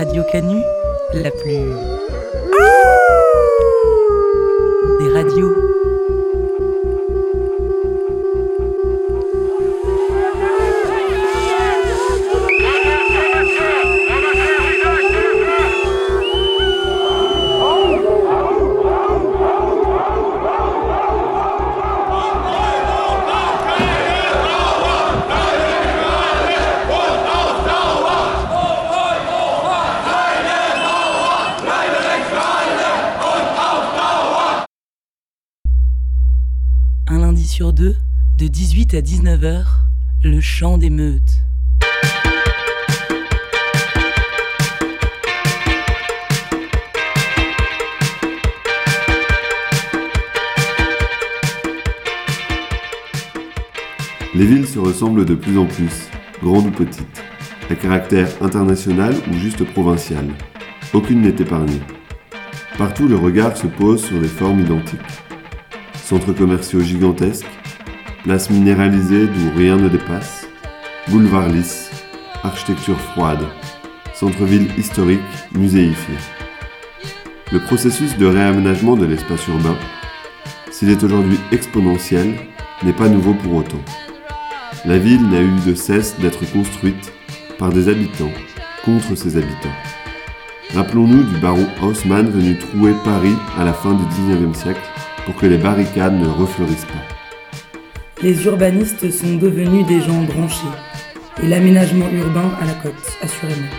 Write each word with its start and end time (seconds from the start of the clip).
Radio 0.00 0.22
Canu, 0.32 0.62
la 1.12 1.30
plus. 1.30 1.74
des 4.98 5.12
radios. 5.12 5.54
18 38.90 38.96
à 38.96 39.02
19h, 39.02 39.64
le 40.24 40.40
chant 40.40 40.76
des 40.76 40.90
meutes. 40.90 41.44
Les 54.34 54.46
villes 54.46 54.66
se 54.66 54.78
ressemblent 54.80 55.24
de 55.24 55.34
plus 55.34 55.56
en 55.56 55.66
plus, 55.66 56.08
grandes 56.42 56.66
ou 56.66 56.70
petites, 56.70 57.22
à 57.68 57.76
caractère 57.76 58.28
international 58.40 59.14
ou 59.30 59.34
juste 59.34 59.64
provincial. 59.64 60.26
Aucune 60.92 61.20
n'est 61.20 61.28
épargnée. 61.28 61.80
Partout 62.76 63.06
le 63.06 63.16
regard 63.16 63.56
se 63.56 63.68
pose 63.68 64.04
sur 64.04 64.20
des 64.20 64.26
formes 64.26 64.60
identiques. 64.60 65.00
Centres 65.94 66.32
commerciaux 66.32 66.80
gigantesques, 66.80 67.46
places 68.22 68.50
minéralisées 68.50 69.26
d'où 69.26 69.50
rien 69.56 69.76
ne 69.76 69.88
dépasse, 69.88 70.46
boulevards 71.08 71.48
lisses, 71.48 71.90
architecture 72.42 72.98
froide, 73.00 73.44
centre-ville 74.14 74.68
historique 74.78 75.20
muséifié. 75.52 76.14
Le 77.52 77.60
processus 77.60 78.16
de 78.16 78.26
réaménagement 78.26 78.96
de 78.96 79.06
l'espace 79.06 79.46
urbain, 79.48 79.76
s'il 80.70 80.90
est 80.90 81.02
aujourd'hui 81.02 81.38
exponentiel, 81.52 82.34
n'est 82.82 82.92
pas 82.92 83.08
nouveau 83.08 83.34
pour 83.34 83.54
autant. 83.54 83.82
La 84.84 84.98
ville 84.98 85.28
n'a 85.28 85.40
eu 85.40 85.58
de 85.66 85.74
cesse 85.74 86.18
d'être 86.20 86.50
construite 86.52 87.12
par 87.58 87.70
des 87.70 87.88
habitants 87.88 88.32
contre 88.84 89.14
ses 89.14 89.36
habitants. 89.36 89.76
Rappelons-nous 90.74 91.24
du 91.24 91.36
baron 91.40 91.66
Haussmann 91.82 92.30
venu 92.30 92.56
trouer 92.56 92.94
Paris 93.04 93.34
à 93.58 93.64
la 93.64 93.72
fin 93.72 93.92
du 93.92 94.04
XIXe 94.04 94.56
siècle 94.56 94.80
pour 95.26 95.34
que 95.34 95.46
les 95.46 95.58
barricades 95.58 96.18
ne 96.18 96.28
refleurissent 96.28 96.86
pas. 96.86 97.09
Les 98.22 98.44
urbanistes 98.44 99.10
sont 99.10 99.36
devenus 99.36 99.86
des 99.86 100.02
gens 100.02 100.20
branchés, 100.24 100.66
et 101.42 101.46
l'aménagement 101.46 102.04
urbain 102.12 102.50
à 102.60 102.66
la 102.66 102.74
cote, 102.74 102.92
assurément. 103.22 103.70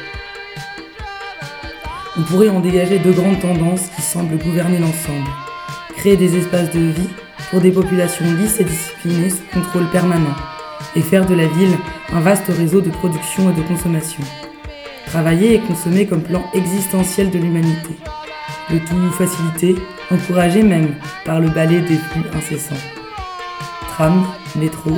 On 2.18 2.24
pourrait 2.24 2.50
en 2.50 2.60
dégager 2.60 2.98
deux 2.98 3.12
grandes 3.12 3.40
tendances 3.40 3.90
qui 3.96 4.02
semblent 4.02 4.40
gouverner 4.40 4.80
l'ensemble. 4.80 5.30
Créer 5.96 6.18
des 6.18 6.38
espaces 6.38 6.72
de 6.72 6.80
vie 6.80 7.10
pour 7.52 7.62
des 7.62 7.70
populations 7.70 8.26
lisses 8.34 8.60
et 8.60 8.64
disciplinées 8.64 9.30
sous 9.30 9.44
contrôle 9.54 9.88
permanent, 9.92 10.36
et 10.96 11.02
faire 11.02 11.28
de 11.28 11.36
la 11.36 11.46
ville 11.46 11.78
un 12.12 12.22
vaste 12.22 12.48
réseau 12.48 12.82
de 12.82 12.90
production 12.90 13.52
et 13.52 13.54
de 13.54 13.62
consommation. 13.62 14.24
Travailler 15.06 15.54
et 15.54 15.60
consommer 15.60 16.08
comme 16.08 16.24
plan 16.24 16.44
existentiel 16.56 17.30
de 17.30 17.38
l'humanité. 17.38 17.96
Le 18.72 18.80
tout 18.80 19.12
facilité, 19.12 19.76
encouragé 20.10 20.64
même 20.64 20.96
par 21.26 21.40
le 21.40 21.50
balai 21.50 21.82
des 21.82 21.98
flux 21.98 22.24
incessants. 22.34 23.01
Tram, 23.92 24.26
métro. 24.56 24.92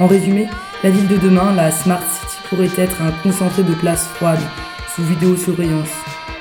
En 0.00 0.06
résumé, 0.06 0.48
la 0.82 0.90
ville 0.90 1.06
de 1.06 1.18
demain, 1.18 1.52
la 1.54 1.70
Smart 1.70 2.00
City, 2.00 2.36
pourrait 2.48 2.82
être 2.82 3.02
un 3.02 3.12
concentré 3.22 3.62
de 3.62 3.74
places 3.74 4.06
froides, 4.06 4.40
sous 4.94 5.02
vidéosurveillance, 5.02 5.92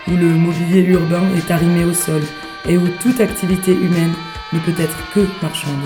où 0.07 0.11
le 0.11 0.27
mobilier 0.27 0.83
urbain 0.83 1.23
est 1.35 1.51
arrimé 1.51 1.83
au 1.83 1.93
sol 1.93 2.21
et 2.67 2.77
où 2.77 2.87
toute 3.01 3.19
activité 3.19 3.73
humaine 3.73 4.13
ne 4.53 4.59
peut 4.59 4.81
être 4.81 4.97
que 5.13 5.19
marchande. 5.41 5.83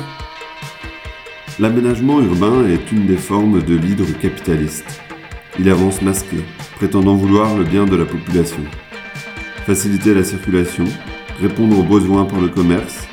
L'aménagement 1.60 2.22
urbain 2.22 2.68
est 2.68 2.92
une 2.92 3.08
des 3.08 3.18
formes 3.18 3.64
de 3.64 3.76
l'hydre 3.76 4.06
capitaliste. 4.22 5.02
Il 5.58 5.70
avance 5.72 6.04
masqué, 6.04 6.38
prétendant 6.76 7.16
vouloir 7.16 7.58
le 7.58 7.64
bien 7.64 7.86
de 7.86 7.96
la 7.96 8.06
population. 8.06 8.62
Faciliter 9.66 10.14
la 10.14 10.24
circulation, 10.24 10.86
répondre 11.42 11.80
aux 11.80 11.84
besoins 11.84 12.26
par 12.26 12.40
le 12.40 12.50
commerce, 12.50 13.07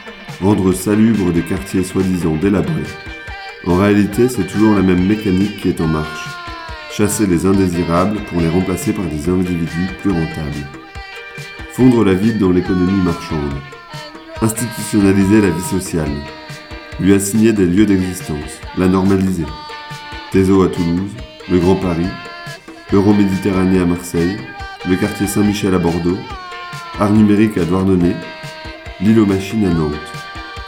rendre 0.44 0.74
salubres 0.74 1.32
des 1.32 1.40
quartiers 1.40 1.82
soi-disant 1.82 2.36
délabrés. 2.36 2.92
En 3.66 3.76
réalité, 3.76 4.28
c'est 4.28 4.46
toujours 4.46 4.74
la 4.74 4.82
même 4.82 5.06
mécanique 5.06 5.56
qui 5.62 5.70
est 5.70 5.80
en 5.80 5.86
marche. 5.86 6.28
Chasser 6.92 7.26
les 7.26 7.46
indésirables 7.46 8.18
pour 8.24 8.42
les 8.42 8.50
remplacer 8.50 8.92
par 8.92 9.06
des 9.06 9.30
individus 9.30 9.88
plus 10.02 10.10
rentables. 10.10 10.68
Fondre 11.72 12.04
la 12.04 12.12
ville 12.12 12.38
dans 12.38 12.50
l'économie 12.50 13.02
marchande. 13.02 13.54
Institutionnaliser 14.42 15.40
la 15.40 15.48
vie 15.48 15.62
sociale. 15.62 16.12
Lui 17.00 17.14
assigner 17.14 17.54
des 17.54 17.64
lieux 17.64 17.86
d'existence, 17.86 18.60
la 18.76 18.86
normaliser. 18.86 19.46
Théso 20.30 20.62
à 20.62 20.68
Toulouse, 20.68 21.10
le 21.50 21.58
Grand 21.58 21.76
Paris, 21.76 22.12
l'Euroméditerranée 22.92 23.80
à 23.80 23.86
Marseille, 23.86 24.36
le 24.86 24.96
quartier 24.96 25.26
Saint-Michel 25.26 25.74
à 25.74 25.78
Bordeaux, 25.78 26.18
Art 27.00 27.12
numérique 27.12 27.56
à 27.56 27.64
Douarnenez, 27.64 28.14
l'île 29.00 29.20
aux 29.20 29.26
machines 29.26 29.64
à 29.64 29.72
Nantes. 29.72 30.13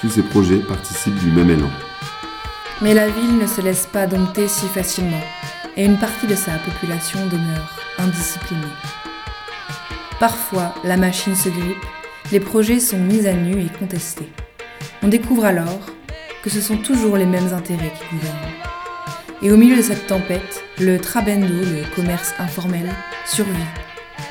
Tous 0.06 0.12
ces 0.12 0.22
projets 0.22 0.58
participent 0.58 1.18
du 1.18 1.32
même 1.32 1.50
élan. 1.50 1.70
Mais 2.80 2.94
la 2.94 3.08
ville 3.08 3.38
ne 3.38 3.46
se 3.48 3.60
laisse 3.60 3.86
pas 3.86 4.06
dompter 4.06 4.46
si 4.46 4.66
facilement, 4.68 5.20
et 5.76 5.84
une 5.84 5.98
partie 5.98 6.28
de 6.28 6.36
sa 6.36 6.52
population 6.58 7.26
demeure 7.26 7.76
indisciplinée. 7.98 8.62
Parfois, 10.20 10.76
la 10.84 10.96
machine 10.96 11.34
se 11.34 11.48
grippe, 11.48 11.84
les 12.30 12.38
projets 12.38 12.78
sont 12.78 12.98
mis 12.98 13.26
à 13.26 13.32
nu 13.32 13.60
et 13.60 13.78
contestés. 13.80 14.30
On 15.02 15.08
découvre 15.08 15.44
alors 15.44 15.86
que 16.44 16.50
ce 16.50 16.60
sont 16.60 16.76
toujours 16.76 17.16
les 17.16 17.26
mêmes 17.26 17.52
intérêts 17.52 17.92
qui 17.98 18.14
gouvernent. 18.14 18.52
Et 19.42 19.50
au 19.50 19.56
milieu 19.56 19.76
de 19.76 19.82
cette 19.82 20.06
tempête, 20.06 20.62
le 20.78 21.00
trabendo, 21.00 21.48
le 21.48 21.82
commerce 21.96 22.32
informel, 22.38 22.94
survit 23.24 23.50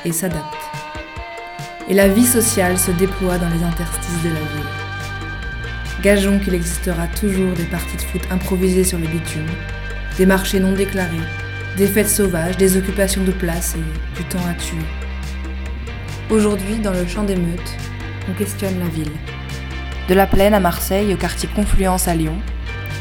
et 0.06 0.12
s'adapte. 0.12 0.56
Et 1.90 1.92
la 1.92 2.08
vie 2.08 2.24
sociale 2.24 2.78
se 2.78 2.92
déploie 2.92 3.36
dans 3.36 3.50
les 3.50 3.62
interstices 3.62 4.22
de 4.22 4.30
la 4.30 4.40
ville. 4.40 4.85
Gageons 6.06 6.38
qu'il 6.38 6.54
existera 6.54 7.08
toujours 7.08 7.52
des 7.54 7.64
parties 7.64 7.96
de 7.96 8.02
foot 8.02 8.22
improvisées 8.30 8.84
sur 8.84 8.96
le 8.96 9.08
bitume, 9.08 9.48
des 10.16 10.24
marchés 10.24 10.60
non 10.60 10.70
déclarés, 10.70 11.16
des 11.76 11.88
fêtes 11.88 12.08
sauvages, 12.08 12.56
des 12.56 12.76
occupations 12.76 13.24
de 13.24 13.32
place 13.32 13.74
et 13.74 14.16
du 14.16 14.22
temps 14.28 14.46
à 14.48 14.54
tuer. 14.54 14.86
Aujourd'hui, 16.30 16.76
dans 16.76 16.92
le 16.92 17.04
champ 17.08 17.24
des 17.24 17.34
meutes, 17.34 17.76
on 18.30 18.34
questionne 18.34 18.78
la 18.78 18.86
ville. 18.86 19.10
De 20.08 20.14
la 20.14 20.28
plaine 20.28 20.54
à 20.54 20.60
Marseille 20.60 21.12
au 21.12 21.16
quartier 21.16 21.48
Confluence 21.56 22.06
à 22.06 22.14
Lyon, 22.14 22.38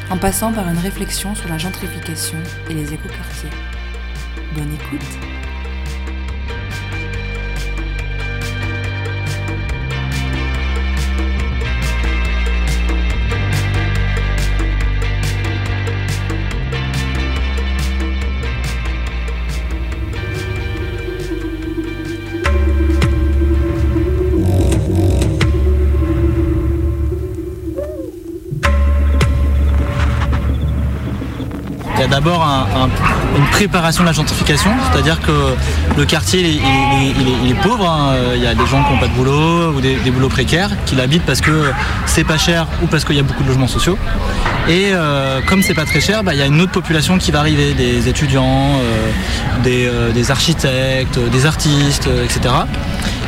en 0.10 0.18
passant 0.18 0.52
par 0.52 0.68
une 0.68 0.80
réflexion 0.80 1.36
sur 1.36 1.48
la 1.48 1.60
gentrification 1.60 2.40
et 2.72 2.74
les 2.74 2.92
écoquartiers. 2.92 3.52
Bonne 4.56 4.74
écoute 4.74 5.35
d'abord 32.16 32.44
un- 32.44 32.66
un- 32.84 32.90
une 33.38 33.46
préparation 33.48 34.04
de 34.04 34.08
la 34.08 34.14
gentrification, 34.14 34.72
c'est-à-dire 34.90 35.20
que 35.20 35.38
le 35.98 36.06
quartier 36.06 36.40
il, 36.42 37.50
est- 37.52 37.62
pauvre, 37.62 37.86
hein. 37.90 38.14
il 38.36 38.42
y 38.42 38.48
a 38.48 38.54
des 38.56 38.66
gens 38.68 38.82
qui 38.84 38.94
n'ont 38.94 39.00
pas 39.00 39.08
de 39.08 39.14
boulot 39.14 39.74
ou 39.76 39.82
des, 39.82 39.96
des 39.98 40.12
boulots 40.12 40.30
précaires, 40.30 40.70
qui 40.86 40.96
l'habitent 40.96 41.24
parce 41.26 41.42
que 41.42 41.72
c'est 42.06 42.24
pas 42.24 42.38
cher 42.38 42.68
ou 42.82 42.88
parce 42.88 43.04
qu'il 43.04 43.16
y 43.16 43.20
a 43.20 43.24
beaucoup 43.24 43.44
de 43.44 43.50
logements 43.50 43.68
sociaux. 43.68 43.98
Et 44.70 44.92
euh, 44.94 45.42
comme 45.46 45.62
c'est 45.62 45.74
pas 45.74 45.86
très 45.86 46.00
cher, 46.02 46.24
bah, 46.24 46.34
il 46.34 46.40
y 46.40 46.42
a 46.42 46.46
une 46.46 46.62
autre 46.62 46.72
population 46.72 47.18
qui 47.18 47.32
va 47.32 47.40
arriver, 47.40 47.74
des 47.74 48.08
étudiants, 48.08 48.80
euh, 48.80 49.12
des, 49.64 49.86
euh, 49.88 50.12
des 50.12 50.32
architectes, 50.32 51.20
des 51.32 51.46
artistes, 51.46 52.08
euh, 52.08 52.24
etc. 52.26 52.40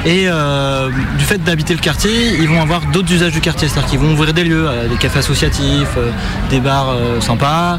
Et 0.07 0.23
euh, 0.25 0.89
du 1.17 1.25
fait 1.25 1.43
d'habiter 1.43 1.73
le 1.73 1.81
quartier, 1.81 2.37
ils 2.39 2.47
vont 2.47 2.61
avoir 2.61 2.79
d'autres 2.93 3.11
usages 3.11 3.33
du 3.33 3.41
quartier, 3.41 3.67
c'est-à-dire 3.67 3.89
qu'ils 3.89 3.99
vont 3.99 4.13
ouvrir 4.13 4.33
des 4.33 4.45
lieux, 4.45 4.65
euh, 4.65 4.87
des 4.87 4.95
cafés 4.95 5.19
associatifs, 5.19 5.97
euh, 5.97 6.11
des 6.49 6.61
bars 6.61 6.95
sympas, 7.19 7.77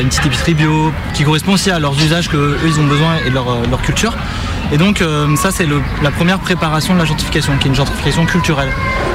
une 0.00 0.06
petite 0.06 0.24
épicerie 0.24 0.54
bio, 0.54 0.92
qui 1.14 1.24
correspond 1.24 1.54
aussi 1.54 1.72
à 1.72 1.80
leurs 1.80 2.00
usages 2.00 2.28
qu'eux 2.28 2.56
ils 2.64 2.78
ont 2.78 2.86
besoin 2.86 3.16
et 3.26 3.30
leur, 3.30 3.46
leur 3.68 3.82
culture. 3.82 4.14
Et 4.72 4.78
donc 4.78 5.02
ça 5.36 5.50
c'est 5.50 5.66
la 6.02 6.10
première 6.12 6.38
préparation 6.38 6.94
de 6.94 7.00
la 7.00 7.04
gentrification, 7.06 7.54
qui 7.58 7.66
est 7.66 7.70
une 7.70 7.74
gentrification 7.74 8.24
culturelle. 8.24 8.70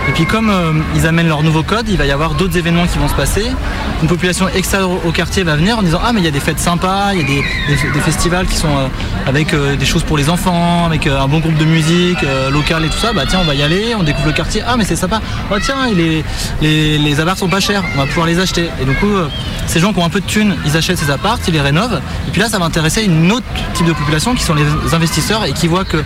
Et 0.10 0.12
puis 0.12 0.26
comme 0.26 0.52
ils 0.96 1.06
amènent 1.06 1.28
leur 1.28 1.44
nouveau 1.44 1.62
code, 1.62 1.88
il 1.88 1.96
va 1.96 2.08
y 2.08 2.12
avoir 2.12 2.34
d'autres 2.34 2.58
événements 2.58 2.88
qui 2.88 2.98
vont 2.98 3.08
se 3.08 3.14
passer. 3.14 3.46
Une 4.02 4.08
population 4.08 4.50
extérieure 4.50 4.90
au 5.06 5.12
quartier 5.12 5.44
va 5.44 5.56
venir 5.56 5.78
en 5.78 5.84
disant 5.84 6.02
ah 6.04 6.12
mais 6.12 6.20
il 6.20 6.26
y 6.26 6.28
a 6.28 6.32
des 6.32 6.40
fêtes 6.40 6.58
sympas, 6.58 7.14
il 7.14 7.20
y 7.20 7.24
a 7.24 7.28
des, 7.28 8.02
festivals 8.02 8.48
qui 8.48 8.56
sont 8.56 8.90
avec 9.28 9.54
des 9.54 9.86
choses 9.86 10.04
pour 10.04 10.18
les 10.18 10.30
enfants, 10.30 10.86
avec 10.86 11.06
un 11.06 11.28
bon 11.28 11.40
groupe 11.40 11.58
de 11.58 11.66
musique 11.66 12.26
local 12.52 12.86
et 12.86 12.90
tout 12.90 12.98
ça. 12.98 13.14
Bah 13.14 13.26
tiens 13.30 13.40
on 13.42 13.46
va 13.46 13.54
y 13.54 13.62
aller, 13.62 13.94
on 13.96 14.02
découvre 14.02 14.28
le 14.28 14.34
quartier. 14.34 14.64
Ah 14.68 14.78
mais 14.78 14.84
c'est 14.84 14.96
sympa. 14.96 15.22
Oh 15.52 15.58
tiens 15.62 15.88
les, 15.94 16.24
les, 16.60 16.98
les 16.98 17.16
sont 17.36 17.48
pas 17.48 17.60
chers, 17.60 17.84
on 17.94 18.00
va 18.00 18.08
pouvoir 18.08 18.26
les 18.26 18.40
acheter. 18.40 18.68
Et 18.82 18.86
du 18.86 18.96
coup 18.96 19.14
ces 19.70 19.80
gens 19.80 19.94
qui 19.94 20.00
ont 20.00 20.06
un 20.06 20.10
peu 20.10 20.20
de 20.20 20.26
thunes, 20.26 20.56
ils 20.66 20.76
achètent 20.76 20.98
ces 20.98 21.12
apparts, 21.12 21.38
ils 21.48 21.54
les 21.54 21.62
rénovent. 21.62 22.02
Et 22.28 22.32
puis 22.32 22.42
là, 22.42 22.50
ça 22.50 22.58
va 22.58 22.66
intéresser 22.66 23.04
une 23.04 23.32
autre 23.32 23.46
type 23.76 23.86
de 23.86 23.94
population 23.94 24.34
qui 24.34 24.42
sont 24.42 24.56
les 24.56 24.66
investisseurs 24.96 25.46
et 25.46 25.54
qui 25.54 25.68
voient 25.68 25.86
que 25.86 26.04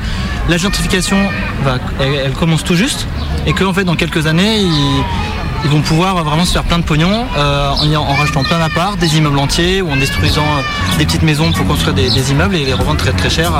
la 0.49 0.57
gentrification, 0.57 1.17
va, 1.63 1.77
elle, 1.99 2.33
commence 2.33 2.63
tout 2.63 2.75
juste 2.75 3.07
et 3.45 3.53
qu'en 3.53 3.73
fait, 3.73 3.83
dans 3.83 3.95
quelques 3.95 4.27
années, 4.27 4.59
ils, 4.59 5.69
vont 5.69 5.81
pouvoir 5.81 6.21
vraiment 6.23 6.43
se 6.43 6.51
faire 6.51 6.63
plein 6.63 6.79
de 6.79 6.83
pognon 6.83 7.25
euh, 7.37 7.69
en, 7.69 8.13
rachetant 8.15 8.43
plein 8.43 8.59
d'apparts, 8.59 8.97
des 8.97 9.17
immeubles 9.17 9.39
entiers 9.39 9.81
ou 9.81 9.89
en 9.89 9.95
détruisant 9.95 10.41
euh, 10.41 10.97
des 10.97 11.05
petites 11.05 11.23
maisons 11.23 11.51
pour 11.53 11.65
construire 11.65 11.95
des, 11.95 12.31
immeubles 12.31 12.55
et 12.55 12.65
les 12.65 12.73
revendre 12.73 12.97
très 12.97 13.13
très 13.13 13.29
cher 13.29 13.51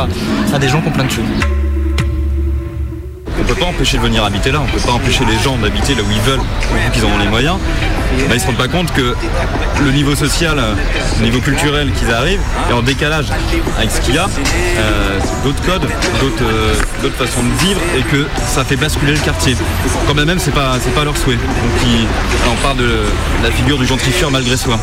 à, 0.53 0.59
des 0.59 0.67
gens 0.67 0.81
qui 0.81 0.89
ont 0.89 0.91
plein 0.91 1.05
de 1.05 1.09
thunes. 1.09 1.62
Peut 3.53 3.59
pas 3.59 3.65
empêcher 3.67 3.97
de 3.97 4.01
venir 4.01 4.23
habiter 4.23 4.51
là, 4.51 4.61
on 4.61 4.65
peut 4.65 4.79
pas 4.79 4.93
empêcher 4.93 5.25
les 5.25 5.37
gens 5.37 5.57
d'habiter 5.57 5.93
là 5.93 6.01
où 6.01 6.11
ils 6.11 6.21
veulent, 6.21 6.41
qu'ils 6.91 7.05
en 7.05 7.09
ont 7.09 7.19
les 7.19 7.27
moyens. 7.27 7.57
Bah, 8.17 8.25
ils 8.29 8.33
ne 8.33 8.39
se 8.39 8.45
rendent 8.47 8.57
pas 8.57 8.67
compte 8.67 8.91
que 8.93 9.15
le 9.83 9.91
niveau 9.91 10.15
social, 10.15 10.59
le 11.19 11.23
niveau 11.23 11.39
culturel 11.39 11.91
qu'ils 11.91 12.11
arrivent 12.11 12.41
est 12.69 12.73
en 12.73 12.81
décalage 12.81 13.27
avec 13.77 13.91
ce 13.91 14.01
qu'il 14.01 14.15
y 14.15 14.17
a, 14.17 14.25
euh, 14.25 15.19
d'autres 15.43 15.61
codes, 15.63 15.85
euh, 15.85 16.73
d'autres 17.03 17.15
façons 17.15 17.43
de 17.43 17.65
vivre 17.65 17.79
et 17.95 18.01
que 18.01 18.25
ça 18.47 18.63
fait 18.63 18.75
basculer 18.75 19.13
le 19.13 19.19
quartier. 19.19 19.55
Quand 20.07 20.15
même, 20.15 20.39
c'est 20.39 20.53
pas, 20.53 20.77
pas 20.95 21.03
leur 21.03 21.17
souhait. 21.17 21.35
Donc 21.35 22.53
on 22.53 22.63
parle 22.63 22.77
de 22.77 22.89
la 23.43 23.51
figure 23.51 23.77
du 23.77 23.85
gentrifieur 23.85 24.31
malgré 24.31 24.57
soi. 24.57 24.79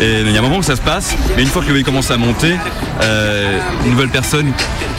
Et 0.00 0.20
il 0.20 0.30
y 0.30 0.36
a 0.36 0.38
un 0.38 0.42
moment 0.42 0.58
où 0.58 0.62
ça 0.62 0.76
se 0.76 0.82
passe, 0.82 1.16
mais 1.36 1.42
une 1.42 1.48
fois 1.48 1.62
que 1.62 1.72
le 1.72 1.82
commence 1.82 2.12
à 2.12 2.16
monter, 2.16 2.54
euh, 3.02 3.58
une 3.84 3.92
nouvelle 3.92 4.08
personne 4.08 4.52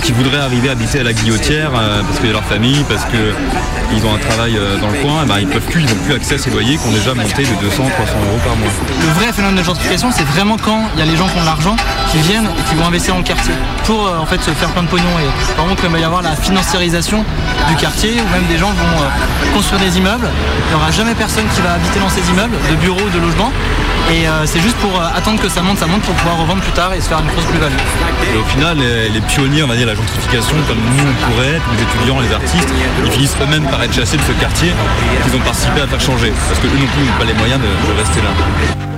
qui 0.04 0.12
voudrait 0.12 0.40
arriver 0.40 0.70
à 0.70 0.74
habiter 0.74 1.00
à 1.00 1.04
la 1.04 1.14
guillotière 1.14 1.72
parce 1.72 2.18
qu'il 2.18 2.28
y 2.28 2.30
a 2.30 2.34
leur 2.34 2.44
famille, 2.44 2.84
parce 2.90 3.06
qu'ils 3.06 4.06
ont 4.06 4.14
un 4.14 4.18
travail 4.18 4.58
euh, 4.58 4.78
dans 4.78 4.90
le 4.90 4.98
coin, 4.98 5.26
bah, 5.26 5.40
ils 5.40 5.48
peuvent 5.48 5.62
plus, 5.62 5.84
ils 5.84 5.90
n'ont 5.90 6.04
plus 6.04 6.16
accès 6.16 6.36
à 6.36 6.38
ces 6.40 6.50
loyers 6.50 6.78
qui 6.78 6.88
ont 6.88 6.92
déjà 6.92 7.14
monté 7.14 7.44
de 7.44 7.54
200, 7.62 7.84
300 7.88 8.14
euros 8.28 8.40
par 8.44 8.56
mois. 8.56 8.72
Le 9.00 9.14
vrai 9.14 9.32
phénomène 9.32 9.58
de 9.58 9.64
gentrification, 9.64 10.10
c'est 10.12 10.26
vraiment 10.26 10.58
quand 10.58 10.82
il 10.96 11.00
y 11.00 11.04
a 11.04 11.06
les 11.06 11.16
gens 11.16 11.28
qui 11.28 11.38
ont 11.38 11.42
de 11.42 11.46
l'argent, 11.46 11.76
qui 12.12 12.18
viennent 12.18 12.48
et 12.48 12.70
qui 12.70 12.76
vont 12.76 12.86
investir 12.86 13.14
dans 13.14 13.20
le 13.20 13.26
quartier 13.26 13.54
pour 13.86 14.08
euh, 14.08 14.18
en 14.18 14.26
fait 14.26 14.42
se 14.42 14.52
faire 14.52 14.70
plein 14.70 14.84
de 14.84 14.88
pognon. 14.88 15.14
Et 15.22 15.56
vraiment 15.56 15.76
qu'il 15.76 15.88
va 15.88 16.00
y 16.00 16.04
avoir 16.04 16.24
la 16.24 16.36
financiarisation 16.36 17.24
du 17.70 17.76
quartier 17.76 18.20
où 18.20 18.34
même 18.34 18.46
des 18.50 18.58
gens 18.58 18.72
vont 18.72 19.04
euh, 19.04 19.54
construire 19.54 19.80
des 19.82 19.98
immeubles. 19.98 20.28
Il 20.66 20.76
n'y 20.76 20.82
aura 20.82 20.92
jamais 20.92 21.14
personne 21.14 21.46
qui 21.54 21.62
va 21.62 21.74
habiter 21.74 22.00
dans 22.00 22.10
ces 22.10 22.28
immeubles, 22.32 22.58
de 22.70 22.76
bureaux, 22.76 23.10
de 23.14 23.20
logements. 23.20 23.52
Et 24.12 24.26
c'est 24.46 24.60
juste 24.60 24.78
pour 24.78 25.00
attendre 25.02 25.40
que 25.42 25.50
ça 25.50 25.62
monte, 25.62 25.78
ça 25.78 25.86
monte 25.86 26.02
pour 26.02 26.16
pouvoir 26.16 26.38
revendre 26.38 26.62
plus 26.62 26.72
tard 26.72 26.94
et 26.94 27.02
se 27.02 27.08
faire 27.08 27.20
une 27.20 27.28
grosse 27.28 27.46
plus-value. 27.46 27.74
Et 28.34 28.38
au 28.38 28.44
final, 28.44 28.78
les, 28.78 29.22
pionniers, 29.22 29.64
on 29.64 29.68
va 29.68 29.76
dire, 29.76 29.88
la 29.88 29.96
gentrification, 29.96 30.56
comme 30.68 30.78
nous 30.78 31.04
on 31.04 31.32
pourrait 31.32 31.56
être, 31.56 31.66
les 31.76 31.84
étudiants, 31.84 32.20
les 32.20 32.34
artistes, 32.34 32.70
ils 33.06 33.12
finissent 33.12 33.36
eux-mêmes 33.42 33.68
par 33.70 33.84
être 33.84 33.94
chassés 33.94 34.18
de 34.18 34.24
ce 34.24 34.32
quartier 34.34 34.72
qu'ils 35.24 35.36
ont 35.36 35.44
participé 35.44 35.82
à 35.82 35.88
faire 35.88 36.02
changer. 36.02 36.34
Parce 36.48 36.60
que 36.60 36.68
eux 36.68 36.80
non 36.80 36.88
plus 36.88 37.04
n'ont 37.04 37.20
pas 37.20 37.26
les 37.26 37.34
moyens 37.34 37.60
de, 37.62 38.00
rester 38.00 38.22
là. 38.22 38.89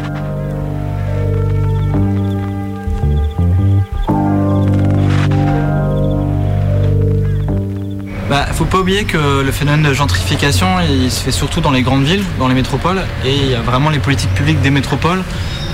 Bah, 8.32 8.46
faut 8.54 8.64
pas 8.64 8.80
oublier 8.80 9.04
que 9.04 9.42
le 9.42 9.52
phénomène 9.52 9.84
de 9.84 9.94
gentrification, 9.94 10.78
se 11.10 11.22
fait 11.22 11.34
surtout 11.34 11.60
dans 11.60 11.72
les 11.72 11.82
grandes 11.82 12.06
villes, 12.06 12.24
dans 12.40 12.48
les 12.48 12.54
métropoles, 12.54 13.02
et 13.26 13.36
il 13.36 13.52
y 13.52 13.56
a 13.56 13.62
vraiment 13.62 13.90
les 13.90 14.00
politiques 14.00 14.34
publiques 14.34 14.62
des 14.62 14.70
métropoles 14.70 15.22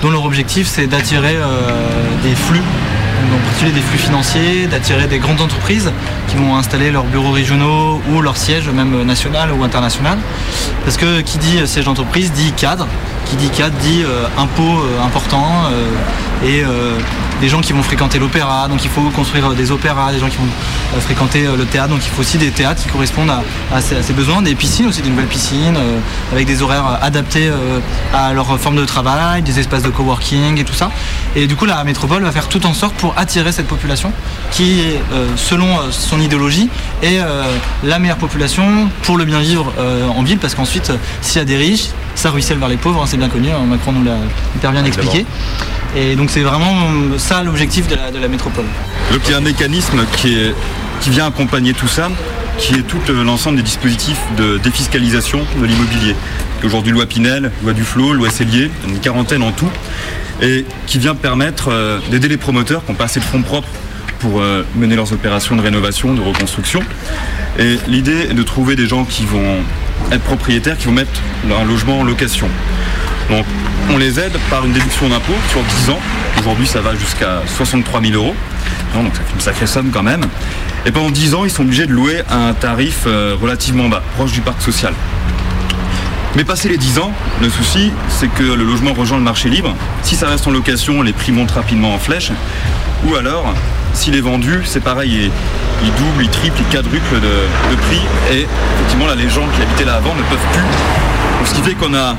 dont 0.02 0.10
leur 0.10 0.24
objectif 0.24 0.66
c'est 0.66 0.88
d'attirer 0.88 1.36
euh, 1.36 1.86
des 2.24 2.34
flux 2.34 2.60
en 3.32 3.46
particulier 3.46 3.70
des 3.70 3.80
flux 3.80 3.98
financiers, 3.98 4.66
d'attirer 4.66 5.06
des 5.06 5.20
grandes 5.20 5.40
entreprises 5.40 5.92
qui 6.28 6.36
vont 6.36 6.56
installer 6.56 6.90
leurs 6.90 7.04
bureaux 7.04 7.32
régionaux 7.32 8.00
ou 8.12 8.20
leurs 8.20 8.36
sièges, 8.36 8.68
même 8.68 9.02
national 9.04 9.52
ou 9.52 9.64
international. 9.64 10.18
Parce 10.84 10.96
que 10.96 11.20
qui 11.22 11.38
dit 11.38 11.66
siège 11.66 11.86
d'entreprise 11.86 12.32
dit 12.32 12.52
cadre, 12.52 12.86
qui 13.28 13.36
dit 13.36 13.50
cadre 13.50 13.76
dit 13.82 14.02
euh, 14.04 14.26
impôts 14.38 14.62
euh, 14.62 15.04
importants 15.04 15.64
euh, 15.70 16.46
et 16.46 16.62
des 17.40 17.48
gens 17.48 17.60
qui 17.60 17.72
vont 17.72 17.82
fréquenter 17.82 18.20
l'opéra, 18.20 18.68
donc 18.68 18.84
il 18.84 18.90
faut 18.90 19.10
construire 19.10 19.50
des 19.54 19.72
opéras, 19.72 20.12
des 20.12 20.20
gens 20.20 20.28
qui 20.28 20.36
vont 20.36 21.00
fréquenter 21.00 21.46
le 21.56 21.64
théâtre, 21.64 21.88
donc 21.88 22.04
il 22.04 22.10
faut 22.10 22.20
aussi 22.20 22.38
des 22.38 22.52
théâtres 22.52 22.80
qui 22.80 22.88
correspondent 22.88 23.30
à, 23.30 23.80
ces, 23.80 24.12
besoins, 24.12 24.40
des 24.40 24.54
piscines 24.54 24.86
aussi, 24.86 25.02
des 25.02 25.10
nouvelles 25.10 25.26
piscines, 25.26 25.76
avec 26.32 26.46
des 26.46 26.62
horaires 26.62 26.98
adaptés 27.02 27.50
à 28.14 28.32
leur 28.32 28.58
forme 28.60 28.76
de 28.76 28.84
travail, 28.84 29.42
des 29.42 29.58
espaces 29.58 29.82
de 29.82 29.88
coworking 29.88 30.58
et 30.58 30.64
tout 30.64 30.74
ça. 30.74 30.90
Et 31.34 31.48
du 31.48 31.56
coup 31.56 31.64
la 31.64 31.82
métropole 31.82 32.22
va 32.22 32.30
faire 32.30 32.48
tout 32.48 32.64
en 32.66 32.74
sorte 32.74 32.94
pour 32.94 33.14
attirer 33.16 33.50
cette 33.50 33.68
population 33.68 34.12
qui, 34.52 34.82
selon 35.34 35.90
son 35.90 36.17
idéologie, 36.20 36.68
est 37.02 37.20
la 37.84 37.98
meilleure 37.98 38.16
population 38.16 38.88
pour 39.02 39.16
le 39.16 39.24
bien 39.24 39.40
vivre 39.40 39.72
en 40.14 40.22
ville, 40.22 40.38
parce 40.38 40.54
qu'ensuite, 40.54 40.92
s'il 41.20 41.38
y 41.38 41.42
a 41.42 41.44
des 41.44 41.56
riches, 41.56 41.88
ça 42.14 42.30
ruisselle 42.30 42.58
vers 42.58 42.68
les 42.68 42.76
pauvres, 42.76 43.02
hein, 43.02 43.06
c'est 43.06 43.16
bien 43.16 43.28
connu, 43.28 43.48
hein, 43.50 43.64
Macron 43.68 43.92
nous 43.92 44.02
l'a 44.02 44.16
hyper 44.56 44.72
bien 44.72 44.84
expliqué. 44.84 45.24
Et 45.96 46.16
donc 46.16 46.30
c'est 46.30 46.42
vraiment 46.42 46.74
ça 47.16 47.42
l'objectif 47.42 47.86
de 47.86 47.96
la, 48.20 48.28
métropole. 48.28 48.64
Donc 49.12 49.20
il 49.26 49.30
y 49.30 49.34
a 49.34 49.38
un 49.38 49.42
mécanisme 49.42 50.04
qui, 50.16 50.34
est, 50.34 50.54
qui 51.00 51.10
vient 51.10 51.26
accompagner 51.26 51.72
tout 51.72 51.88
ça, 51.88 52.10
qui 52.58 52.74
est 52.74 52.82
tout 52.82 52.98
l'ensemble 53.08 53.56
des 53.56 53.62
dispositifs 53.62 54.20
de 54.36 54.58
défiscalisation 54.58 55.40
de 55.60 55.64
l'immobilier. 55.64 56.14
Aujourd'hui 56.64 56.92
loi 56.92 57.06
Pinel, 57.06 57.52
loi 57.62 57.72
Duflo, 57.72 58.12
loi 58.12 58.30
Cellier, 58.30 58.70
une 58.86 58.98
quarantaine 58.98 59.42
en 59.42 59.52
tout, 59.52 59.70
et 60.42 60.64
qui 60.86 60.98
vient 60.98 61.14
permettre 61.14 61.68
euh, 61.70 62.00
d'aider 62.10 62.28
les 62.28 62.36
promoteurs 62.36 62.84
qui 62.84 62.90
ont 62.90 62.94
pas 62.94 63.04
assez 63.04 63.20
de 63.20 63.24
fonds 63.24 63.42
propres 63.42 63.68
pour 64.18 64.40
euh, 64.40 64.64
mener 64.76 64.96
leurs 64.96 65.12
opérations 65.12 65.56
de 65.56 65.62
rénovation, 65.62 66.14
de 66.14 66.20
reconstruction. 66.20 66.80
Et 67.58 67.78
l'idée 67.86 68.28
est 68.30 68.34
de 68.34 68.42
trouver 68.42 68.76
des 68.76 68.86
gens 68.86 69.04
qui 69.04 69.24
vont 69.24 69.56
être 70.12 70.22
propriétaires, 70.22 70.76
qui 70.76 70.86
vont 70.86 70.92
mettre 70.92 71.20
leur 71.46 71.64
logement 71.64 72.00
en 72.00 72.04
location. 72.04 72.48
Donc 73.30 73.44
on 73.90 73.98
les 73.98 74.18
aide 74.20 74.36
par 74.50 74.64
une 74.64 74.72
déduction 74.72 75.08
d'impôt 75.08 75.34
sur 75.50 75.60
10 75.62 75.90
ans. 75.90 76.00
Aujourd'hui 76.38 76.66
ça 76.66 76.80
va 76.80 76.94
jusqu'à 76.94 77.42
63 77.56 78.00
000 78.00 78.14
euros. 78.14 78.34
Donc 78.94 79.14
ça 79.14 79.22
fait 79.22 79.34
une 79.34 79.40
sacrée 79.40 79.66
somme 79.66 79.90
quand 79.92 80.02
même. 80.02 80.24
Et 80.86 80.92
pendant 80.92 81.10
10 81.10 81.34
ans 81.34 81.44
ils 81.44 81.50
sont 81.50 81.62
obligés 81.62 81.86
de 81.86 81.92
louer 81.92 82.22
à 82.28 82.48
un 82.48 82.54
tarif 82.54 83.04
euh, 83.06 83.36
relativement 83.40 83.88
bas, 83.88 84.02
proche 84.16 84.32
du 84.32 84.40
parc 84.40 84.62
social. 84.62 84.94
Mais 86.36 86.44
passé 86.44 86.68
les 86.68 86.76
10 86.76 86.98
ans, 86.98 87.12
le 87.40 87.48
souci, 87.48 87.90
c'est 88.08 88.28
que 88.28 88.42
le 88.42 88.62
logement 88.62 88.92
rejoint 88.92 89.18
le 89.18 89.24
marché 89.24 89.48
libre. 89.48 89.74
Si 90.02 90.14
ça 90.14 90.28
reste 90.28 90.46
en 90.46 90.50
location, 90.50 91.02
les 91.02 91.12
prix 91.12 91.32
montent 91.32 91.50
rapidement 91.50 91.94
en 91.94 91.98
flèche. 91.98 92.30
Ou 93.06 93.14
alors, 93.16 93.54
s'il 93.94 94.14
est 94.14 94.20
vendu, 94.20 94.60
c'est 94.64 94.82
pareil, 94.82 95.30
il, 95.82 95.90
double, 95.92 96.22
il 96.22 96.28
triple, 96.28 96.56
il 96.60 96.74
quadruple 96.74 97.14
de, 97.20 97.76
prix. 97.76 98.00
Et 98.32 98.46
effectivement, 98.76 99.06
là, 99.06 99.14
les 99.14 99.28
gens 99.28 99.46
qui 99.54 99.62
habitaient 99.62 99.84
là 99.84 99.96
avant 99.96 100.14
ne 100.14 100.22
peuvent 100.22 100.38
plus. 100.52 101.48
Ce 101.48 101.54
qui 101.54 101.62
fait 101.62 101.74
qu'on 101.74 101.94
a 101.94 102.16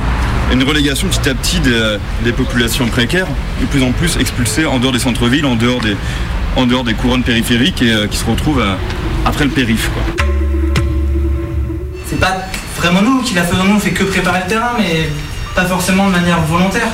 une 0.52 0.64
relégation 0.64 1.08
petit 1.08 1.30
à 1.30 1.34
petit 1.34 1.60
des, 1.60 2.32
populations 2.32 2.88
précaires, 2.88 3.28
de 3.62 3.66
plus 3.66 3.84
en 3.84 3.92
plus 3.92 4.18
expulsées 4.18 4.66
en 4.66 4.80
dehors 4.80 4.92
des 4.92 5.00
centres-villes, 5.00 5.46
en 5.46 5.56
dehors 5.56 5.80
des, 5.80 5.96
en 6.56 6.66
dehors 6.66 6.84
des 6.84 6.94
couronnes 6.94 7.24
périphériques 7.24 7.82
et 7.82 7.94
euh, 7.94 8.08
qui 8.08 8.18
se 8.18 8.26
retrouvent 8.26 8.62
euh, 8.62 8.76
après 9.26 9.46
le 9.46 9.52
périph. 9.52 9.90
C'est 12.08 12.20
pas 12.20 12.38
vraiment 12.78 13.02
nous 13.02 13.22
qui 13.22 13.36
la 13.36 13.44
faisons, 13.44 13.66
nous 13.66 13.76
on 13.76 13.80
fait 13.80 13.92
que 13.92 14.04
préparer 14.04 14.42
le 14.44 14.50
terrain, 14.50 14.72
mais 14.78 15.10
pas 15.56 15.66
forcément 15.66 16.08
de 16.08 16.12
manière 16.12 16.42
volontaire. 16.42 16.90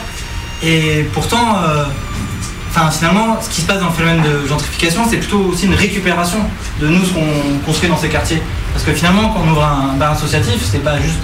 Et 0.64 1.06
pourtant, 1.14 1.58
euh, 1.64 1.86
Enfin, 2.78 2.92
finalement, 2.92 3.38
ce 3.42 3.50
qui 3.50 3.62
se 3.62 3.68
passe 3.68 3.80
dans 3.80 3.86
le 3.86 3.94
phénomène 3.94 4.22
de 4.22 4.46
gentrification, 4.46 5.04
c'est 5.10 5.16
plutôt 5.16 5.40
aussi 5.40 5.66
une 5.66 5.76
récupération 5.76 6.40
de 6.82 6.88
nous, 6.90 7.06
ce 7.06 7.14
qu'on 7.14 7.22
construit 7.66 7.88
dans 7.88 7.96
ces 7.96 8.10
quartiers. 8.10 8.42
Parce 8.74 8.84
que 8.84 8.92
finalement, 8.92 9.30
quand 9.30 9.44
on 9.48 9.52
ouvre 9.52 9.64
un 9.64 9.94
bar 9.94 10.12
associatif, 10.12 10.56
c'est 10.62 10.84
pas 10.84 11.00
juste 11.00 11.20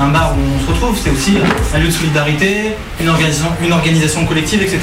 un 0.00 0.08
bar 0.08 0.32
où 0.32 0.40
on 0.56 0.66
se 0.66 0.72
retrouve, 0.72 0.98
c'est 1.00 1.10
aussi 1.10 1.38
un 1.72 1.78
lieu 1.78 1.86
de 1.86 1.92
solidarité, 1.92 2.74
une 3.00 3.08
organisation, 3.08 4.26
collective, 4.26 4.60
etc. 4.62 4.80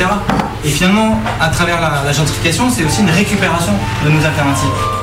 Et 0.63 0.69
finalement, 0.69 1.19
à 1.41 1.49
travers 1.49 1.81
la 1.81 2.13
gentrification, 2.13 2.69
c'est 2.69 2.85
aussi 2.85 3.01
une 3.01 3.09
récupération 3.09 3.73
de 4.05 4.09
nos 4.09 4.25
alternatives. 4.25 5.02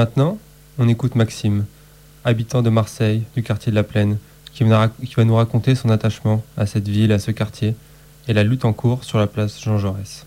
Maintenant, 0.00 0.38
on 0.78 0.88
écoute 0.88 1.14
Maxime, 1.14 1.66
habitant 2.24 2.62
de 2.62 2.70
Marseille, 2.70 3.22
du 3.36 3.42
quartier 3.42 3.70
de 3.70 3.76
la 3.76 3.82
Plaine, 3.82 4.16
qui 4.54 4.64
va, 4.64 4.88
nous 5.18 5.34
raconter 5.36 5.74
son 5.74 5.90
attachement 5.90 6.42
à 6.56 6.64
cette 6.64 6.88
ville, 6.88 7.12
à 7.12 7.18
ce 7.18 7.30
quartier, 7.32 7.74
et 8.26 8.32
la 8.32 8.42
lutte 8.42 8.64
en 8.64 8.72
cours 8.72 9.04
sur 9.04 9.18
la 9.18 9.26
place 9.26 9.62
Jean 9.62 9.76
Jaurès. 9.76 10.24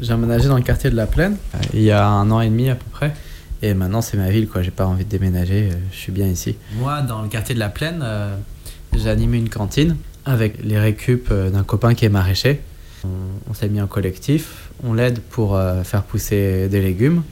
J'ai 0.00 0.14
emménagé 0.14 0.48
dans 0.48 0.56
le 0.56 0.62
quartier 0.62 0.88
de 0.88 0.96
la 0.96 1.06
Plaine 1.06 1.36
euh, 1.54 1.58
il 1.74 1.82
y 1.82 1.90
a 1.90 2.08
un 2.08 2.30
an 2.30 2.40
et 2.40 2.48
demi 2.48 2.70
à 2.70 2.76
peu 2.76 2.86
près. 2.90 3.12
Et 3.60 3.74
maintenant, 3.74 4.00
c'est 4.00 4.16
ma 4.16 4.30
ville, 4.30 4.48
quoi. 4.48 4.62
J'ai 4.62 4.70
pas 4.70 4.86
envie 4.86 5.04
de 5.04 5.10
déménager, 5.10 5.68
je 5.92 5.96
suis 5.96 6.12
bien 6.12 6.26
ici. 6.26 6.56
Moi, 6.78 7.02
dans 7.02 7.20
le 7.20 7.28
quartier 7.28 7.54
de 7.54 7.60
la 7.60 7.68
Plaine, 7.68 8.02
j'ai 8.96 9.10
animé 9.10 9.36
une 9.36 9.50
cantine 9.50 9.96
avec 10.24 10.64
les 10.64 10.78
récup 10.78 11.30
d'un 11.30 11.62
copain 11.62 11.92
qui 11.92 12.06
est 12.06 12.14
maraîcher. 12.20 12.62
On, 13.50 13.52
s'est 13.52 13.68
mis 13.68 13.82
en 13.82 13.86
collectif, 13.86 14.70
on 14.82 14.94
l'aide 14.94 15.20
pour 15.20 15.60
faire 15.84 16.04
pousser 16.04 16.68
des 16.68 16.80
légumes. 16.80 17.22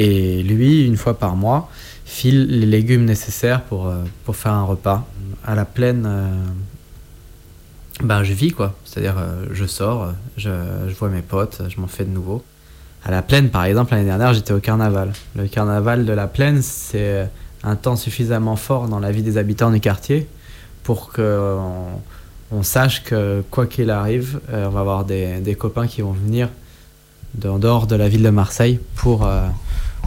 Et 0.00 0.42
lui, 0.42 0.86
une 0.86 0.96
fois 0.96 1.18
par 1.18 1.34
mois, 1.34 1.70
file 2.04 2.46
les 2.46 2.66
légumes 2.66 3.04
nécessaires 3.04 3.62
pour, 3.62 3.92
pour 4.24 4.36
faire 4.36 4.52
un 4.52 4.64
repas. 4.64 5.06
À 5.44 5.54
la 5.54 5.64
plaine, 5.64 6.06
ben, 8.02 8.22
je 8.22 8.32
vis 8.32 8.52
quoi. 8.52 8.74
C'est-à-dire, 8.84 9.16
euh, 9.18 9.46
je 9.52 9.64
sors, 9.64 10.12
je, 10.36 10.50
vois 10.98 11.08
mes 11.08 11.22
potes, 11.22 11.62
je 11.68 11.80
m'en 11.80 11.86
fais 11.86 12.04
de 12.04 12.10
nouveau. 12.10 12.44
À 13.04 13.10
la 13.10 13.22
plaine, 13.22 13.50
par 13.50 13.64
exemple, 13.64 13.92
l'année 13.92 14.06
dernière, 14.06 14.34
j'étais 14.34 14.52
au 14.52 14.60
carnaval. 14.60 15.12
Le 15.36 15.46
carnaval 15.48 16.04
de 16.04 16.12
la 16.12 16.26
plaine, 16.26 16.62
c'est 16.62 17.28
un 17.62 17.76
temps 17.76 17.96
suffisamment 17.96 18.56
fort 18.56 18.88
dans 18.88 19.00
la 19.00 19.10
vie 19.10 19.22
des 19.22 19.36
habitants 19.36 19.70
du 19.70 19.80
quartier 19.80 20.28
pour 20.84 21.12
qu'on 21.12 22.00
on 22.50 22.62
sache 22.62 23.02
que, 23.04 23.42
quoi 23.50 23.66
qu'il 23.66 23.90
arrive, 23.90 24.40
euh, 24.50 24.66
on 24.66 24.70
va 24.70 24.80
avoir 24.80 25.04
des, 25.04 25.40
des, 25.40 25.54
copains 25.54 25.86
qui 25.86 26.02
vont 26.02 26.12
venir 26.12 26.48
en 27.44 27.58
dehors 27.58 27.86
de 27.86 27.94
la 27.94 28.08
ville 28.08 28.22
de 28.22 28.30
Marseille 28.30 28.80
pour, 28.94 29.26
euh, 29.26 29.46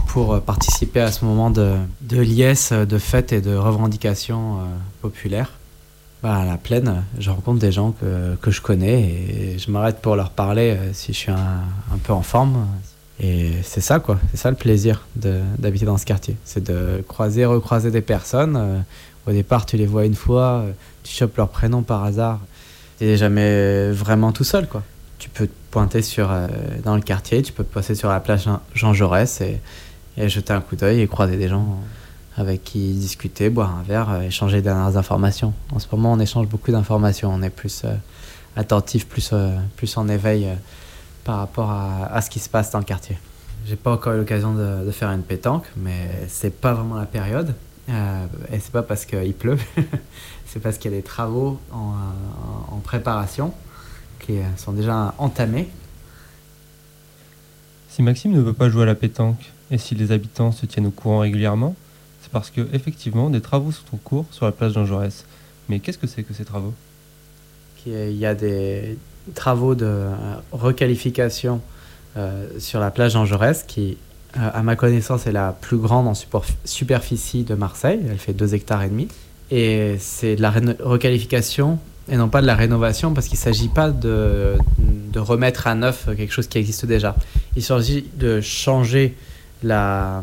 pour 0.08 0.40
participer 0.42 1.00
à 1.00 1.10
ce 1.10 1.24
moment 1.24 1.50
de, 1.50 1.76
liesse, 2.10 2.72
de 2.72 2.98
fête 2.98 3.32
et 3.32 3.40
de 3.40 3.54
revendication 3.54 4.58
populaire 5.00 5.52
bah, 6.22 6.36
à 6.36 6.44
la 6.44 6.56
plaine, 6.56 7.02
je 7.18 7.30
rencontre 7.30 7.58
des 7.58 7.72
gens 7.72 7.90
que, 7.92 8.36
que 8.36 8.52
je 8.52 8.60
connais 8.60 9.02
et 9.02 9.58
je 9.58 9.70
m'arrête 9.72 10.00
pour 10.00 10.14
leur 10.14 10.30
parler 10.30 10.70
euh, 10.70 10.92
si 10.92 11.12
je 11.12 11.18
suis 11.18 11.32
un, 11.32 11.98
peu 12.04 12.12
en 12.12 12.22
forme. 12.22 12.64
Et 13.18 13.50
c'est 13.64 13.80
ça, 13.80 13.98
quoi. 13.98 14.18
C'est 14.30 14.36
ça 14.36 14.50
le 14.50 14.56
plaisir 14.56 15.04
d'habiter 15.16 15.84
dans 15.84 15.98
ce 15.98 16.06
quartier. 16.06 16.36
C'est 16.44 16.62
de 16.62 17.02
croiser, 17.08 17.44
recroiser 17.44 17.90
des 17.90 18.00
personnes. 18.02 18.56
Euh, 18.56 18.78
au 19.26 19.32
départ, 19.32 19.66
tu 19.66 19.76
les 19.76 19.86
vois 19.86 20.04
une 20.04 20.14
fois, 20.14 20.62
euh, 20.64 20.72
tu 21.02 21.12
chopes 21.12 21.36
leur 21.36 21.48
prénom 21.48 21.82
par 21.82 22.04
hasard. 22.04 22.38
Tu 22.98 23.04
n'es 23.04 23.16
jamais 23.16 23.90
vraiment 23.90 24.30
tout 24.30 24.44
seul, 24.44 24.68
quoi. 24.68 24.84
Tu 25.18 25.28
peux 25.28 25.48
te 25.48 25.52
pointer 25.72 26.02
sur, 26.02 26.30
dans 26.84 26.96
le 26.96 27.00
quartier, 27.00 27.42
tu 27.42 27.52
peux 27.52 27.62
te 27.62 27.72
passer 27.72 27.94
sur 27.94 28.08
la 28.08 28.18
plage 28.18 28.48
Jean 28.74 28.92
Jaurès 28.92 29.40
et, 29.40 29.60
et 30.16 30.28
jeter 30.28 30.52
un 30.52 30.60
coup 30.60 30.76
d'œil 30.76 31.00
et 31.00 31.06
croiser 31.06 31.36
des 31.36 31.48
gens 31.48 31.78
avec 32.36 32.64
qui 32.64 32.92
discuter, 32.94 33.50
boire 33.50 33.76
un 33.76 33.82
verre, 33.82 34.10
euh, 34.10 34.22
échanger 34.22 34.58
des 34.58 34.62
dernières 34.62 34.96
informations. 34.96 35.52
En 35.70 35.78
ce 35.78 35.86
moment, 35.92 36.12
on 36.12 36.18
échange 36.18 36.48
beaucoup 36.48 36.70
d'informations, 36.70 37.30
on 37.32 37.42
est 37.42 37.50
plus 37.50 37.82
euh, 37.84 37.94
attentif, 38.56 39.06
plus, 39.06 39.30
euh, 39.32 39.56
plus 39.76 39.96
en 39.96 40.08
éveil 40.08 40.48
par 41.24 41.38
rapport 41.38 41.70
à, 41.70 42.06
à, 42.06 42.20
ce 42.20 42.30
qui 42.30 42.38
se 42.38 42.48
passe 42.48 42.70
dans 42.70 42.78
le 42.78 42.84
quartier. 42.84 43.18
J'ai 43.66 43.76
pas 43.76 43.92
encore 43.92 44.14
eu 44.14 44.18
l'occasion 44.18 44.54
de, 44.54 44.84
de, 44.84 44.90
faire 44.90 45.10
une 45.10 45.22
pétanque, 45.22 45.66
mais 45.76 46.08
c'est 46.28 46.50
pas 46.50 46.72
vraiment 46.72 46.96
la 46.96 47.06
période. 47.06 47.54
et 47.88 48.58
c'est 48.58 48.72
pas 48.72 48.82
parce 48.82 49.04
qu'il 49.04 49.34
pleut, 49.34 49.58
c'est 50.46 50.60
parce 50.60 50.78
qu'il 50.78 50.90
y 50.90 50.94
a 50.94 50.96
des 50.96 51.04
travaux 51.04 51.60
en, 51.70 51.94
en, 52.74 52.78
préparation 52.78 53.52
qui 54.18 54.38
sont 54.56 54.72
déjà 54.72 55.14
entamés. 55.18 55.68
Si 57.88 58.02
Maxime 58.02 58.32
ne 58.32 58.40
veut 58.40 58.52
pas 58.52 58.68
jouer 58.68 58.82
à 58.82 58.86
la 58.86 58.94
pétanque, 58.96 59.52
et 59.72 59.78
si 59.78 59.96
les 59.96 60.12
habitants 60.12 60.52
se 60.52 60.66
tiennent 60.66 60.86
au 60.86 60.90
courant 60.90 61.20
régulièrement, 61.20 61.74
parce 62.32 62.50
que 62.50 62.62
effectivement 62.72 63.30
des 63.30 63.40
travaux 63.40 63.70
sont 63.70 63.84
en 63.94 63.98
cours 63.98 64.26
sur 64.30 64.46
la 64.46 64.52
place 64.52 64.72
Jean 64.72 64.86
Jaurès. 64.86 65.24
Mais 65.68 65.78
qu'est-ce 65.78 65.98
que 65.98 66.06
c'est 66.06 66.22
que 66.22 66.34
ces 66.34 66.44
travaux? 66.44 66.72
Il 67.86 68.16
y 68.16 68.26
a 68.26 68.34
des 68.34 68.96
travaux 69.34 69.74
de 69.74 70.06
requalification 70.50 71.60
euh, 72.16 72.46
sur 72.58 72.80
la 72.80 72.90
plage 72.90 73.12
Jean 73.12 73.26
Jaurès 73.26 73.64
qui, 73.64 73.98
euh, 74.36 74.50
à 74.52 74.62
ma 74.62 74.76
connaissance, 74.76 75.26
est 75.26 75.32
la 75.32 75.52
plus 75.52 75.76
grande 75.76 76.08
en 76.08 76.14
superficie 76.64 77.44
de 77.44 77.54
Marseille. 77.54 78.00
Elle 78.08 78.18
fait 78.18 78.32
2 78.32 78.54
hectares 78.54 78.82
et 78.82 78.88
demi. 78.88 79.08
Et 79.50 79.96
c'est 79.98 80.36
de 80.36 80.42
la 80.42 80.52
requalification 80.80 81.78
et 82.08 82.16
non 82.16 82.28
pas 82.28 82.40
de 82.40 82.46
la 82.46 82.54
rénovation 82.54 83.12
parce 83.12 83.28
qu'il 83.28 83.38
ne 83.38 83.42
s'agit 83.42 83.68
pas 83.68 83.90
de, 83.90 84.54
de, 85.12 85.20
remettre 85.20 85.66
à 85.66 85.74
neuf 85.74 86.06
quelque 86.16 86.32
chose 86.32 86.46
qui 86.46 86.58
existe 86.58 86.86
déjà. 86.86 87.14
Il 87.56 87.62
s'agit 87.62 88.06
de 88.16 88.40
changer 88.40 89.14
la, 89.62 90.22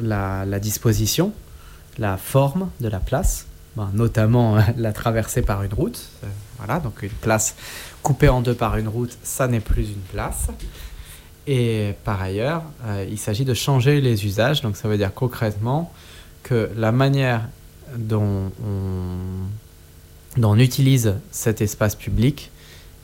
la, 0.00 0.60
disposition 0.60 1.32
la 1.98 2.16
forme 2.16 2.70
de 2.80 2.88
la 2.88 3.00
place, 3.00 3.46
ben, 3.76 3.90
notamment 3.94 4.58
la 4.76 4.92
traversée 4.92 5.42
par 5.42 5.62
une 5.62 5.72
route. 5.72 6.08
Euh, 6.24 6.26
voilà, 6.58 6.80
donc 6.80 7.02
une 7.02 7.08
place 7.10 7.56
coupée 8.02 8.28
en 8.28 8.40
deux 8.40 8.54
par 8.54 8.76
une 8.76 8.88
route, 8.88 9.16
ça 9.22 9.48
n'est 9.48 9.60
plus 9.60 9.88
une 9.88 10.02
place. 10.12 10.48
Et 11.46 11.94
par 12.04 12.20
ailleurs, 12.20 12.62
euh, 12.84 13.06
il 13.08 13.18
s'agit 13.18 13.44
de 13.44 13.54
changer 13.54 14.00
les 14.00 14.26
usages. 14.26 14.62
Donc 14.62 14.76
ça 14.76 14.88
veut 14.88 14.96
dire 14.96 15.14
concrètement 15.14 15.92
que 16.42 16.70
la 16.76 16.92
manière 16.92 17.48
dont 17.96 18.50
on, 20.38 20.58
utilise 20.58 21.14
cet 21.30 21.60
espace 21.60 21.94
public 21.94 22.50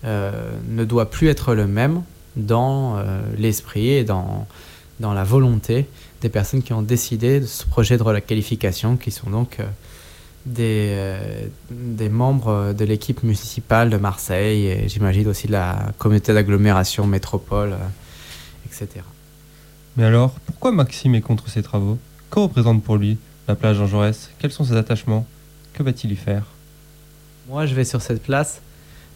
euh, 0.05 0.53
ne 0.69 0.85
doit 0.85 1.11
plus 1.11 1.29
être 1.29 1.55
le 1.55 1.67
même 1.67 2.03
dans 2.37 2.97
euh, 2.97 3.21
l'esprit 3.37 3.91
et 3.91 4.05
dans, 4.05 4.47
dans 5.03 5.13
la 5.13 5.25
volonté 5.25 5.87
des 6.23 6.31
personnes 6.31 6.63
qui 6.63 6.73
ont 6.73 6.81
décidé 6.81 7.41
de 7.41 7.47
ce 7.47 7.67
projet 7.67 7.99
de 7.99 8.03
requalification, 8.03 8.97
qui 8.97 9.11
sont 9.11 9.29
donc 9.29 9.59
euh, 9.61 9.65
des, 10.47 10.93
euh, 10.95 11.47
des 11.71 12.09
membres 12.09 12.73
de 12.73 12.85
l'équipe 12.85 13.23
municipale 13.23 13.91
de 13.91 13.97
Marseille 13.97 14.67
et 14.67 14.89
j'imagine 14.89 15.29
aussi 15.29 15.49
de 15.49 15.53
la 15.53 15.93
communauté 15.99 16.33
d'agglomération 16.33 17.07
métropole, 17.07 17.73
euh, 17.73 18.67
etc. 18.67 19.05
Mais 19.97 20.05
alors, 20.05 20.31
pourquoi 20.47 20.73
Maxime 20.73 21.15
est 21.15 21.21
contre 21.21 21.49
ces 21.51 21.63
travaux? 21.63 21.99
Que 22.31 22.39
représente 22.39 22.83
pour 22.83 22.97
lui 22.97 23.19
la 23.47 23.57
plage 23.57 23.77
Jean 23.77 23.87
Jaurès? 23.87 24.31
Quels 24.39 24.53
sont 24.53 24.65
ses 24.65 24.77
attachements? 24.77 25.27
Que 25.75 25.83
va-t-il 25.83 26.13
y 26.13 26.17
faire? 26.17 26.45
Moi, 27.49 27.67
je 27.67 27.75
vais 27.75 27.85
sur 27.85 28.01
cette 28.01 28.23
place, 28.23 28.63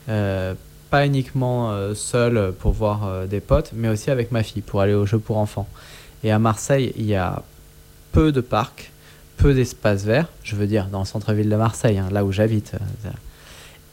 euh, 0.09 0.55
pas 0.91 1.07
uniquement 1.07 1.73
euh, 1.73 1.95
seul 1.95 2.53
pour 2.59 2.73
voir 2.73 3.07
euh, 3.07 3.27
des 3.27 3.41
potes, 3.41 3.71
mais 3.75 3.89
aussi 3.89 4.11
avec 4.11 4.33
ma 4.33 4.43
fille, 4.43 4.63
pour 4.63 4.81
aller 4.81 4.95
au 4.95 5.07
jeu 5.07 5.19
pour 5.19 5.39
enfants. 5.39 5.69
Et 6.25 6.31
à 6.31 6.39
Marseille, 6.39 6.93
il 6.97 7.07
y 7.07 7.15
a 7.15 7.43
peu 8.13 8.33
de 8.33 8.41
parcs, 8.41 8.91
peu 9.37 9.55
d'espaces 9.55 10.05
verts, 10.05 10.29
je 10.43 10.57
veux 10.57 10.67
dire 10.67 10.87
dans 10.87 11.01
le 11.01 11.05
centre-ville 11.05 11.49
de 11.49 11.57
Marseille, 11.57 11.99
hein, 11.99 12.09
là 12.11 12.25
où 12.25 12.33
j'habite. 12.33 12.73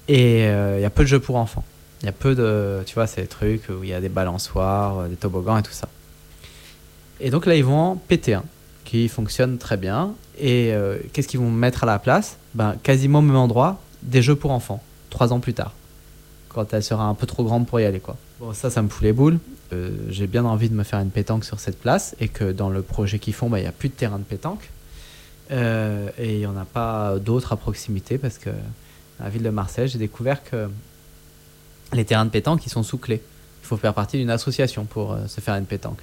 Et 0.07 0.45
euh, 0.45 0.77
il 0.77 0.81
y 0.81 0.85
a 0.85 0.89
peu 0.89 1.03
de 1.03 1.07
jeux 1.07 1.19
pour 1.19 1.35
enfants. 1.37 1.63
Il 2.01 2.05
y 2.05 2.09
a 2.09 2.13
peu 2.13 2.35
de, 2.35 2.83
tu 2.85 2.95
vois, 2.95 3.07
ces 3.07 3.25
trucs 3.27 3.69
où 3.69 3.83
il 3.83 3.89
y 3.89 3.93
a 3.93 4.01
des 4.01 4.09
balançoires, 4.09 4.99
euh, 4.99 5.07
des 5.07 5.15
toboggans 5.15 5.57
et 5.57 5.63
tout 5.63 5.71
ça. 5.71 5.87
Et 7.19 7.29
donc 7.29 7.45
là, 7.45 7.55
ils 7.55 7.63
vont 7.63 7.79
en 7.79 7.95
péter 7.95 8.33
un 8.33 8.43
qui 8.83 9.07
fonctionne 9.07 9.57
très 9.57 9.77
bien. 9.77 10.13
Et 10.37 10.73
euh, 10.73 10.97
qu'est-ce 11.13 11.27
qu'ils 11.27 11.39
vont 11.39 11.51
mettre 11.51 11.83
à 11.83 11.87
la 11.87 11.99
place? 11.99 12.37
Ben, 12.53 12.75
Quasiment 12.83 13.19
au 13.19 13.21
même 13.21 13.37
endroit, 13.37 13.79
des 14.01 14.21
jeux 14.21 14.35
pour 14.35 14.51
enfants, 14.51 14.83
trois 15.09 15.31
ans 15.31 15.39
plus 15.39 15.53
tard, 15.53 15.73
quand 16.53 16.73
elle 16.73 16.83
sera 16.83 17.05
un 17.05 17.13
peu 17.13 17.25
trop 17.25 17.43
grande 17.43 17.67
pour 17.67 17.79
y 17.79 17.85
aller. 17.85 17.99
Quoi. 17.99 18.17
Bon, 18.39 18.53
ça, 18.53 18.69
ça 18.69 18.81
me 18.81 18.89
fout 18.89 19.03
les 19.03 19.13
boules. 19.13 19.39
Euh, 19.73 19.89
j'ai 20.09 20.27
bien 20.27 20.45
envie 20.45 20.69
de 20.69 20.75
me 20.75 20.83
faire 20.83 20.99
une 20.99 21.09
pétanque 21.09 21.45
sur 21.45 21.59
cette 21.59 21.79
place 21.79 22.15
et 22.19 22.27
que 22.27 22.51
dans 22.51 22.69
le 22.69 22.81
projet 22.81 23.19
qu'ils 23.19 23.33
font, 23.33 23.49
bah, 23.49 23.59
il 23.59 23.63
n'y 23.63 23.67
a 23.67 23.71
plus 23.71 23.89
de 23.89 23.93
terrain 23.93 24.19
de 24.19 24.23
pétanque. 24.23 24.69
Euh, 25.51 26.09
et 26.17 26.33
il 26.33 26.39
n'y 26.39 26.45
en 26.45 26.57
a 26.57 26.65
pas 26.65 27.17
d'autres 27.19 27.53
à 27.53 27.57
proximité 27.57 28.17
parce 28.17 28.37
que 28.37 28.49
la 29.19 29.29
ville 29.29 29.43
de 29.43 29.49
Marseille, 29.49 29.87
j'ai 29.87 29.99
découvert 29.99 30.43
que 30.43 30.69
les 31.93 32.05
terrains 32.05 32.25
de 32.25 32.29
pétanque, 32.29 32.65
ils 32.65 32.69
sont 32.69 32.83
sous 32.83 32.97
clé. 32.97 33.21
Il 33.63 33.67
faut 33.67 33.77
faire 33.77 33.93
partie 33.93 34.17
d'une 34.17 34.29
association 34.29 34.85
pour 34.85 35.13
euh, 35.13 35.27
se 35.27 35.41
faire 35.41 35.55
une 35.55 35.65
pétanque. 35.65 35.99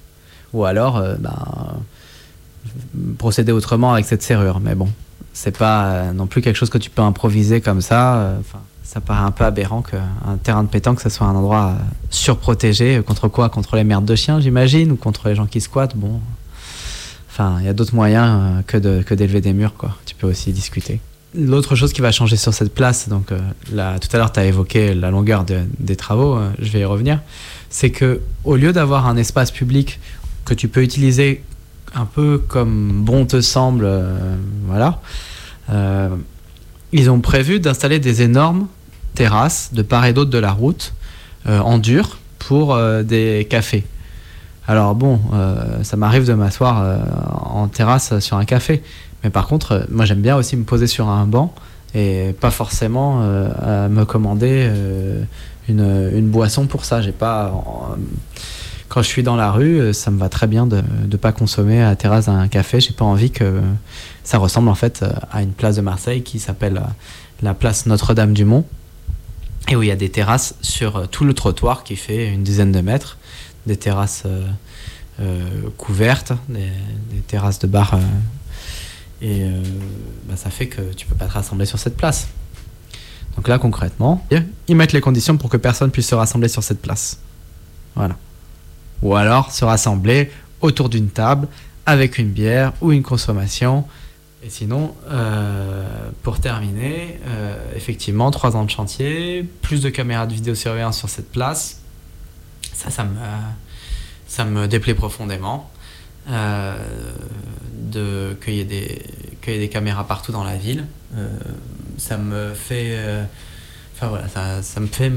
Ou 0.53 0.65
alors, 0.65 1.01
ben, 1.19 1.79
procéder 3.17 3.53
autrement 3.53 3.93
avec 3.93 4.05
cette 4.05 4.21
serrure. 4.21 4.59
Mais 4.59 4.75
bon, 4.75 4.89
c'est 5.31 5.57
pas 5.57 6.11
non 6.11 6.27
plus 6.27 6.41
quelque 6.41 6.57
chose 6.57 6.69
que 6.69 6.77
tu 6.77 6.89
peux 6.89 7.01
improviser 7.01 7.61
comme 7.61 7.79
ça. 7.79 8.33
Ça 8.83 9.01
paraît 9.01 9.25
un 9.25 9.31
peu 9.31 9.43
aberrant 9.43 9.81
qu'un 9.81 10.37
terrain 10.43 10.63
de 10.63 10.69
pétanque, 10.69 10.99
ça 11.01 11.09
soit 11.09 11.27
un 11.27 11.35
endroit 11.35 11.75
euh, 11.77 11.83
surprotégé. 12.09 13.01
Contre 13.05 13.27
quoi? 13.27 13.49
Contre 13.49 13.75
les 13.75 13.83
merdes 13.83 14.05
de 14.05 14.15
chiens, 14.15 14.39
j'imagine, 14.39 14.91
ou 14.91 14.95
contre 14.95 15.29
les 15.29 15.35
gens 15.35 15.45
qui 15.45 15.61
squattent? 15.61 15.95
Bon, 15.95 16.19
enfin, 17.29 17.57
il 17.59 17.65
y 17.65 17.69
a 17.69 17.73
d'autres 17.73 17.95
moyens 17.95 18.39
euh, 18.41 18.61
que 18.65 19.01
que 19.03 19.13
d'élever 19.13 19.41
des 19.41 19.53
murs, 19.53 19.75
quoi. 19.75 19.95
Tu 20.05 20.15
peux 20.15 20.27
aussi 20.27 20.51
discuter. 20.51 20.99
L'autre 21.33 21.75
chose 21.75 21.93
qui 21.93 22.01
va 22.01 22.11
changer 22.11 22.35
sur 22.35 22.53
cette 22.53 22.73
place, 22.73 23.07
donc 23.07 23.31
euh, 23.31 23.39
là, 23.71 23.99
tout 23.99 24.09
à 24.11 24.17
l'heure, 24.17 24.33
tu 24.33 24.41
as 24.41 24.45
évoqué 24.45 24.93
la 24.93 25.11
longueur 25.11 25.45
de, 25.45 25.61
des 25.79 25.95
travaux, 25.95 26.35
euh, 26.35 26.49
je 26.59 26.69
vais 26.71 26.81
y 26.81 26.85
revenir, 26.85 27.21
c'est 27.69 27.89
que 27.89 28.19
au 28.43 28.57
lieu 28.57 28.73
d'avoir 28.73 29.07
un 29.07 29.15
espace 29.15 29.49
public 29.49 30.01
que 30.43 30.53
tu 30.53 30.67
peux 30.67 30.83
utiliser 30.83 31.41
un 31.95 32.03
peu 32.03 32.37
comme 32.37 33.03
bon 33.05 33.25
te 33.25 33.39
semble, 33.39 33.85
euh, 33.85 34.35
voilà, 34.65 34.99
ils 36.93 37.09
ont 37.09 37.19
prévu 37.19 37.59
d'installer 37.59 37.99
des 37.99 38.21
énormes 38.21 38.67
terrasses 39.13 39.73
de 39.73 39.81
part 39.81 40.05
et 40.05 40.13
d'autre 40.13 40.29
de 40.31 40.37
la 40.37 40.51
route 40.51 40.93
euh, 41.47 41.59
en 41.59 41.77
dur 41.77 42.17
pour 42.39 42.73
euh, 42.73 43.03
des 43.03 43.47
cafés. 43.49 43.83
Alors 44.67 44.95
bon, 44.95 45.19
euh, 45.33 45.83
ça 45.83 45.97
m'arrive 45.97 46.25
de 46.25 46.33
m'asseoir 46.33 46.99
en 47.43 47.67
terrasse 47.67 48.19
sur 48.19 48.37
un 48.37 48.45
café, 48.45 48.83
mais 49.23 49.29
par 49.29 49.47
contre, 49.47 49.87
moi 49.89 50.05
j'aime 50.05 50.21
bien 50.21 50.37
aussi 50.37 50.55
me 50.55 50.63
poser 50.63 50.87
sur 50.87 51.09
un 51.09 51.25
banc 51.25 51.53
et 51.93 52.33
pas 52.39 52.51
forcément 52.51 53.19
me 53.19 54.03
commander 54.05 54.69
une, 55.67 56.09
une, 56.13 56.29
boisson 56.29 56.67
pour 56.67 56.85
ça. 56.85 57.01
J'ai 57.01 57.11
pas 57.11 57.53
quand 58.91 59.01
je 59.01 59.07
suis 59.07 59.23
dans 59.23 59.37
la 59.37 59.51
rue, 59.53 59.93
ça 59.93 60.11
me 60.11 60.19
va 60.19 60.27
très 60.27 60.47
bien 60.47 60.67
de 60.67 60.83
ne 61.09 61.15
pas 61.15 61.31
consommer 61.31 61.81
à 61.81 61.91
la 61.91 61.95
terrasse 61.95 62.25
d'un 62.25 62.49
café. 62.49 62.81
J'ai 62.81 62.91
pas 62.91 63.05
envie 63.05 63.31
que 63.31 63.61
ça 64.25 64.37
ressemble 64.37 64.67
en 64.67 64.75
fait 64.75 65.05
à 65.31 65.41
une 65.41 65.53
place 65.53 65.77
de 65.77 65.81
Marseille 65.81 66.23
qui 66.23 66.39
s'appelle 66.39 66.81
la 67.41 67.53
place 67.53 67.85
Notre-Dame-du-Mont 67.85 68.65
et 69.69 69.77
où 69.77 69.81
il 69.81 69.87
y 69.87 69.91
a 69.91 69.95
des 69.95 70.09
terrasses 70.09 70.55
sur 70.61 71.07
tout 71.07 71.23
le 71.23 71.33
trottoir 71.33 71.85
qui 71.85 71.95
fait 71.95 72.33
une 72.33 72.43
dizaine 72.43 72.73
de 72.73 72.81
mètres, 72.81 73.17
des 73.65 73.77
terrasses 73.77 74.23
couvertes, 75.77 76.33
des, 76.49 76.67
terrasses 77.27 77.59
de 77.59 77.67
bar 77.67 77.97
et 79.21 79.43
euh, 79.43 79.61
bah, 80.27 80.35
ça 80.35 80.49
fait 80.49 80.67
que 80.67 80.81
tu 80.93 81.05
peux 81.05 81.15
pas 81.15 81.27
te 81.27 81.33
rassembler 81.33 81.65
sur 81.65 81.79
cette 81.79 81.95
place. 81.95 82.27
Donc 83.37 83.47
là, 83.47 83.57
concrètement, 83.57 84.25
ils 84.67 84.75
mettent 84.75 84.91
les 84.91 84.99
conditions 84.99 85.37
pour 85.37 85.49
que 85.49 85.57
personne 85.57 85.91
puisse 85.91 86.09
se 86.09 86.15
rassembler 86.15 86.49
sur 86.49 86.63
cette 86.63 86.81
place. 86.81 87.19
Voilà. 87.95 88.17
Ou 89.01 89.15
alors 89.15 89.51
se 89.51 89.65
rassembler 89.65 90.31
autour 90.61 90.89
d'une 90.89 91.09
table 91.09 91.47
avec 91.85 92.17
une 92.17 92.29
bière 92.29 92.73
ou 92.81 92.91
une 92.91 93.03
consommation. 93.03 93.85
Et 94.43 94.49
sinon, 94.49 94.95
euh, 95.09 96.09
pour 96.23 96.39
terminer, 96.39 97.19
euh, 97.27 97.55
effectivement, 97.75 98.31
trois 98.31 98.55
ans 98.55 98.63
de 98.63 98.69
chantier, 98.69 99.47
plus 99.61 99.81
de 99.81 99.89
caméras 99.89 100.25
de 100.25 100.33
vidéosurveillance 100.33 100.97
sur 100.97 101.09
cette 101.09 101.31
place. 101.31 101.81
Ça, 102.73 102.89
ça 102.89 103.03
me, 103.03 103.15
ça 104.27 104.45
me 104.45 104.67
déplaît 104.67 104.95
profondément. 104.95 105.69
Euh, 106.29 106.75
de 107.73 108.37
qu'il 108.43 108.53
y, 108.53 108.59
ait 108.59 108.63
des, 109.43 109.69
caméras 109.69 110.05
partout 110.05 110.31
dans 110.31 110.43
la 110.43 110.55
ville. 110.55 110.85
Euh, 111.15 111.27
ça 111.97 112.17
me 112.17 112.53
fait. 112.53 112.95
Enfin 113.95 114.07
voilà, 114.07 114.27
ça, 114.27 114.61
ça 114.61 114.79
me 114.79 114.87
fait. 114.87 115.11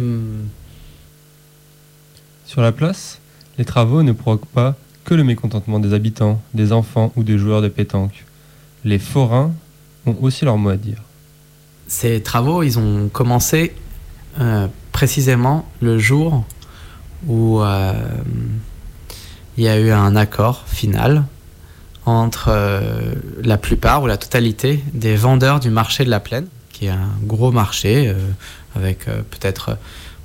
Sur 2.47 2.63
la 2.63 2.73
place, 2.73 3.21
les 3.59 3.65
travaux 3.65 4.03
ne 4.03 4.13
provoquent 4.13 4.47
pas 4.47 4.75
que 5.05 5.15
le 5.15 5.25
mécontentement 5.25 5.79
des 5.79 5.93
habitants, 5.93 6.41
des 6.55 6.73
enfants 6.73 7.13
ou 7.17 7.23
des 7.23 7.39
joueurs 7.39 7.63
de 7.63 7.69
pétanque. 7.69 8.25
Les 8.85 8.99
forains 8.99 9.53
ont 10.07 10.17
aussi 10.23 10.45
leur 10.45 10.57
mot 10.57 10.71
à 10.71 10.77
dire. 10.77 11.03
Ces 11.87 12.23
travaux, 12.23 12.63
ils 12.63 12.79
ont 12.79 13.09
commencé 13.09 13.75
précisément 14.93 15.67
le 15.81 15.99
jour 15.99 16.45
où 17.27 17.61
il 19.57 19.65
y 19.65 19.69
a 19.69 19.79
eu 19.79 19.91
un 19.91 20.17
accord 20.17 20.65
final 20.67 21.25
entre 22.07 22.49
euh, 22.51 23.15
la 23.43 23.57
plupart 23.57 24.03
ou 24.03 24.07
la 24.07 24.17
totalité 24.17 24.85
des 24.93 25.17
vendeurs 25.17 25.61
du 25.61 25.71
marché 25.71 26.05
de 26.05 26.11
la 26.11 26.21
plaine, 26.21 26.47
qui 26.73 26.87
est 26.87 26.91
un 26.91 27.11
gros 27.23 27.51
marché 27.51 28.09
euh, 28.09 28.15
avec 28.77 29.09
euh, 29.09 29.23
peut-être, 29.31 29.79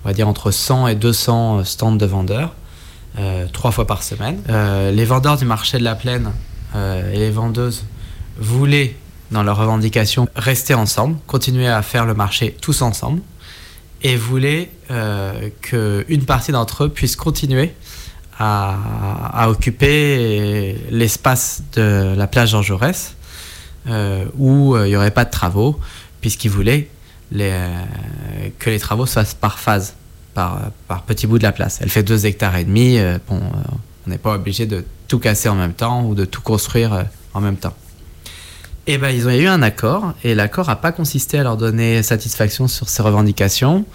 on 0.03 0.07
va 0.07 0.13
dire, 0.13 0.27
entre 0.27 0.51
100 0.51 0.87
et 0.87 0.95
200 0.95 1.63
stands 1.63 1.95
de 1.95 2.05
vendeurs, 2.05 2.53
trois 3.51 3.71
fois 3.71 3.85
par 3.85 4.03
semaine. 4.03 4.41
les 4.47 5.05
vendeurs 5.05 5.37
du 5.37 5.45
marché 5.45 5.77
de 5.77 5.83
la 5.83 5.95
plaine 5.95 6.31
et 6.75 7.17
les 7.17 7.31
vendeuses 7.31 7.85
voulaient, 8.37 8.95
dans 9.31 9.43
leurs 9.43 9.57
revendications, 9.57 10.27
rester 10.35 10.73
ensemble, 10.73 11.17
continuer 11.27 11.67
à 11.67 11.81
faire 11.81 12.05
le 12.05 12.13
marché 12.13 12.55
tous 12.61 12.81
ensemble, 12.81 13.21
et 14.01 14.15
voulaient 14.15 14.69
qu'une 15.61 16.25
partie 16.25 16.51
d'entre 16.51 16.85
eux 16.85 16.89
puisse 16.89 17.15
continuer 17.15 17.73
à, 18.39 19.49
occuper 19.49 20.77
l'espace 20.91 21.63
de 21.73 22.13
la 22.15 22.27
plage 22.27 22.51
Jean 22.51 22.61
Jaurès 22.61 23.15
euh, 23.87 24.25
où 24.37 24.75
euh, 24.75 24.87
il 24.87 24.91
n'y 24.91 24.95
aurait 24.95 25.11
pas 25.11 25.25
de 25.25 25.31
travaux, 25.31 25.79
puisqu'ils 26.21 26.51
voulaient 26.51 26.89
euh, 27.35 27.83
que 28.59 28.69
les 28.69 28.79
travaux 28.79 29.05
se 29.05 29.13
fassent 29.13 29.33
par 29.33 29.57
phase, 29.57 29.95
par, 30.33 30.71
par 30.87 31.03
petit 31.03 31.27
bout 31.27 31.37
de 31.37 31.43
la 31.43 31.51
place. 31.51 31.79
Elle 31.81 31.89
fait 31.89 32.03
2 32.03 32.25
hectares 32.25 32.55
et 32.55 32.63
demi, 32.63 32.99
bon, 33.27 33.41
on 34.05 34.09
n'est 34.09 34.17
pas 34.17 34.35
obligé 34.35 34.65
de 34.65 34.85
tout 35.07 35.19
casser 35.19 35.49
en 35.49 35.55
même 35.55 35.73
temps 35.73 36.05
ou 36.05 36.15
de 36.15 36.25
tout 36.25 36.41
construire 36.41 37.05
en 37.33 37.41
même 37.41 37.57
temps. 37.57 37.75
Et 38.87 38.93
eh 38.93 38.97
ben, 38.97 39.09
ils 39.09 39.27
ont 39.27 39.31
eu 39.31 39.45
un 39.45 39.61
accord, 39.61 40.13
et 40.23 40.33
l'accord 40.33 40.67
n'a 40.67 40.75
pas 40.75 40.91
consisté 40.91 41.37
à 41.37 41.43
leur 41.43 41.57
donner 41.57 42.01
satisfaction 42.01 42.67
sur 42.67 42.89
ces 42.89 43.03
revendications, 43.03 43.85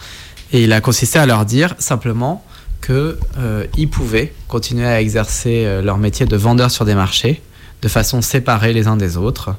et 0.53 0.63
il 0.63 0.73
a 0.73 0.81
consisté 0.81 1.19
à 1.19 1.27
leur 1.27 1.45
dire 1.45 1.75
simplement 1.79 2.45
qu'ils 2.81 3.17
euh, 3.39 3.67
pouvaient 3.91 4.33
continuer 4.47 4.87
à 4.87 5.01
exercer 5.01 5.65
euh, 5.67 5.83
leur 5.83 5.99
métier 5.99 6.27
de 6.27 6.37
vendeur 6.37 6.71
sur 6.71 6.85
des 6.85 6.95
marchés 6.95 7.43
de 7.83 7.89
façon 7.89 8.23
séparée 8.23 8.73
les 8.73 8.87
uns 8.87 8.97
des 8.97 9.17
autres. 9.17 9.57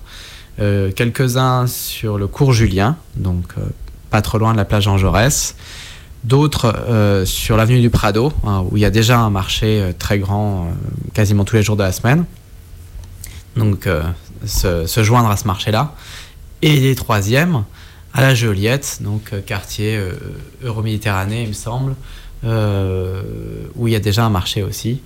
Euh, 0.61 0.91
quelques-uns 0.93 1.67
sur 1.67 2.17
le 2.17 2.27
cours 2.27 2.53
Julien, 2.53 2.95
donc 3.17 3.55
pas 4.09 4.21
trop 4.21 4.37
loin 4.37 4.53
de 4.53 4.57
la 4.57 4.63
plage 4.63 4.83
Jean 4.83 4.97
Jaurès. 4.97 5.55
D'autres 6.25 7.23
sur 7.25 7.55
l'avenue 7.55 7.81
du 7.81 7.89
Prado, 7.89 8.33
hein, 8.45 8.65
où 8.69 8.77
il 8.77 8.81
y 8.81 8.85
a 8.85 8.89
déjà 8.89 9.19
un 9.19 9.29
marché 9.29 9.93
très 9.99 10.17
grand 10.17 10.69
quasiment 11.13 11.45
tous 11.45 11.55
les 11.55 11.63
jours 11.63 11.75
de 11.75 11.83
la 11.83 11.91
semaine. 11.91 12.25
Donc 13.55 13.87
se, 14.45 15.03
joindre 15.03 15.29
à 15.29 15.37
ce 15.37 15.45
marché-là. 15.45 15.93
Et 16.61 16.79
les 16.79 16.95
troisièmes 16.95 17.63
à 18.13 18.21
la 18.21 18.33
Joliette, 18.33 18.99
donc 19.01 19.33
quartier 19.45 19.99
euro-méditerranée, 20.63 21.43
il 21.43 21.49
me 21.49 21.53
semble, 21.53 21.95
euh, 22.45 23.23
où 23.75 23.87
il 23.87 23.93
y 23.93 23.95
a 23.95 23.99
déjà 23.99 24.23
un 24.23 24.29
marché 24.29 24.61
aussi, 24.61 25.01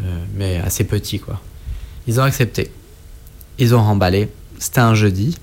euh, 0.00 0.18
mais 0.34 0.58
assez 0.58 0.84
petit 0.84 1.18
quoi. 1.18 1.40
Ils 2.06 2.20
ont 2.20 2.22
accepté. 2.22 2.70
Ils 3.58 3.74
ont 3.74 3.82
remballé. 3.82 4.28
C'était 4.58 4.80
un 4.80 4.94
jeudi. 4.94 5.36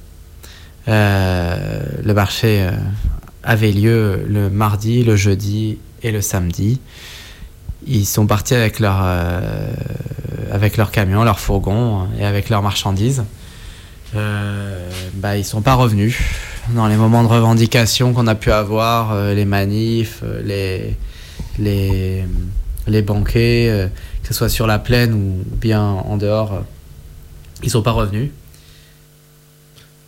Euh, 0.88 1.84
le 2.04 2.14
marché 2.14 2.70
avait 3.46 3.72
lieu 3.72 4.26
le 4.28 4.50
mardi, 4.50 5.04
le 5.04 5.16
jeudi 5.16 5.78
et 6.04 6.12
le 6.12 6.22
samedi. 6.22 6.82
Ils 7.88 8.06
sont 8.06 8.26
partis 8.26 8.56
avec 8.56 8.80
leur, 8.80 9.02
avec 10.52 10.76
leur 10.76 10.92
camion, 10.92 11.24
leur 11.24 11.40
fourgon 11.40 12.08
et 12.20 12.26
avec 12.26 12.50
leurs 12.50 12.64
marchandises. 12.64 13.24
Euh, 14.16 14.90
bah, 15.14 15.38
ils 15.38 15.46
sont 15.46 15.62
pas 15.62 15.76
revenus 15.76 16.18
dans 16.74 16.88
les 16.88 16.96
moments 16.96 17.22
de 17.22 17.28
revendication 17.28 18.14
qu'on 18.14 18.28
a 18.28 18.36
pu 18.36 18.52
avoir, 18.52 19.34
les 19.34 19.46
manifs, 19.46 20.24
les, 20.44 20.96
les, 21.60 22.26
les 22.88 23.02
banquets, 23.02 23.70
euh, 23.70 23.88
que 24.22 24.28
ce 24.28 24.34
soit 24.34 24.50
sur 24.50 24.68
la 24.68 24.80
plaine 24.80 25.14
ou 25.14 25.44
bien 25.58 25.82
en 25.82 26.18
dehors, 26.18 26.54
euh, 26.54 26.60
ils 27.64 27.70
sont 27.70 27.82
pas 27.82 27.92
revenus. 27.92 28.32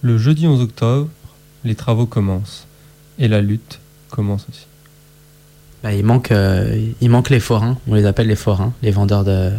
Le 0.01 0.17
jeudi 0.17 0.47
11 0.47 0.61
octobre, 0.61 1.09
les 1.63 1.75
travaux 1.75 2.05
commencent 2.05 2.66
et 3.19 3.27
la 3.27 3.41
lutte 3.41 3.79
commence 4.09 4.45
aussi. 4.49 4.65
Bah, 5.83 5.93
il, 5.93 6.03
manque, 6.03 6.31
euh, 6.31 6.89
il 7.01 7.09
manque 7.09 7.29
les 7.29 7.39
forains, 7.39 7.77
on 7.87 7.95
les 7.95 8.05
appelle 8.05 8.27
les 8.27 8.35
forains, 8.35 8.73
les 8.81 8.91
vendeurs 8.91 9.23
de, 9.23 9.51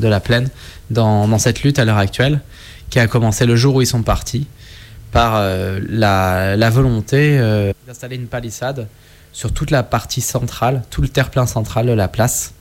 la 0.00 0.20
plaine, 0.20 0.48
dans, 0.90 1.38
cette 1.38 1.62
lutte 1.62 1.78
à 1.78 1.84
l'heure 1.84 1.98
actuelle, 1.98 2.40
qui 2.90 2.98
a 2.98 3.06
commencé 3.06 3.46
le 3.46 3.56
jour 3.56 3.76
où 3.76 3.80
ils 3.80 3.86
sont 3.86 4.02
partis, 4.02 4.46
par 5.12 5.34
la, 5.88 6.56
la, 6.56 6.70
volonté 6.70 7.38
d'installer 7.86 8.16
une 8.16 8.28
palissade 8.28 8.88
sur 9.32 9.52
toute 9.52 9.70
la 9.70 9.82
partie 9.82 10.20
centrale, 10.20 10.82
tout 10.90 11.02
le 11.02 11.08
terre-plein 11.08 11.46
central 11.46 11.86
de 11.86 11.92
la 11.92 12.08
place. 12.08 12.54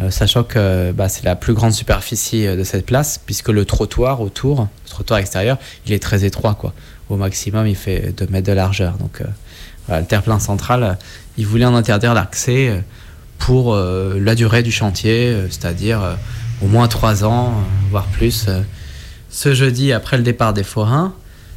Euh, 0.00 0.10
sachant 0.10 0.42
que 0.42 0.90
bah, 0.90 1.08
c'est 1.08 1.24
la 1.24 1.36
plus 1.36 1.54
grande 1.54 1.72
superficie 1.72 2.46
euh, 2.46 2.56
de 2.56 2.64
cette 2.64 2.84
place, 2.84 3.20
puisque 3.24 3.48
le 3.48 3.64
trottoir 3.64 4.20
autour, 4.20 4.62
le 4.62 4.90
trottoir 4.90 5.20
extérieur, 5.20 5.56
il 5.86 5.92
est 5.92 6.02
très 6.02 6.24
étroit. 6.24 6.54
Quoi. 6.54 6.72
Au 7.08 7.16
maximum, 7.16 7.66
il 7.68 7.76
fait 7.76 8.12
2 8.16 8.26
mètres 8.26 8.48
de 8.48 8.52
largeur. 8.52 8.96
Euh, 9.90 10.00
le 10.00 10.06
terre-plein 10.06 10.38
central, 10.38 10.98
il 11.36 11.46
voulait 11.46 11.64
en 11.64 11.74
interdire 11.74 12.14
l'accès 12.14 12.82
pour 13.38 13.76
la 13.76 14.34
durée 14.34 14.62
du 14.62 14.70
chantier, 14.70 15.36
c'est-à-dire 15.50 16.16
au 16.62 16.66
moins 16.66 16.88
3 16.88 17.24
ans, 17.24 17.52
voire 17.90 18.06
plus. 18.06 18.46
Ce 19.28 19.52
jeudi, 19.52 19.92
après 19.92 20.16
le 20.16 20.22
départ 20.22 20.54
des 20.54 20.62
forains, 20.62 21.12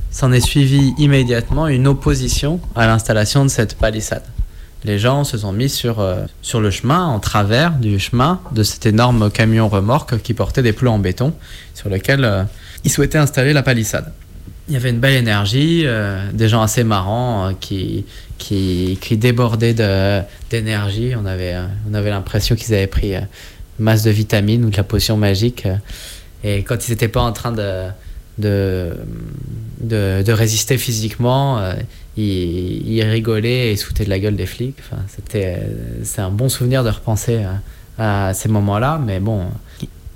S'en 0.10 0.32
est 0.32 0.40
suivi 0.42 0.94
immédiatement 0.98 1.68
une 1.68 1.86
opposition 1.86 2.60
à 2.76 2.88
l'installation 2.88 3.44
de 3.44 3.50
cette 3.50 3.78
palissade. 3.78 4.24
Les 4.84 5.00
gens 5.00 5.24
se 5.24 5.38
sont 5.38 5.52
mis 5.52 5.70
sur, 5.70 6.00
euh, 6.00 6.26
sur 6.42 6.62
le 6.62 6.72
chemin, 6.72 7.06
en 7.06 7.20
travers 7.20 7.74
du 7.74 8.00
chemin 8.00 8.40
de 8.52 8.64
cet 8.64 8.86
énorme 8.86 9.30
camion 9.30 9.68
remorque 9.68 10.22
qui 10.22 10.34
portait 10.34 10.64
des 10.64 10.72
plots 10.72 10.92
en 10.92 11.00
béton 11.00 11.34
sur 11.74 11.90
lequel 11.90 12.24
euh, 12.24 12.44
ils 12.84 12.92
souhaitaient 12.92 13.18
installer 13.18 13.54
la 13.54 13.64
palissade. 13.64 14.14
Il 14.68 14.74
y 14.74 14.78
avait 14.78 14.90
une 14.90 15.00
belle 15.00 15.16
énergie, 15.16 15.84
euh, 15.86 16.30
des 16.34 16.50
gens 16.50 16.62
assez 16.62 16.84
marrants 16.84 17.54
qui, 17.60 18.06
qui, 18.38 18.98
qui 19.02 19.18
débordaient 19.18 19.74
d'énergie. 20.50 21.14
On 21.16 21.26
avait, 21.26 21.56
on 21.90 21.94
avait 21.94 22.10
l'impression 22.10 22.56
qu'ils 22.56 22.74
avaient 22.74 22.88
pris 22.88 23.14
masse 23.80 24.04
de 24.04 24.12
vitamines 24.12 24.66
ou 24.66 24.70
de 24.70 24.78
la 24.78 24.84
potion 24.84 25.16
magique. 25.18 25.68
et 26.44 26.64
quand 26.64 26.88
ils 26.88 26.92
n'étaient 26.92 27.08
pas 27.08 27.22
en 27.22 27.32
train 27.32 27.52
de, 27.52 27.88
de, 28.38 28.94
de, 29.82 30.32
résister 30.32 30.78
physiquement. 30.78 31.60
Euh, 31.60 31.74
il, 32.18 33.04
rigolait 33.04 33.72
et 33.72 33.76
sautait 33.76 34.06
de 34.06 34.10
la 34.10 34.20
gueule 34.20 34.36
des 34.36 34.46
flics. 34.46 34.78
Enfin, 34.80 35.02
c'était, 35.08 35.62
c'est 36.04 36.22
un 36.22 36.32
bon 36.32 36.50
souvenir 36.50 36.84
de 36.84 36.90
repenser 36.90 37.46
à, 38.00 38.34
ces 38.34 38.50
moments-là, 38.50 39.00
mais 39.04 39.20
bon, 39.20 39.46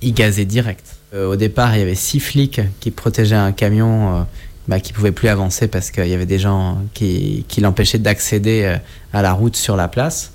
il 0.01 0.13
gazait 0.13 0.45
direct. 0.45 0.97
Euh, 1.13 1.27
au 1.27 1.35
départ, 1.35 1.75
il 1.75 1.79
y 1.79 1.81
avait 1.81 1.95
six 1.95 2.19
flics 2.19 2.61
qui 2.79 2.91
protégeaient 2.91 3.35
un 3.35 3.51
camion 3.51 4.15
euh, 4.15 4.21
bah, 4.67 4.79
qui 4.79 4.93
pouvait 4.93 5.11
plus 5.11 5.27
avancer 5.27 5.67
parce 5.67 5.91
qu'il 5.91 6.07
y 6.07 6.13
avait 6.13 6.25
des 6.25 6.39
gens 6.39 6.77
qui, 6.93 7.45
l'empêchaient 7.59 7.99
d'accéder 7.99 8.77
à 9.11 9.21
la 9.21 9.33
route 9.33 9.55
sur 9.55 9.75
la 9.75 9.87
place. 9.87 10.31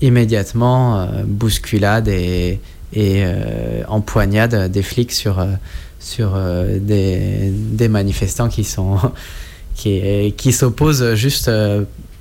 immédiatement 0.00 1.06
bousculade 1.26 2.08
et, 2.08 2.60
et 2.94 3.24
empoignade 3.88 4.70
des 4.70 4.82
flics 4.82 5.12
sur, 5.12 5.46
sur 5.98 6.38
des, 6.80 7.88
manifestants 7.90 8.48
qui 8.48 8.64
sont 8.64 8.98
qui, 9.74 10.32
qui 10.36 10.52
s'opposent 10.52 11.14
juste 11.14 11.50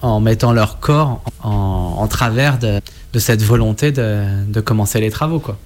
en 0.02 0.20
mettant 0.20 0.52
leur 0.52 0.80
corps 0.80 1.22
en, 1.44 1.96
en 1.98 2.08
travers 2.08 2.60
de, 2.60 2.82
de, 3.14 3.20
cette 3.20 3.42
volonté 3.42 3.92
de, 3.92 4.24
de, 4.48 4.62
commencer 4.62 5.00
les 5.00 5.10
travaux. 5.10 5.40
Quoi. 5.40 5.58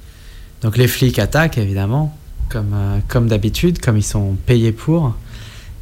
Donc 0.63 0.77
les 0.77 0.87
flics 0.87 1.19
attaquent 1.19 1.57
évidemment, 1.57 2.15
comme, 2.49 2.73
euh, 2.73 2.99
comme 3.09 3.27
d'habitude, 3.27 3.79
comme 3.79 3.97
ils 3.97 4.03
sont 4.03 4.35
payés 4.45 4.71
pour, 4.71 5.13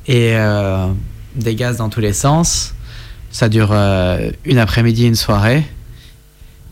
et 0.08 0.36
euh, 0.36 0.88
des 1.36 1.56
gaz 1.56 1.78
dans 1.78 1.90
tous 1.90 2.02
les 2.02 2.14
sens. 2.14 2.74
Ça 3.32 3.48
dure 3.48 3.70
euh, 3.72 4.32
une 4.44 4.58
après-midi, 4.58 5.06
une 5.06 5.16
soirée. 5.16 5.64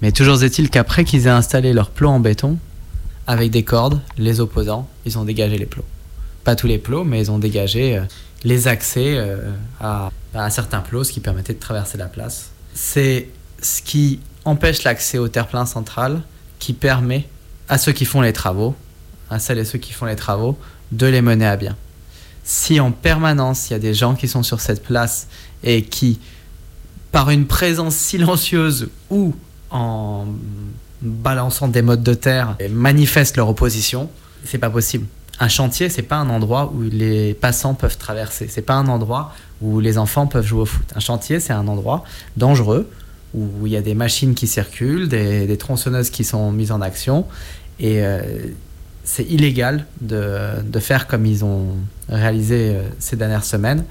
Mais 0.02 0.12
toujours 0.12 0.44
est-il 0.44 0.70
qu'après 0.70 1.04
qu'ils 1.06 1.28
aient 1.28 1.32
installé 1.32 1.72
leur 1.72 1.92
plot 1.92 2.10
en 2.10 2.20
béton, 2.20 2.58
avec 3.28 3.52
des 3.52 3.64
cordes, 3.64 4.02
les 4.18 4.40
opposants, 4.40 4.90
ils 5.06 5.18
ont 5.20 5.24
dégagé 5.24 5.58
les 5.58 5.68
plots. 5.68 5.86
Pas 6.44 6.56
tous 6.56 6.68
les 6.68 6.80
plots, 6.80 7.04
mais 7.04 7.22
ils 7.22 7.32
ont 7.32 7.38
dégagé 7.38 8.02
les 8.44 8.68
accès 8.68 9.24
à, 9.80 10.10
à 10.34 10.50
certains 10.50 10.80
plots, 10.80 11.04
ce 11.04 11.12
qui 11.12 11.20
permettait 11.20 11.54
de 11.54 11.60
traverser 11.60 11.98
la 11.98 12.08
place. 12.08 12.50
C'est 12.74 13.28
ce 13.62 13.82
qui 13.82 14.20
empêche 14.46 14.84
l'accès 14.84 15.18
au 15.18 15.28
terre-plein 15.28 15.66
central, 15.66 16.22
qui 16.60 16.74
permet 16.74 17.28
à 17.70 17.78
ceux 17.78 17.92
qui 17.92 18.06
font 18.06 18.22
les 18.22 18.34
travaux, 18.34 18.76
à 19.30 19.40
celles 19.40 19.60
et 19.60 19.66
ceux 19.66 19.78
qui 19.78 19.94
font 19.94 20.06
les 20.06 20.16
travaux, 20.16 20.58
de 20.92 21.06
les 21.06 21.22
mener 21.22 21.46
à 21.46 21.56
bien. 21.56 21.76
Si 22.44 22.80
en 22.80 22.92
permanence 22.92 23.70
il 23.70 23.74
y 23.74 23.76
a 23.76 23.80
des 23.80 23.94
gens 23.94 24.16
qui 24.16 24.28
sont 24.28 24.44
sur 24.44 24.60
cette 24.60 24.84
place 24.84 25.28
et 25.64 25.84
qui, 25.84 26.20
par 27.12 27.30
une 27.30 27.46
présence 27.46 27.96
silencieuse 27.96 28.90
ou 29.12 29.36
en 29.70 30.26
balançant 31.02 31.68
des 31.68 31.84
modes 31.84 32.04
de 32.04 32.16
terre, 32.16 32.58
manifestent 32.72 33.38
leur 33.38 33.50
opposition, 33.50 34.10
c'est 34.44 34.58
pas 34.58 34.72
possible. 34.72 35.06
Un 35.40 35.48
chantier, 35.48 35.90
c'est 35.90 36.02
pas 36.02 36.18
un 36.18 36.30
endroit 36.30 36.74
où 36.76 36.82
les 36.82 37.34
passants 37.34 37.74
peuvent 37.74 37.98
traverser. 37.98 38.48
C'est 38.50 38.62
pas 38.62 38.74
un 38.74 38.88
endroit 38.88 39.34
où 39.62 39.80
les 39.80 39.98
enfants 39.98 40.28
peuvent 40.28 40.46
jouer 40.46 40.62
au 40.62 40.66
foot. 40.66 40.86
Un 40.96 41.00
chantier, 41.00 41.40
c'est 41.40 41.54
un 41.54 41.68
endroit 41.68 42.04
dangereux 42.36 42.90
où 43.34 43.68
il 43.68 43.72
y 43.72 43.78
a 43.78 43.82
des 43.82 43.94
machines 43.94 44.34
qui 44.34 44.48
circulent, 44.48 45.08
des, 45.08 45.58
tronçonneuses 45.58 46.10
qui 46.10 46.24
sont 46.24 46.52
mises 46.52 46.72
en 46.72 46.82
action. 46.82 47.26
Et 47.80 48.04
euh, 48.04 48.22
c'est 49.04 49.24
illégal 49.24 49.86
de, 50.02 50.62
de, 50.64 50.80
faire 50.80 51.08
comme 51.08 51.26
ils 51.26 51.46
ont 51.46 51.76
réalisé 52.10 52.76
euh, 52.76 52.82
ces 53.00 53.16
dernières 53.16 53.46
semaines, 53.46 53.86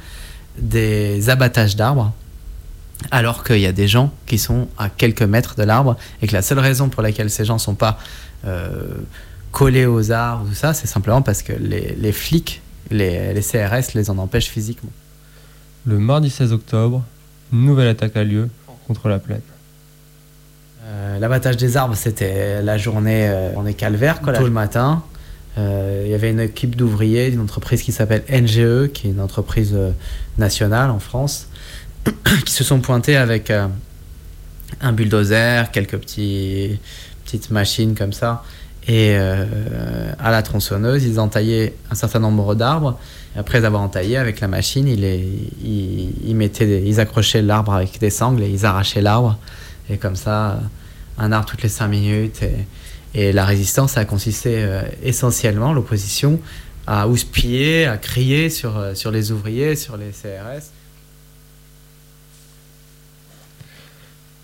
des 0.58 1.30
abattages 1.30 1.76
d'arbres, 1.76 2.12
alors 3.10 3.44
qu'il 3.44 3.60
y 3.60 3.66
a 3.66 3.72
des 3.72 3.88
gens 3.88 4.12
qui 4.26 4.38
sont 4.38 4.68
à 4.76 4.88
quelques 4.90 5.22
mètres 5.22 5.54
de 5.56 5.62
l'arbre 5.62 5.96
et 6.20 6.26
que 6.26 6.32
la 6.32 6.42
seule 6.42 6.58
raison 6.58 6.88
pour 6.88 7.02
laquelle 7.02 7.30
ces 7.30 7.44
gens 7.44 7.54
ne 7.54 7.60
sont 7.60 7.74
pas 7.74 7.98
euh, 8.44 8.98
collés 9.52 9.86
aux 9.86 10.12
arbres, 10.12 10.48
tout 10.48 10.54
ça, 10.54 10.74
c'est 10.74 10.86
simplement 10.86 11.22
parce 11.22 11.42
que 11.42 11.52
les, 11.52 11.94
les 11.98 12.12
flics, 12.12 12.60
les, 12.90 13.32
les 13.32 13.42
CRS 13.42 13.94
les 13.94 14.10
en 14.10 14.18
empêchent 14.18 14.48
physiquement. 14.50 14.90
Le 15.86 15.98
mardi 15.98 16.28
16 16.28 16.52
octobre, 16.52 17.04
une 17.52 17.64
nouvelle 17.64 17.88
attaque 17.88 18.16
a 18.16 18.24
lieu 18.24 18.48
contre 18.86 19.08
la 19.08 19.18
plaine. 19.18 19.40
Euh, 20.98 21.18
l'abattage 21.18 21.56
des 21.56 21.76
arbres, 21.76 21.94
c'était 21.94 22.60
la 22.62 22.76
journée, 22.76 23.32
on 23.56 23.66
est 23.66 23.74
calvaire, 23.74 24.20
quoi, 24.20 24.32
tôt 24.32 24.44
le 24.44 24.50
matin. 24.50 25.02
Euh, 25.56 26.02
il 26.04 26.10
y 26.10 26.14
avait 26.14 26.30
une 26.30 26.40
équipe 26.40 26.76
d'ouvriers 26.76 27.30
d'une 27.30 27.40
entreprise 27.40 27.82
qui 27.82 27.92
s'appelle 27.92 28.22
NGE, 28.30 28.92
qui 28.92 29.08
est 29.08 29.10
une 29.10 29.20
entreprise 29.20 29.72
euh, 29.74 29.90
nationale 30.38 30.90
en 30.90 30.98
France, 30.98 31.48
qui 32.44 32.52
se 32.52 32.64
sont 32.64 32.80
pointés 32.80 33.16
avec 33.16 33.52
un 34.80 34.92
bulldozer, 34.92 35.70
quelques 35.70 35.98
petits, 35.98 36.78
petites 37.24 37.50
machines 37.50 37.94
comme 37.94 38.12
ça, 38.12 38.42
et 38.86 39.16
à 39.16 40.30
la 40.30 40.42
tronçonneuse, 40.42 41.04
ils 41.04 41.20
entaillaient 41.20 41.74
un 41.90 41.94
certain 41.94 42.20
nombre 42.20 42.54
d'arbres. 42.54 42.98
Après 43.36 43.66
avoir 43.66 43.82
entaillé 43.82 44.16
avec 44.16 44.40
la 44.40 44.48
machine, 44.48 44.88
ils, 44.88 45.04
ils, 45.04 46.14
ils, 46.24 46.34
mettaient 46.34 46.82
ils 46.82 46.98
accrochaient 46.98 47.42
l'arbre 47.42 47.74
avec 47.74 48.00
des 48.00 48.08
sangles 48.08 48.42
et 48.42 48.48
ils 48.48 48.64
arrachaient 48.64 49.02
l'arbre. 49.02 49.36
Et 49.90 49.98
comme 49.98 50.16
ça, 50.16 50.58
un 51.18 51.32
arbre 51.32 51.48
toutes 51.48 51.62
les 51.62 51.68
5 51.68 51.88
minutes. 51.88 52.42
Et, 52.42 52.66
et 53.14 53.32
la 53.32 53.44
résistance 53.44 53.96
a 53.96 54.04
consisté 54.04 54.56
euh, 54.56 54.82
essentiellement, 55.02 55.72
l'opposition, 55.72 56.40
à 56.86 57.08
houspiller, 57.08 57.86
à 57.86 57.96
crier 57.96 58.50
sur, 58.50 58.76
euh, 58.76 58.94
sur 58.94 59.10
les 59.10 59.32
ouvriers, 59.32 59.76
sur 59.76 59.96
les 59.96 60.10
CRS. 60.10 60.70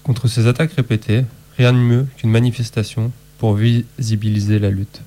Contre 0.03 0.29
ces 0.29 0.47
attaques 0.47 0.73
répétées, 0.73 1.25
rien 1.57 1.73
de 1.73 1.79
mieux 1.79 2.07
qu'une 2.17 2.31
manifestation 2.31 3.13
pour 3.39 3.55
visibiliser 3.55 4.59
la 4.59 4.71
lutte. 4.71 5.01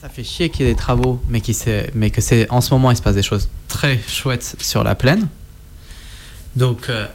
Ça 0.00 0.08
fait 0.08 0.24
chier 0.24 0.48
qu'il 0.48 0.66
y 0.66 0.68
ait 0.68 0.72
des 0.72 0.78
travaux, 0.78 1.20
mais, 1.28 1.40
qui 1.40 1.56
mais 1.94 2.10
que 2.10 2.20
c'est 2.20 2.48
en 2.50 2.60
ce 2.60 2.72
moment 2.72 2.90
il 2.92 2.96
se 2.96 3.02
passe 3.02 3.16
des 3.16 3.22
choses 3.22 3.48
très 3.66 3.98
chouettes 4.06 4.56
sur 4.60 4.84
la 4.84 4.94
plaine. 4.94 5.28
Donc 6.54 6.88
euh, 6.88 7.06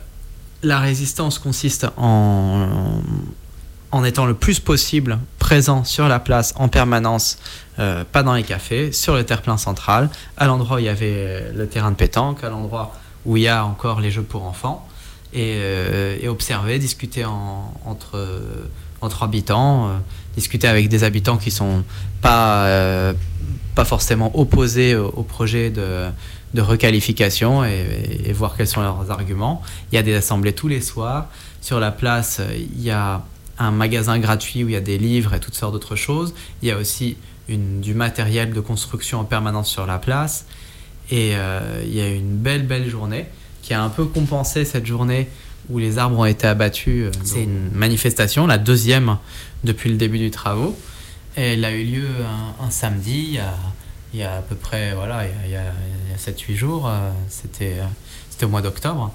la 0.64 0.80
résistance 0.80 1.40
consiste 1.40 1.88
en, 1.98 3.02
en 3.94 4.04
étant 4.04 4.26
le 4.26 4.34
plus 4.34 4.60
possible 4.60 5.20
présent 5.38 5.84
sur 5.84 6.08
la 6.08 6.20
place 6.20 6.54
en 6.58 6.68
permanence, 6.68 7.38
euh, 7.78 8.04
pas 8.12 8.24
dans 8.24 8.34
les 8.34 8.42
cafés, 8.42 8.92
sur 8.92 9.14
le 9.14 9.24
terre-plein 9.24 9.58
central, 9.58 10.10
à 10.36 10.48
l'endroit 10.48 10.78
où 10.78 10.80
il 10.80 10.86
y 10.86 10.90
avait 10.90 11.52
le 11.54 11.68
terrain 11.68 11.92
de 11.92 11.96
pétanque, 11.96 12.44
à 12.44 12.50
l'endroit 12.50 12.94
où 13.26 13.38
il 13.38 13.44
y 13.44 13.48
a 13.48 13.64
encore 13.64 14.02
les 14.02 14.10
jeux 14.10 14.24
pour 14.24 14.46
enfants, 14.46 14.88
et, 15.32 15.58
euh, 15.58 16.28
observer, 16.28 16.80
discuter 16.80 17.24
entre, 17.24 18.42
entre 19.02 19.22
habitants, 19.22 19.86
euh, 19.86 19.90
discuter 20.36 20.68
avec 20.68 20.90
des 20.90 21.04
habitants 21.04 21.38
qui 21.38 21.52
sont 21.52 21.84
pas, 22.20 23.14
pas 23.76 23.86
forcément 23.86 24.32
opposés 24.40 24.96
au, 24.96 25.22
projet 25.22 25.70
de, 25.70 26.08
de 26.56 26.62
requalification 26.62 27.64
et, 27.64 28.24
et, 28.26 28.34
voir 28.34 28.56
quels 28.58 28.68
sont 28.68 28.82
leurs 28.82 29.12
arguments. 29.12 29.62
Il 29.92 29.96
y 29.96 29.98
a 30.00 30.04
des 30.04 30.16
assemblées 30.16 30.54
tous 30.54 30.68
les 30.68 30.82
soirs. 30.82 31.28
Sur 31.62 31.80
la 31.80 31.92
place, 31.92 32.42
il 32.56 32.82
y 32.82 32.90
a 32.90 33.22
un 33.60 33.72
magasin 33.72 34.20
gratuit 34.20 34.64
où 34.64 34.70
il 34.70 34.74
y 34.74 34.78
a 34.78 34.82
des 34.82 34.98
livres 34.98 35.34
et 35.34 35.40
toutes 35.40 35.56
sortes 35.56 35.74
d'autres 35.74 35.96
choses. 35.96 36.34
Il 36.62 36.68
y 36.68 36.72
a 36.72 36.78
aussi 36.78 37.18
une, 37.48 37.82
du 37.82 37.94
matériel 37.94 38.54
de 38.54 38.60
construction 38.60 39.20
en 39.20 39.26
permanence 39.26 39.70
sur 39.70 39.86
la 39.86 40.00
place. 40.00 40.46
Et 41.12 41.32
euh, 41.36 41.82
il 41.86 41.94
y 41.94 42.02
a 42.02 42.08
une 42.08 42.38
belle, 42.38 42.66
belle 42.66 42.90
journée 42.90 43.28
qui 43.62 43.74
a 43.74 43.84
un 43.84 43.90
peu 43.90 44.06
compensé 44.06 44.66
cette 44.66 44.86
journée 44.86 45.30
où 45.70 45.78
les 45.78 45.98
arbres 45.98 46.20
ont 46.20 46.26
été 46.26 46.48
abattus. 46.48 47.12
C'est 47.24 47.44
une 47.44 47.70
manifestation, 47.72 48.48
la 48.48 48.58
deuxième 48.58 49.18
depuis 49.64 49.90
le 49.90 49.96
début 49.96 50.20
du 50.20 50.32
travaux. 50.32 50.78
Et 51.38 51.54
elle 51.54 51.66
a 51.66 51.72
eu 51.72 51.84
lieu 51.84 52.08
un, 52.62 52.70
samedi, 52.70 53.26
il 53.30 53.34
y, 53.36 53.40
a, 53.40 53.54
il 54.14 54.20
y, 54.20 54.24
a, 54.24 54.38
à 54.38 54.42
peu 54.42 54.56
près, 54.56 54.94
voilà, 54.94 55.24
il 55.46 55.52
y 55.52 55.56
a, 55.56 55.62
a 55.62 56.32
7-8 56.32 56.56
jours, 56.56 56.88
euh, 56.88 57.10
c'était 57.30 57.80
au 58.44 58.50
mois 58.50 58.62
d'octobre. 58.62 59.12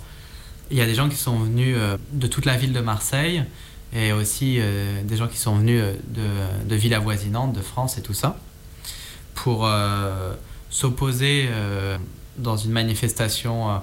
Il 0.70 0.76
y 0.76 0.80
a 0.80 0.86
des 0.86 0.94
gens 0.94 1.08
qui 1.08 1.16
sont 1.16 1.38
venus 1.38 1.76
euh, 1.78 1.96
de 2.12 2.26
toute 2.26 2.44
la 2.44 2.56
ville 2.56 2.72
de 2.72 2.80
Marseille, 2.80 3.44
et 3.92 4.12
aussi 4.12 4.56
euh, 4.58 5.02
des 5.02 5.16
gens 5.16 5.28
qui 5.28 5.38
sont 5.38 5.56
venus 5.56 5.82
euh, 5.82 6.48
de, 6.64 6.76
villes 6.76 6.94
avoisinantes, 6.94 7.52
de 7.52 7.60
France 7.60 7.98
et 7.98 8.02
tout 8.02 8.14
ça, 8.14 8.38
pour 9.34 9.66
euh, 9.66 10.34
s'opposer 10.70 11.48
dans 12.36 12.56
une 12.56 12.72
manifestation 12.72 13.80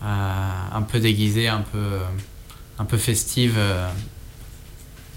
un 0.00 0.82
peu 0.82 0.98
déguisée, 0.98 1.48
un 1.48 1.62
peu, 1.62 2.96
festive 2.96 3.58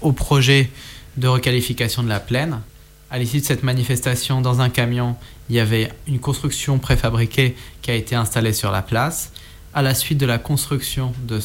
au 0.02 0.12
projet 0.12 0.70
de 1.16 1.26
requalification 1.26 2.02
de 2.02 2.08
la 2.08 2.20
plaine. 2.20 2.60
À 3.10 3.18
l'issue 3.18 3.40
de 3.40 3.44
cette 3.44 3.62
manifestation, 3.62 4.40
dans 4.42 4.60
un 4.60 4.68
camion, 4.68 5.16
il 5.48 5.56
y 5.56 5.60
avait 5.60 5.90
une 6.06 6.18
construction 6.18 6.78
préfabriquée 6.78 7.56
qui 7.80 7.90
a 7.90 7.94
été 7.94 8.14
installée 8.14 8.52
sur 8.52 8.70
la 8.70 8.82
place. 8.82 9.32
À 9.72 9.80
la 9.80 9.94
suite 9.94 10.18
de 10.18 10.26
la 10.26 10.38
construction 10.38 11.14
de, 11.26 11.40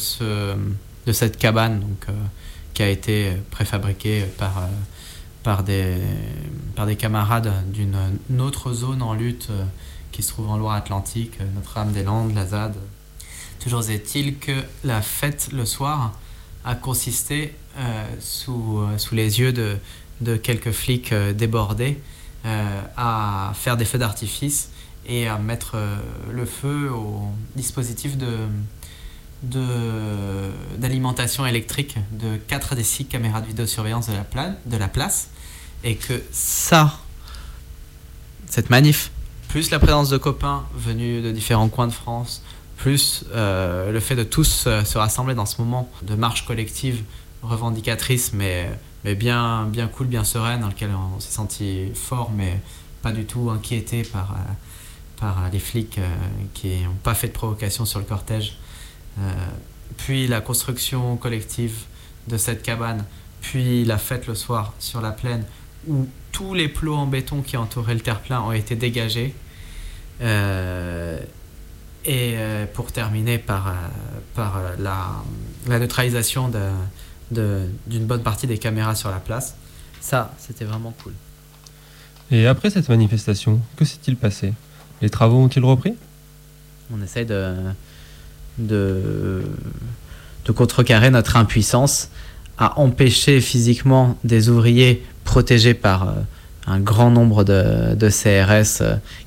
de 1.06 1.12
cette 1.12 1.38
cabane, 1.38 1.80
donc 1.80 2.06
qui 2.74 2.82
a 2.82 2.88
été 2.88 3.32
préfabriqué 3.50 4.22
par, 4.38 4.58
euh, 4.58 4.66
par, 5.42 5.62
des, 5.62 5.96
par 6.74 6.86
des 6.86 6.96
camarades 6.96 7.52
d'une 7.72 8.40
autre 8.40 8.72
zone 8.72 9.02
en 9.02 9.14
lutte 9.14 9.48
euh, 9.50 9.64
qui 10.10 10.22
se 10.22 10.28
trouve 10.28 10.48
en 10.48 10.56
Loire-Atlantique, 10.56 11.38
euh, 11.40 11.44
Notre-Dame-des-Landes, 11.54 12.34
la 12.34 12.46
ZAD. 12.46 12.74
Toujours 13.60 13.88
est-il 13.88 14.38
que 14.38 14.62
la 14.84 15.02
fête 15.02 15.50
le 15.52 15.64
soir 15.64 16.12
a 16.64 16.74
consisté 16.74 17.54
sous, 18.20 18.80
sous 18.98 19.14
les 19.14 19.38
yeux 19.38 19.52
de, 19.52 19.76
de 20.20 20.36
quelques 20.36 20.72
flics 20.72 21.14
débordés 21.14 22.00
à 22.44 23.52
faire 23.54 23.76
des 23.76 23.84
feux 23.84 23.98
d'artifice 23.98 24.70
et 25.06 25.28
à 25.28 25.38
mettre 25.38 25.76
le 26.32 26.44
feu 26.44 26.90
au 26.90 27.28
dispositif 27.54 28.18
de, 28.18 28.36
d'alimentation 29.42 31.46
électrique 31.46 31.96
de 32.12 32.36
4 32.48 32.74
des 32.74 32.84
6 32.84 33.06
caméras 33.06 33.40
de 33.40 33.46
vidéosurveillance 33.46 34.08
de 34.08 34.76
la, 34.76 34.88
place 34.88 35.30
et 35.84 35.96
que 35.96 36.22
ça, 36.30 36.98
cette 38.46 38.70
manif, 38.70 39.10
plus 39.48 39.70
la 39.70 39.78
présence 39.78 40.10
de 40.10 40.16
copains 40.16 40.64
venus 40.74 41.24
de 41.24 41.32
différents 41.32 41.68
coins 41.68 41.88
de 41.88 41.92
France, 41.92 42.42
plus 42.76 43.24
euh, 43.32 43.92
le 43.92 44.00
fait 44.00 44.16
de 44.16 44.22
tous 44.22 44.64
euh, 44.66 44.84
se 44.84 44.98
rassembler 44.98 45.34
dans 45.34 45.46
ce 45.46 45.60
moment 45.60 45.90
de 46.02 46.14
marche 46.14 46.46
collective 46.46 47.02
revendicatrice, 47.42 48.32
mais, 48.32 48.70
mais 49.04 49.14
bien, 49.14 49.64
bien 49.64 49.88
cool, 49.88 50.06
bien 50.06 50.24
sereine, 50.24 50.60
dans 50.60 50.68
lequel 50.68 50.90
on 50.90 51.18
s'est 51.18 51.32
senti 51.32 51.92
fort, 51.94 52.30
mais 52.34 52.60
pas 53.02 53.10
du 53.10 53.24
tout 53.24 53.50
inquiété 53.50 54.04
par, 54.04 54.36
par 55.18 55.50
les 55.52 55.58
flics 55.58 55.98
qui 56.54 56.82
n'ont 56.82 56.94
pas 57.02 57.14
fait 57.14 57.26
de 57.26 57.32
provocation 57.32 57.84
sur 57.84 57.98
le 57.98 58.04
cortège. 58.04 58.58
Puis 59.96 60.26
la 60.26 60.40
construction 60.40 61.16
collective 61.16 61.84
de 62.28 62.36
cette 62.36 62.62
cabane, 62.62 63.04
puis 63.40 63.84
la 63.84 63.98
fête 63.98 64.26
le 64.26 64.34
soir 64.34 64.74
sur 64.78 65.00
la 65.00 65.10
plaine, 65.10 65.44
où 65.86 66.08
tous 66.30 66.54
les 66.54 66.68
plots 66.68 66.96
en 66.96 67.06
béton 67.06 67.42
qui 67.42 67.56
entouraient 67.56 67.94
le 67.94 68.00
terre-plein 68.00 68.40
ont 68.40 68.52
été 68.52 68.76
dégagés. 68.76 69.34
Euh, 70.20 71.18
et 72.04 72.34
euh, 72.36 72.66
pour 72.66 72.90
terminer 72.92 73.38
par, 73.38 73.68
euh, 73.68 73.72
par 74.34 74.60
la, 74.78 75.22
la 75.68 75.78
neutralisation 75.78 76.50
d'une 77.30 78.06
bonne 78.06 78.22
partie 78.22 78.46
des 78.46 78.58
caméras 78.58 78.94
sur 78.94 79.10
la 79.10 79.18
place. 79.18 79.56
Ça, 80.00 80.34
c'était 80.38 80.64
vraiment 80.64 80.92
cool. 81.02 81.12
Et 82.30 82.46
après 82.46 82.70
cette 82.70 82.88
manifestation, 82.88 83.60
que 83.76 83.84
s'est-il 83.84 84.16
passé? 84.16 84.52
Les 85.00 85.10
travaux 85.10 85.38
ont-ils 85.38 85.64
repris? 85.64 85.94
On 86.92 87.02
essaye 87.02 87.26
de, 87.26 87.54
de, 88.58 89.42
contrecarrer 90.54 91.10
notre 91.10 91.36
impuissance 91.36 92.10
à 92.58 92.78
empêcher 92.78 93.40
physiquement 93.40 94.18
des 94.24 94.48
ouvriers 94.48 95.02
protégés 95.24 95.74
par 95.74 96.14
un 96.66 96.80
grand 96.80 97.10
nombre 97.10 97.44
de, 97.44 98.08
CRS 98.08 98.82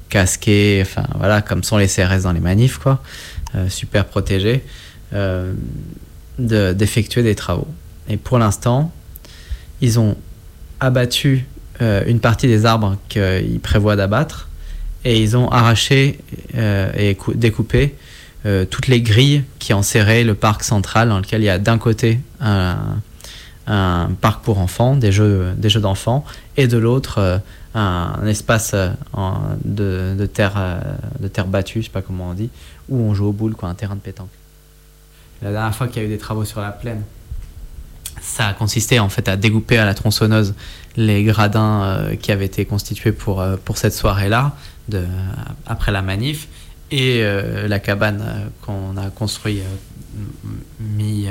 casqués, 0.10 0.80
enfin 0.82 1.06
voilà, 1.18 1.42
comme 1.42 1.64
sont 1.64 1.78
les 1.78 1.88
CRS 1.88 2.24
dans 2.24 2.32
les 2.32 2.40
manifs, 2.40 2.78
quoi, 2.78 3.02
euh, 3.56 3.70
super 3.70 4.06
protégés, 4.06 4.64
euh, 5.14 5.54
d'effectuer 6.38 7.24
des 7.24 7.36
travaux. 7.36 7.68
Et 8.08 8.18
pour 8.18 8.38
l'instant, 8.38 8.92
ils 9.82 10.00
ont 10.00 10.16
abattu 10.80 11.46
euh, 11.82 12.04
une 12.08 12.20
partie 12.20 12.48
des 12.48 12.66
arbres 12.66 12.98
qu'ils 13.10 13.60
prévoient 13.62 13.96
d'abattre 13.96 14.50
et 15.04 15.22
ils 15.22 15.38
ont 15.38 15.50
arraché 15.50 16.20
et 16.56 17.16
découpé 17.36 17.96
toutes 18.70 18.88
les 18.88 19.02
grilles 19.02 19.44
qui 19.58 19.74
enserraient 19.74 20.24
le 20.24 20.36
parc 20.36 20.64
central 20.64 21.10
dans 21.10 21.18
lequel 21.18 21.42
il 21.42 21.46
y 21.46 21.50
a 21.50 21.58
d'un 21.58 21.80
côté 21.80 22.20
un, 22.42 23.00
parc 24.22 24.44
pour 24.44 24.60
enfants, 24.60 24.96
des 24.96 25.12
jeux, 25.12 25.54
des 25.58 25.70
jeux 25.70 25.80
d'enfants, 25.80 26.24
et 26.56 26.68
de 26.68 26.78
l'autre 26.78 27.42
un, 27.76 28.26
espace 28.26 28.72
euh, 28.74 28.90
de, 29.64 30.26
terre, 30.26 30.54
euh, 30.58 30.80
de 31.20 31.28
terre 31.28 31.48
battue, 31.48 31.82
je 31.82 31.86
sais 31.86 31.92
pas 31.92 32.02
comment 32.02 32.30
on 32.30 32.34
dit, 32.34 32.50
où 32.90 32.98
on 32.98 33.14
joue 33.14 33.28
au 33.28 33.32
boule, 33.32 33.54
quoi, 33.54 33.70
un 33.70 33.76
terrain 33.76 33.96
de 33.96 34.00
pétanque. 34.00 34.30
La 35.42 35.52
dernière 35.52 35.76
fois 35.76 35.88
qu'il 35.88 36.02
y 36.02 36.06
a 36.06 36.08
eu 36.08 36.12
des 36.12 36.18
travaux 36.18 36.46
sur 36.46 36.62
la 36.62 36.72
plaine, 36.72 37.04
ça 38.22 38.48
a 38.48 38.54
consisté 38.54 39.00
en 39.00 39.10
fait 39.10 39.28
à 39.28 39.36
découper 39.36 39.78
à 39.78 39.86
la 39.86 39.94
tronçonneuse 39.94 40.56
les 40.96 41.24
gradins 41.26 41.84
euh, 41.84 42.16
qui 42.16 42.32
avaient 42.32 42.46
été 42.46 42.66
constitués 42.66 43.12
pour, 43.12 43.46
pour 43.66 43.78
cette 43.78 43.94
soirée-là, 43.94 44.56
après 45.66 45.92
la 45.92 46.02
manif, 46.02 46.48
et 46.98 47.24
la 47.68 47.80
cabane 47.80 48.52
qu'on 48.62 48.98
a 48.98 49.10
construit, 49.10 49.62
mis, 50.80 51.28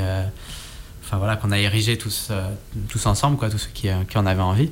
enfin 1.03 1.19
voilà, 1.19 1.37
qu'on 1.37 1.53
a 1.53 1.59
érigé 1.59 1.97
tous, 1.97 2.31
tous 2.89 3.07
ensemble, 3.07 3.37
quoi, 3.37 3.51
tous 3.51 3.59
ceux 3.59 3.71
qui, 3.73 3.89
en 3.91 4.27
avaient 4.27 4.43
envie. 4.43 4.71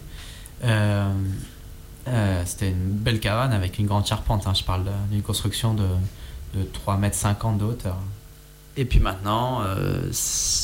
Euh, 2.09 2.43
c'était 2.45 2.71
une 2.71 2.91
belle 2.91 3.21
cabane 3.21 3.53
avec 3.53 3.79
une 3.79 3.87
grande 3.87 4.07
charpente. 4.07 4.47
Hein. 4.47 4.55
Je 4.55 4.65
parle 4.65 4.85
d'une 5.11 5.23
construction 5.23 5.75
de, 5.75 5.87
de 6.55 6.63
3,50 6.65 6.99
mètres 6.99 7.59
de 7.59 7.65
hauteur. 7.65 7.97
Et 8.77 8.87
puis 8.87 9.01
maintenant, 9.01 9.63
euh, 9.63 10.11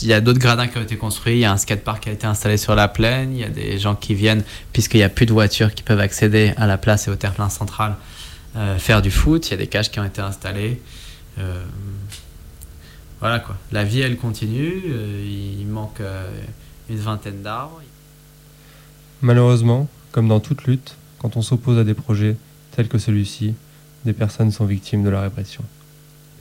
il 0.02 0.08
y 0.08 0.14
a 0.14 0.20
d'autres 0.20 0.38
gradins 0.38 0.66
qui 0.66 0.78
ont 0.78 0.82
été 0.82 0.96
construits. 0.96 1.34
Il 1.34 1.40
y 1.40 1.44
a 1.44 1.52
un 1.52 1.58
skatepark 1.58 2.04
qui 2.04 2.08
a 2.08 2.12
été 2.12 2.26
installé 2.26 2.56
sur 2.56 2.74
la 2.74 2.88
plaine. 2.88 3.34
Il 3.34 3.40
y 3.40 3.44
a 3.44 3.50
des 3.50 3.78
gens 3.78 3.94
qui 3.94 4.14
viennent, 4.14 4.42
puisqu'il 4.72 4.96
n'y 4.96 5.02
a 5.02 5.10
plus 5.10 5.26
de 5.26 5.32
voitures 5.32 5.74
qui 5.74 5.82
peuvent 5.82 6.00
accéder 6.00 6.54
à 6.56 6.66
la 6.66 6.78
place 6.78 7.06
et 7.06 7.10
au 7.10 7.16
terre-plein 7.16 7.50
central, 7.50 7.92
euh, 7.92 7.94
faire 8.78 9.02
du 9.02 9.10
foot. 9.10 9.48
Il 9.48 9.50
y 9.52 9.54
a 9.54 9.56
des 9.56 9.66
cages 9.66 9.90
qui 9.90 10.00
ont 10.00 10.04
été 10.04 10.20
installées. 10.20 10.80
voilà 13.20 13.40
quoi. 13.40 13.56
La 13.72 13.84
vie, 13.84 14.00
elle 14.00 14.16
continue. 14.16 14.82
il 15.24 15.66
manque 15.66 16.00
une 16.88 16.98
vingtaine 16.98 17.42
d'arbres. 17.42 17.80
Malheureusement, 19.20 19.88
comme 20.12 20.28
dans 20.28 20.40
toute 20.40 20.64
lutte, 20.64 20.96
quand 21.18 21.36
on 21.36 21.42
s'oppose 21.42 21.78
à 21.78 21.84
des 21.84 21.94
projets 21.94 22.36
tels 22.70 22.88
que 22.88 22.98
celui-ci, 22.98 23.54
des 24.04 24.12
personnes 24.12 24.52
sont 24.52 24.64
victimes 24.64 25.02
de 25.02 25.10
la 25.10 25.22
répression. 25.22 25.64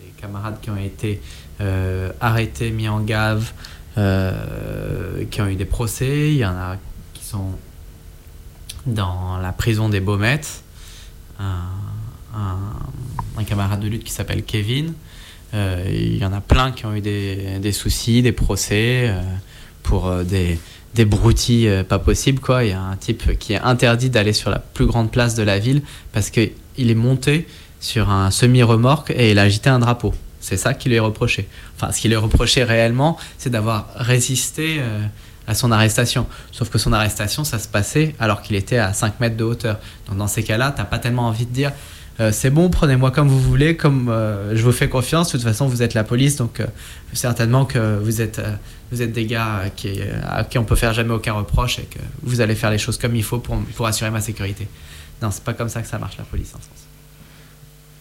Des 0.03 0.11
camarades 0.21 0.59
qui 0.61 0.69
ont 0.69 0.77
été 0.77 1.21
euh, 1.59 2.11
arrêtés, 2.21 2.71
mis 2.71 2.87
en 2.87 3.01
gave, 3.01 3.51
euh, 3.97 5.25
qui 5.31 5.41
ont 5.41 5.47
eu 5.47 5.55
des 5.55 5.65
procès, 5.65 6.31
il 6.31 6.37
y 6.37 6.45
en 6.45 6.55
a 6.55 6.77
qui 7.13 7.25
sont 7.25 7.51
dans 8.85 9.37
la 9.37 9.51
prison 9.51 9.89
des 9.89 9.99
Baumettes, 9.99 10.63
un, 12.37 13.43
camarade 13.43 13.79
de 13.79 13.87
lutte 13.87 14.03
qui 14.03 14.11
s'appelle 14.11 14.43
Kevin. 14.43 14.93
Euh, 15.53 15.85
il 15.89 16.17
y 16.17 16.25
en 16.25 16.33
a 16.33 16.41
plein 16.41 16.71
qui 16.71 16.85
ont 16.85 16.93
eu 16.93 17.01
des, 17.01 17.71
soucis, 17.71 18.21
des 18.21 18.31
procès 18.31 19.13
pour 19.83 20.11
des, 20.25 20.59
des 20.97 21.05
broutilles 21.05 21.69
euh, 21.69 21.83
pas 21.83 21.99
possible 21.99 22.39
quoi. 22.39 22.63
Il 22.63 22.71
y 22.71 22.73
a 22.73 22.81
un 22.81 22.95
type 22.95 23.37
qui 23.37 23.53
est 23.53 23.59
interdit 23.59 24.09
d'aller 24.09 24.33
sur 24.33 24.49
la 24.49 24.59
plus 24.59 24.87
grande 24.87 25.11
place 25.11 25.35
de 25.35 25.43
la 25.43 25.59
ville 25.59 25.81
parce 26.11 26.29
qu'il 26.31 26.51
est 26.77 26.95
monté 26.95 27.47
sur 27.79 28.09
un 28.09 28.31
semi-remorque 28.31 29.11
et 29.11 29.31
il 29.31 29.39
a 29.39 29.43
agité 29.43 29.69
un 29.69 29.79
drapeau. 29.79 30.13
C'est 30.39 30.57
ça 30.57 30.73
qui 30.73 30.89
lui 30.89 30.95
est 30.95 30.99
reproché. 30.99 31.47
Enfin, 31.75 31.91
ce 31.91 32.01
qui 32.01 32.07
lui 32.07 32.15
est 32.15 32.17
reproché 32.17 32.63
réellement, 32.63 33.17
c'est 33.37 33.51
d'avoir 33.51 33.89
résisté 33.95 34.77
euh, 34.79 35.05
à 35.45 35.53
son 35.53 35.71
arrestation. 35.71 36.25
Sauf 36.51 36.69
que 36.69 36.79
son 36.79 36.93
arrestation, 36.93 37.43
ça 37.43 37.59
se 37.59 37.67
passait 37.67 38.15
alors 38.19 38.41
qu'il 38.41 38.55
était 38.55 38.77
à 38.79 38.93
5 38.93 39.19
mètres 39.19 39.37
de 39.37 39.43
hauteur. 39.43 39.79
Donc 40.07 40.17
dans 40.17 40.27
ces 40.27 40.43
cas-là, 40.43 40.73
t'as 40.75 40.85
pas 40.85 40.99
tellement 40.99 41.27
envie 41.27 41.45
de 41.45 41.53
dire 41.53 41.71
euh, 42.19 42.31
c'est 42.31 42.49
bon, 42.49 42.69
prenez-moi 42.69 43.11
comme 43.11 43.27
vous 43.27 43.39
voulez, 43.39 43.75
comme 43.75 44.13
je 44.53 44.61
vous 44.61 44.71
fais 44.71 44.89
confiance. 44.89 45.27
De 45.27 45.31
toute 45.33 45.43
façon, 45.43 45.67
vous 45.67 45.83
êtes 45.83 45.93
la 45.93 46.03
police, 46.03 46.35
donc 46.35 46.61
certainement 47.13 47.65
que 47.65 47.99
vous 47.99 48.21
êtes 48.21 48.41
des 48.91 49.25
gars 49.25 49.63
qui, 49.75 49.99
à 50.27 50.43
qui 50.43 50.57
on 50.57 50.63
peut 50.63 50.75
faire 50.75 50.93
jamais 50.93 51.13
aucun 51.13 51.33
reproche 51.33 51.79
et 51.79 51.83
que 51.83 51.99
vous 52.23 52.41
allez 52.41 52.55
faire 52.55 52.71
les 52.71 52.77
choses 52.77 52.97
comme 52.97 53.15
il 53.15 53.23
faut 53.23 53.39
pour, 53.39 53.87
assurer 53.87 54.09
ma 54.09 54.21
sécurité. 54.21 54.67
Non, 55.21 55.31
c'est 55.31 55.43
pas 55.43 55.53
comme 55.53 55.69
ça 55.69 55.81
que 55.81 55.87
ça 55.87 55.99
marche 55.99 56.17
la 56.17 56.23
police 56.23 56.49
en 56.49 56.59
sens. 56.59 56.87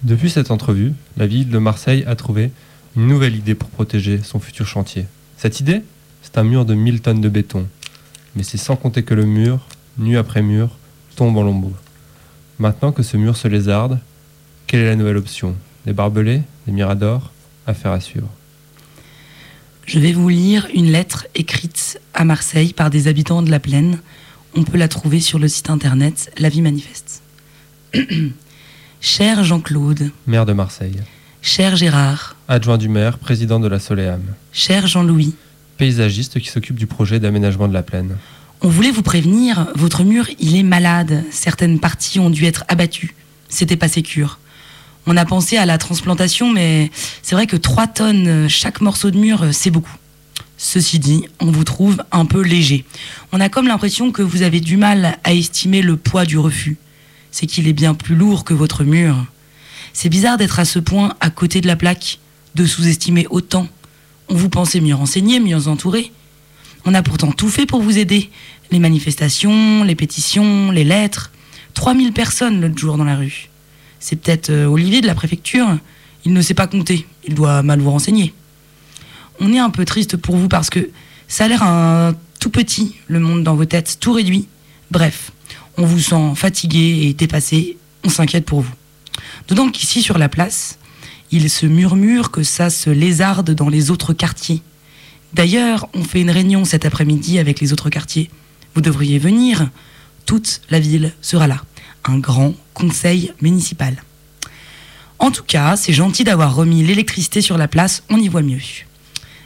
Depuis 0.02 0.30
cette 0.30 0.50
entrevue, 0.50 0.92
la 1.16 1.26
ville 1.26 1.48
de 1.48 1.58
Marseille 1.58 2.04
a 2.06 2.14
trouvé 2.16 2.50
une 2.96 3.06
nouvelle 3.06 3.34
idée 3.34 3.54
pour 3.54 3.68
protéger 3.68 4.20
son 4.22 4.40
futur 4.40 4.66
chantier. 4.66 5.06
Cette 5.36 5.60
idée, 5.60 5.82
c'est 6.22 6.38
un 6.38 6.44
mur 6.44 6.64
de 6.64 6.74
1000 6.74 7.02
tonnes 7.02 7.20
de 7.20 7.28
béton. 7.28 7.66
Mais 8.34 8.42
c'est 8.42 8.58
sans 8.58 8.76
compter 8.76 9.02
que 9.02 9.14
le 9.14 9.24
mur, 9.24 9.60
nu 9.98 10.18
après 10.18 10.42
mur, 10.42 10.70
tombe 11.14 11.36
en 11.36 11.42
lambeaux. 11.42 11.72
Maintenant 12.58 12.92
que 12.92 13.02
ce 13.02 13.16
mur 13.16 13.36
se 13.36 13.48
lézarde, 13.48 13.98
quelle 14.66 14.80
est 14.80 14.86
la 14.86 14.96
nouvelle 14.96 15.18
option? 15.18 15.56
Des 15.84 15.92
barbelés 15.92 16.42
Des 16.66 16.72
miradors? 16.72 17.32
Affaire 17.66 17.92
à 17.92 18.00
suivre. 18.00 18.28
Je 19.86 19.98
vais 19.98 20.12
vous 20.12 20.28
lire 20.28 20.66
une 20.74 20.90
lettre 20.90 21.26
écrite 21.34 22.00
à 22.14 22.24
Marseille 22.24 22.72
par 22.72 22.90
des 22.90 23.08
habitants 23.08 23.42
de 23.42 23.50
la 23.50 23.60
plaine. 23.60 23.98
On 24.56 24.64
peut 24.64 24.78
la 24.78 24.88
trouver 24.88 25.20
sur 25.20 25.38
le 25.38 25.48
site 25.48 25.70
internet 25.70 26.32
La 26.38 26.48
Vie 26.48 26.62
Manifeste. 26.62 27.22
Cher 29.00 29.44
Jean-Claude. 29.44 30.10
Maire 30.26 30.46
de 30.46 30.52
Marseille. 30.52 30.96
Cher 31.42 31.76
Gérard. 31.76 32.36
Adjoint 32.48 32.78
du 32.78 32.88
maire, 32.88 33.18
président 33.18 33.60
de 33.60 33.68
la 33.68 33.78
Soléam. 33.78 34.22
Cher 34.52 34.86
Jean-Louis. 34.86 35.34
Paysagiste 35.76 36.40
qui 36.40 36.48
s'occupe 36.48 36.76
du 36.76 36.86
projet 36.86 37.20
d'aménagement 37.20 37.68
de 37.68 37.74
la 37.74 37.82
plaine. 37.82 38.16
On 38.62 38.68
voulait 38.68 38.90
vous 38.90 39.02
prévenir, 39.02 39.68
votre 39.74 40.02
mur, 40.02 40.28
il 40.38 40.56
est 40.56 40.62
malade. 40.62 41.24
Certaines 41.30 41.78
parties 41.78 42.18
ont 42.18 42.30
dû 42.30 42.46
être 42.46 42.64
abattues. 42.68 43.14
C'était 43.48 43.76
pas 43.76 43.88
sécure. 43.88 44.38
On 45.06 45.16
a 45.16 45.24
pensé 45.24 45.56
à 45.56 45.66
la 45.66 45.78
transplantation, 45.78 46.52
mais 46.52 46.90
c'est 47.22 47.34
vrai 47.34 47.46
que 47.46 47.56
3 47.56 47.86
tonnes 47.86 48.26
euh, 48.26 48.48
chaque 48.48 48.80
morceau 48.80 49.10
de 49.10 49.18
mur, 49.18 49.42
euh, 49.42 49.52
c'est 49.52 49.70
beaucoup. 49.70 49.94
Ceci 50.58 50.98
dit, 50.98 51.26
on 51.38 51.50
vous 51.50 51.64
trouve 51.64 52.02
un 52.10 52.24
peu 52.24 52.40
léger. 52.40 52.84
On 53.30 53.40
a 53.40 53.48
comme 53.48 53.68
l'impression 53.68 54.10
que 54.10 54.22
vous 54.22 54.42
avez 54.42 54.60
du 54.60 54.76
mal 54.76 55.18
à 55.22 55.32
estimer 55.32 55.82
le 55.82 55.96
poids 55.96 56.24
du 56.24 56.38
refus. 56.38 56.78
C'est 57.30 57.46
qu'il 57.46 57.68
est 57.68 57.74
bien 57.74 57.94
plus 57.94 58.14
lourd 58.14 58.42
que 58.42 58.54
votre 58.54 58.82
mur. 58.82 59.26
C'est 59.92 60.08
bizarre 60.08 60.38
d'être 60.38 60.58
à 60.58 60.64
ce 60.64 60.78
point 60.78 61.14
à 61.20 61.30
côté 61.30 61.60
de 61.60 61.66
la 61.66 61.76
plaque, 61.76 62.18
de 62.54 62.64
sous-estimer 62.64 63.26
autant. 63.30 63.68
On 64.28 64.34
vous 64.34 64.48
pensait 64.48 64.80
mieux 64.80 64.94
renseigné, 64.94 65.40
mieux 65.40 65.68
entouré. 65.68 66.10
On 66.86 66.94
a 66.94 67.02
pourtant 67.02 67.32
tout 67.32 67.48
fait 67.48 67.66
pour 67.66 67.82
vous 67.82 67.98
aider. 67.98 68.30
Les 68.70 68.78
manifestations, 68.78 69.82
les 69.82 69.96
pétitions, 69.96 70.70
les 70.70 70.84
lettres. 70.84 71.32
3000 71.74 72.12
personnes 72.12 72.60
l'autre 72.60 72.78
jour 72.78 72.96
dans 72.96 73.04
la 73.04 73.16
rue. 73.16 73.48
C'est 73.98 74.14
peut-être 74.16 74.50
euh, 74.50 74.66
Olivier 74.66 75.00
de 75.00 75.08
la 75.08 75.16
préfecture. 75.16 75.66
Il 76.24 76.32
ne 76.32 76.40
sait 76.40 76.54
pas 76.54 76.68
compter. 76.68 77.04
Il 77.26 77.34
doit 77.34 77.64
mal 77.64 77.80
vous 77.80 77.90
renseigner. 77.90 78.32
On 79.40 79.52
est 79.52 79.58
un 79.58 79.70
peu 79.70 79.84
triste 79.84 80.16
pour 80.16 80.36
vous 80.36 80.46
parce 80.46 80.70
que 80.70 80.88
ça 81.26 81.44
a 81.46 81.48
l'air 81.48 81.64
un 81.64 82.14
tout 82.38 82.50
petit, 82.50 82.94
le 83.08 83.18
monde 83.18 83.42
dans 83.42 83.56
vos 83.56 83.64
têtes, 83.64 83.98
tout 83.98 84.12
réduit. 84.12 84.46
Bref, 84.92 85.32
on 85.76 85.84
vous 85.84 85.98
sent 85.98 86.34
fatigué 86.36 87.00
et 87.02 87.14
dépassé. 87.14 87.78
On 88.04 88.08
s'inquiète 88.08 88.46
pour 88.46 88.60
vous. 88.60 88.74
D'autant 89.48 89.70
qu'ici, 89.70 90.02
sur 90.02 90.18
la 90.18 90.28
place, 90.28 90.78
il 91.32 91.50
se 91.50 91.66
murmure 91.66 92.30
que 92.30 92.44
ça 92.44 92.70
se 92.70 92.90
lézarde 92.90 93.50
dans 93.50 93.68
les 93.68 93.90
autres 93.90 94.12
quartiers. 94.12 94.62
D'ailleurs, 95.34 95.88
on 95.94 96.04
fait 96.04 96.20
une 96.20 96.30
réunion 96.30 96.64
cet 96.64 96.84
après-midi 96.84 97.38
avec 97.38 97.60
les 97.60 97.72
autres 97.72 97.90
quartiers. 97.90 98.30
Vous 98.74 98.80
devriez 98.80 99.18
venir. 99.18 99.68
Toute 100.24 100.60
la 100.70 100.80
ville 100.80 101.12
sera 101.20 101.46
là. 101.46 101.62
Un 102.04 102.18
grand 102.18 102.54
conseil 102.74 103.32
municipal. 103.40 104.02
En 105.18 105.30
tout 105.30 105.44
cas, 105.44 105.76
c'est 105.76 105.92
gentil 105.92 106.24
d'avoir 106.24 106.54
remis 106.54 106.82
l'électricité 106.82 107.40
sur 107.40 107.58
la 107.58 107.68
place, 107.68 108.02
on 108.10 108.18
y 108.18 108.28
voit 108.28 108.42
mieux. 108.42 108.60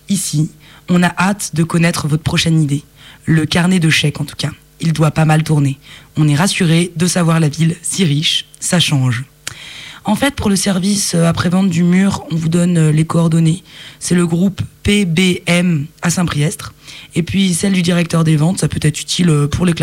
Ici, 0.09 0.51
on 0.89 1.03
a 1.03 1.15
hâte 1.17 1.55
de 1.55 1.63
connaître 1.63 2.09
votre 2.09 2.23
prochaine 2.23 2.61
idée. 2.61 2.83
Le 3.25 3.47
carnet 3.47 3.79
de 3.79 3.91
chèques 3.91 4.21
en 4.21 4.25
tout 4.25 4.37
cas. 4.37 4.51
Il 4.81 4.93
doit 4.93 5.13
pas 5.13 5.25
mal 5.25 5.45
tourner. 5.45 5.79
On 6.17 6.27
est 6.27 6.35
rassuré 6.35 6.91
de 6.97 7.07
savoir 7.07 7.39
la 7.39 7.49
ville 7.49 7.77
si 7.83 8.05
riche, 8.05 8.47
ça 8.59 8.81
change. 8.81 9.25
En 10.05 10.15
fait, 10.15 10.35
pour 10.35 10.49
le 10.49 10.57
service 10.57 11.15
euh, 11.15 11.25
après-vente 11.25 11.69
du 11.69 11.83
mur, 11.83 12.25
on 12.31 12.37
vous 12.37 12.49
donne 12.49 12.79
euh, 12.79 12.93
les 12.93 13.05
coordonnées. 13.05 13.63
C'est 13.99 14.15
le 14.15 14.27
groupe 14.27 14.63
PBM 14.83 15.87
à 16.03 16.11
Saint-Priestre. 16.11 16.73
Et 17.15 17.23
puis 17.23 17.53
celle 17.55 17.73
du 17.73 17.83
directeur 17.83 18.25
des 18.25 18.37
ventes, 18.37 18.59
ça 18.59 18.69
peut 18.69 18.81
être 18.83 19.01
utile 19.01 19.29
euh, 19.29 19.47
pour 19.47 19.67
les, 19.67 19.75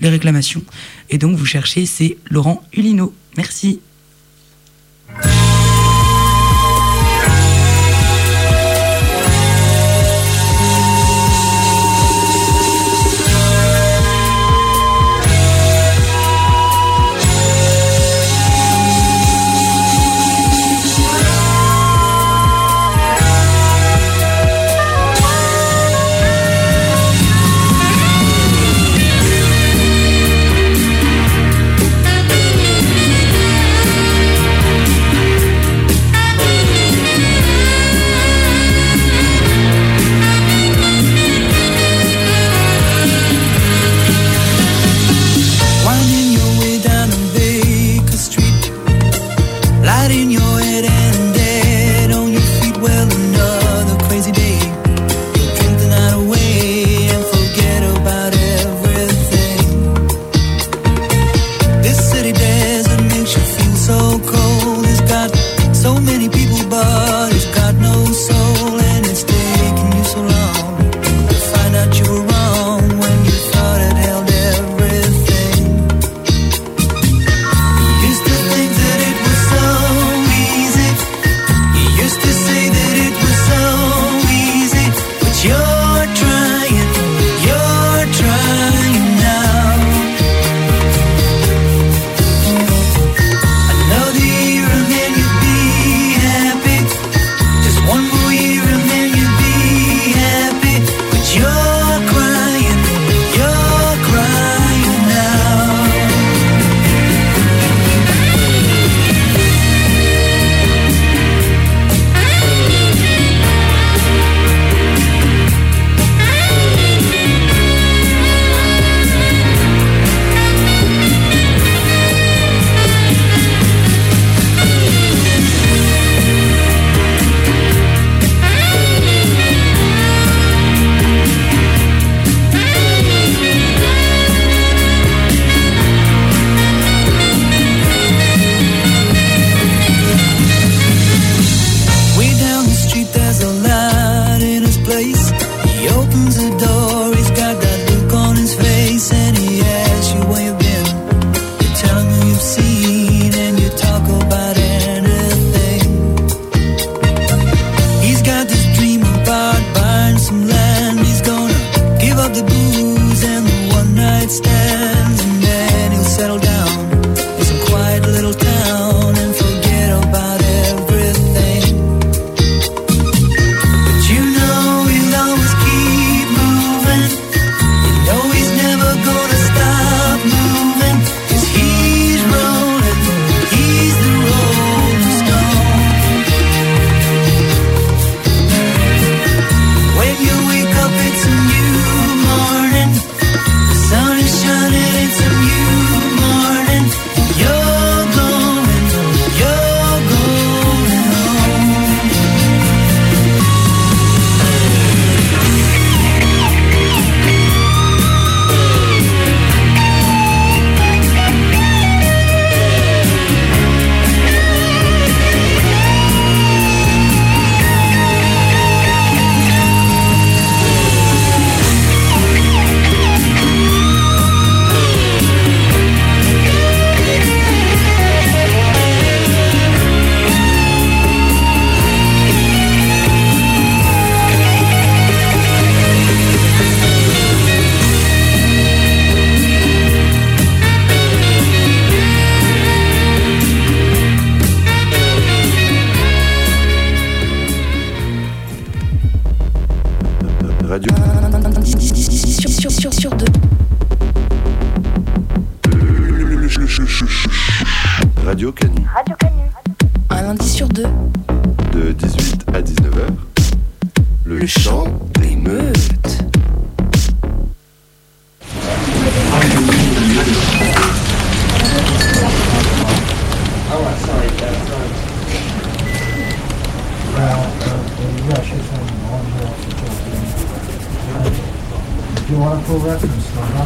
réclamations. 0.00 0.62
Et 1.10 1.18
donc 1.18 1.36
vous 1.36 1.46
cherchez, 1.46 1.86
c'est 1.86 2.16
Laurent 2.30 2.62
Hulino. 2.72 3.12
Merci. 3.36 3.80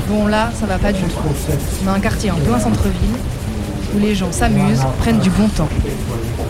Bon 0.09 0.27
là, 0.27 0.51
ça 0.59 0.67
va 0.67 0.79
pas 0.79 0.93
du 0.93 1.03
tout. 1.03 1.09
On 1.85 1.89
a 1.89 1.93
un 1.93 2.01
quartier 2.01 2.31
en 2.31 2.37
plein 2.37 2.59
centre-ville 2.59 3.17
où 3.95 3.99
les 3.99 4.15
gens 4.15 4.31
s'amusent, 4.33 4.83
prennent 5.01 5.21
du 5.21 5.31
bon 5.31 5.49
temps. 5.49 5.69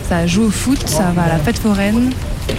Ça 0.08 0.26
joue 0.26 0.44
au 0.44 0.50
foot, 0.50 0.86
ça 0.86 1.12
va 1.14 1.24
à 1.24 1.28
la 1.28 1.38
fête 1.38 1.58
foraine, 1.58 2.12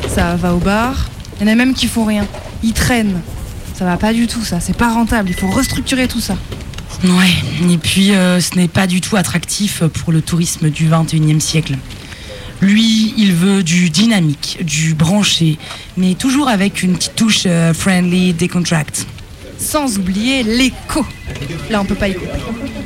ça 0.07 0.35
va 0.35 0.53
au 0.53 0.59
bar. 0.59 1.09
Il 1.39 1.47
y 1.47 1.49
en 1.49 1.53
a 1.53 1.55
même 1.55 1.73
qui 1.73 1.87
font 1.87 2.05
rien. 2.05 2.25
Ils 2.63 2.73
traînent. 2.73 3.19
Ça 3.73 3.85
va 3.85 3.97
pas 3.97 4.13
du 4.13 4.27
tout 4.27 4.43
ça, 4.43 4.59
c'est 4.59 4.75
pas 4.75 4.93
rentable, 4.93 5.29
il 5.29 5.35
faut 5.35 5.49
restructurer 5.49 6.07
tout 6.07 6.19
ça. 6.19 6.35
Ouais, 7.03 7.71
et 7.71 7.77
puis 7.77 8.13
euh, 8.13 8.41
ce 8.41 8.55
n'est 8.55 8.67
pas 8.67 8.87
du 8.87 8.99
tout 8.99 9.15
attractif 9.15 9.83
pour 9.83 10.11
le 10.11 10.21
tourisme 10.21 10.69
du 10.69 10.89
21e 10.89 11.39
siècle. 11.39 11.77
Lui, 12.61 13.13
il 13.17 13.33
veut 13.33 13.63
du 13.63 13.89
dynamique, 13.89 14.59
du 14.61 14.93
branché, 14.93 15.57
mais 15.95 16.15
toujours 16.15 16.49
avec 16.49 16.83
une 16.83 16.97
petite 16.97 17.15
touche 17.15 17.43
euh, 17.45 17.73
friendly, 17.73 18.33
décontract. 18.33 19.05
Sans 19.59 19.97
oublier 19.97 20.43
l'écho. 20.43 21.05
Là, 21.69 21.81
on 21.81 21.85
peut 21.85 21.95
pas 21.95 22.07
y 22.07 22.13
couper. 22.13 22.29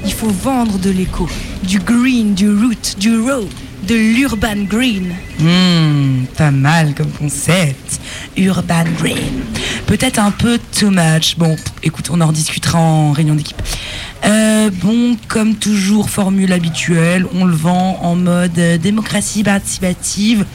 Il 0.05 0.13
faut 0.13 0.29
vendre 0.29 0.77
de 0.79 0.89
l'écho, 0.89 1.29
du 1.63 1.79
green, 1.79 2.33
du 2.33 2.49
root, 2.49 2.97
du 2.97 3.19
road, 3.19 3.47
de 3.87 3.95
l'urban 3.95 4.63
green. 4.67 5.13
Hmm, 5.39 6.25
pas 6.37 6.51
mal 6.51 6.93
comme 6.95 7.11
concept. 7.11 8.01
Urban 8.35 8.85
Green. 8.97 9.43
Peut-être 9.85 10.19
un 10.19 10.31
peu 10.31 10.59
too 10.77 10.89
much. 10.89 11.37
Bon, 11.37 11.55
écoute, 11.83 12.09
on 12.11 12.19
en 12.21 12.27
rediscutera 12.27 12.79
en 12.79 13.11
réunion 13.11 13.35
d'équipe. 13.35 13.61
Euh, 14.25 14.69
bon, 14.81 15.17
comme 15.27 15.55
toujours, 15.55 16.09
formule 16.09 16.51
habituelle, 16.53 17.25
on 17.33 17.45
le 17.45 17.55
vend 17.55 17.99
en 18.01 18.15
mode 18.15 18.57
euh, 18.57 18.77
démocratie 18.77 19.43
participative. 19.43 20.45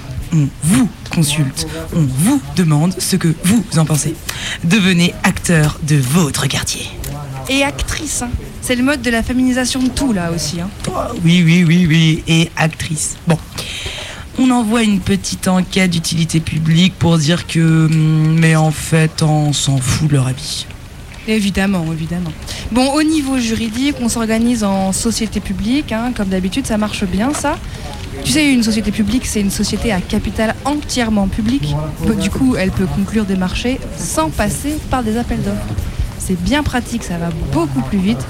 Vous 0.63 0.89
consulte, 1.19 1.67
on 1.97 2.03
vous 2.03 2.41
demande 2.55 2.95
ce 2.97 3.17
que 3.17 3.35
vous 3.43 3.65
en 3.77 3.85
pensez. 3.85 4.15
Devenez 4.63 5.15
acteur 5.25 5.81
de 5.83 5.97
votre 5.97 6.47
quartier. 6.47 6.87
Et 7.49 7.65
actrice, 7.65 8.23
hein. 8.23 8.31
c'est 8.63 8.77
le 8.77 8.85
mode 8.85 9.03
de 9.03 9.11
la 9.11 9.25
féminisation 9.25 9.83
de 9.83 9.89
tout 9.89 10.13
là 10.13 10.31
aussi. 10.31 10.61
Hein. 10.61 10.71
Oh, 10.89 10.93
oui, 11.25 11.43
oui, 11.45 11.65
oui, 11.67 11.87
oui, 11.89 12.23
et 12.29 12.53
actrice. 12.57 13.17
Bon, 13.27 13.37
on 14.39 14.49
envoie 14.53 14.85
une 14.85 15.01
petite 15.01 15.49
enquête 15.49 15.91
d'utilité 15.91 16.39
publique 16.39 16.95
pour 16.97 17.19
dire 17.19 17.49
que, 17.49 17.87
hum, 17.87 18.39
mais 18.39 18.55
en 18.55 18.71
fait, 18.71 19.21
on 19.25 19.53
s'en 19.53 19.79
fout 19.79 20.07
de 20.07 20.15
leur 20.15 20.29
avis. 20.29 20.67
Évidemment, 21.27 21.85
évidemment. 21.93 22.33
Bon, 22.71 22.93
au 22.93 23.03
niveau 23.03 23.39
juridique, 23.39 23.97
on 24.01 24.09
s'organise 24.09 24.63
en 24.63 24.93
société 24.93 25.41
publique, 25.41 25.91
hein, 25.91 26.13
comme 26.17 26.29
d'habitude, 26.29 26.65
ça 26.65 26.79
marche 26.79 27.05
bien 27.05 27.35
ça. 27.35 27.59
Tu 28.25 28.33
sais, 28.33 28.53
une 28.53 28.63
société 28.63 28.91
publique, 28.91 29.27
c'est 29.27 29.41
une 29.41 29.51
société 29.51 29.93
à 29.93 30.01
capital 30.01 30.55
entièrement 30.65 31.29
public. 31.29 31.75
Du 32.21 32.31
coup, 32.31 32.57
elle 32.57 32.71
peut 32.71 32.87
conclure 32.87 33.25
des 33.25 33.37
marchés 33.37 33.81
sans 33.97 34.31
passer 34.31 34.77
par 34.91 35.03
des 35.03 35.17
appels 35.17 35.43
d'offres. 35.43 35.75
C'est 36.19 36.41
bien 36.41 36.63
pratique, 36.63 37.05
ça 37.05 37.17
va 37.17 37.31
beaucoup 37.53 37.81
plus 37.83 37.99
vite. 37.99 38.25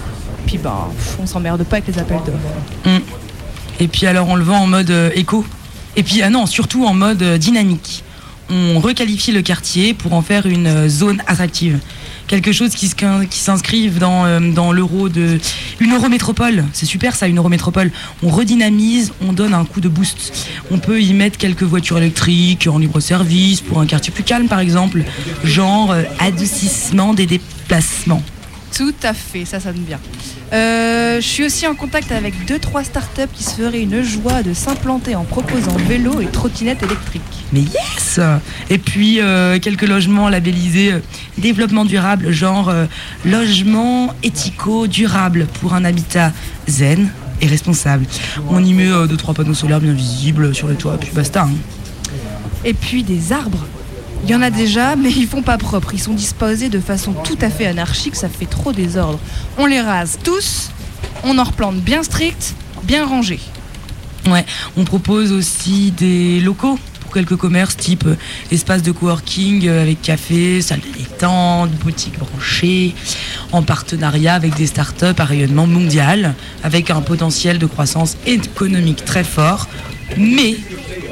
Puis 0.46 0.58
ben, 0.58 0.88
on 1.20 1.26
s'emmerde 1.26 1.64
pas 1.64 1.76
avec 1.76 1.88
les 1.88 1.98
appels 1.98 2.20
d'offres. 2.24 2.86
Hum. 2.86 3.00
Et 3.80 3.88
puis 3.88 4.06
alors 4.06 4.28
on 4.28 4.36
le 4.36 4.44
vend 4.44 4.60
en 4.60 4.66
mode 4.66 4.90
euh, 4.90 5.10
éco. 5.14 5.44
Et 5.96 6.02
puis 6.02 6.22
ah 6.22 6.30
non, 6.30 6.46
surtout 6.46 6.84
en 6.84 6.94
mode 6.94 7.22
euh, 7.22 7.38
dynamique. 7.38 8.04
On 8.50 8.80
requalifie 8.80 9.32
le 9.32 9.42
quartier 9.42 9.92
pour 9.92 10.14
en 10.14 10.22
faire 10.22 10.46
une 10.46 10.66
euh, 10.66 10.88
zone 10.88 11.22
attractive. 11.26 11.78
Quelque 12.26 12.52
chose 12.52 12.74
qui, 12.74 12.88
s'inscrive 13.30 13.98
dans, 13.98 14.24
euh, 14.24 14.40
dans 14.52 14.72
l'euro 14.72 15.08
de. 15.08 15.38
Une 15.80 15.94
eurométropole. 15.94 16.64
C'est 16.72 16.86
super 16.86 17.14
ça, 17.14 17.26
une 17.26 17.38
eurométropole. 17.38 17.90
On 18.22 18.28
redynamise, 18.28 19.12
on 19.26 19.32
donne 19.32 19.54
un 19.54 19.64
coup 19.64 19.80
de 19.80 19.88
boost. 19.88 20.46
On 20.70 20.78
peut 20.78 21.00
y 21.00 21.12
mettre 21.12 21.38
quelques 21.38 21.62
voitures 21.62 21.98
électriques 21.98 22.68
en 22.70 22.78
libre 22.78 23.00
service 23.00 23.60
pour 23.60 23.80
un 23.80 23.86
quartier 23.86 24.12
plus 24.12 24.24
calme 24.24 24.48
par 24.48 24.60
exemple. 24.60 25.04
Genre 25.44 25.92
euh, 25.92 26.02
adoucissement 26.18 27.14
des 27.14 27.26
déplacements. 27.26 28.22
Tout 28.76 28.94
à 29.02 29.12
fait, 29.14 29.44
ça 29.44 29.60
sonne 29.60 29.78
bien. 29.78 29.98
Euh, 30.52 31.20
je 31.20 31.26
suis 31.26 31.44
aussi 31.44 31.66
en 31.66 31.74
contact 31.74 32.12
avec 32.12 32.34
2-3 32.46 32.84
startups 32.84 33.22
qui 33.34 33.42
se 33.44 33.50
feraient 33.56 33.82
une 33.82 34.02
joie 34.02 34.42
de 34.42 34.54
s'implanter 34.54 35.14
en 35.14 35.24
proposant 35.24 35.76
vélo 35.88 36.20
et 36.20 36.26
trottinette 36.26 36.82
électrique. 36.82 37.22
Mais 37.52 37.60
yes 37.62 38.20
Et 38.70 38.78
puis 38.78 39.20
euh, 39.20 39.58
quelques 39.58 39.86
logements 39.86 40.28
labellisés 40.28 40.92
euh, 40.92 41.00
développement 41.38 41.84
durable, 41.84 42.30
genre 42.30 42.72
logement 43.24 44.14
éthico-durable 44.22 45.46
pour 45.60 45.74
un 45.74 45.84
habitat 45.84 46.32
zen 46.68 47.10
et 47.40 47.46
responsable. 47.46 48.06
On 48.48 48.64
y 48.64 48.72
met 48.74 48.88
euh, 48.88 49.06
deux 49.06 49.16
trois 49.16 49.34
panneaux 49.34 49.54
solaires 49.54 49.80
bien 49.80 49.92
visibles 49.92 50.54
sur 50.54 50.68
le 50.68 50.74
toit, 50.74 50.96
puis 50.98 51.10
basta. 51.14 51.42
hein. 51.42 51.50
Et 52.64 52.74
puis 52.74 53.02
des 53.02 53.32
arbres. 53.32 53.66
Il 54.24 54.30
y 54.30 54.34
en 54.34 54.42
a 54.42 54.50
déjà, 54.50 54.96
mais 54.96 55.10
ils 55.10 55.26
font 55.26 55.42
pas 55.42 55.58
propre. 55.58 55.90
Ils 55.94 56.00
sont 56.00 56.14
disposés 56.14 56.68
de 56.68 56.80
façon 56.80 57.12
tout 57.12 57.38
à 57.40 57.50
fait 57.50 57.66
anarchique, 57.66 58.16
ça 58.16 58.28
fait 58.28 58.46
trop 58.46 58.72
désordre. 58.72 59.18
On 59.56 59.66
les 59.66 59.80
rase 59.80 60.18
tous, 60.22 60.70
on 61.24 61.38
en 61.38 61.44
replante 61.44 61.76
bien 61.76 62.02
strict, 62.02 62.54
bien 62.82 63.06
rangé. 63.06 63.38
Ouais, 64.26 64.44
on 64.76 64.84
propose 64.84 65.32
aussi 65.32 65.92
des 65.92 66.40
locaux 66.40 66.78
pour 67.00 67.14
quelques 67.14 67.36
commerces 67.36 67.76
type 67.76 68.04
euh, 68.06 68.16
espace 68.50 68.82
de 68.82 68.92
coworking 68.92 69.66
euh, 69.66 69.80
avec 69.80 70.02
café, 70.02 70.60
salle 70.60 70.80
de 70.80 70.98
détente, 70.98 71.70
boutique 71.70 72.18
branchée, 72.18 72.94
en 73.52 73.62
partenariat 73.62 74.34
avec 74.34 74.54
des 74.56 74.66
startups 74.66 75.16
à 75.16 75.24
rayonnement 75.24 75.66
mondial, 75.66 76.34
avec 76.62 76.90
un 76.90 77.00
potentiel 77.00 77.58
de 77.58 77.64
croissance 77.64 78.18
économique 78.26 79.06
très 79.06 79.24
fort, 79.24 79.68
mais 80.16 80.56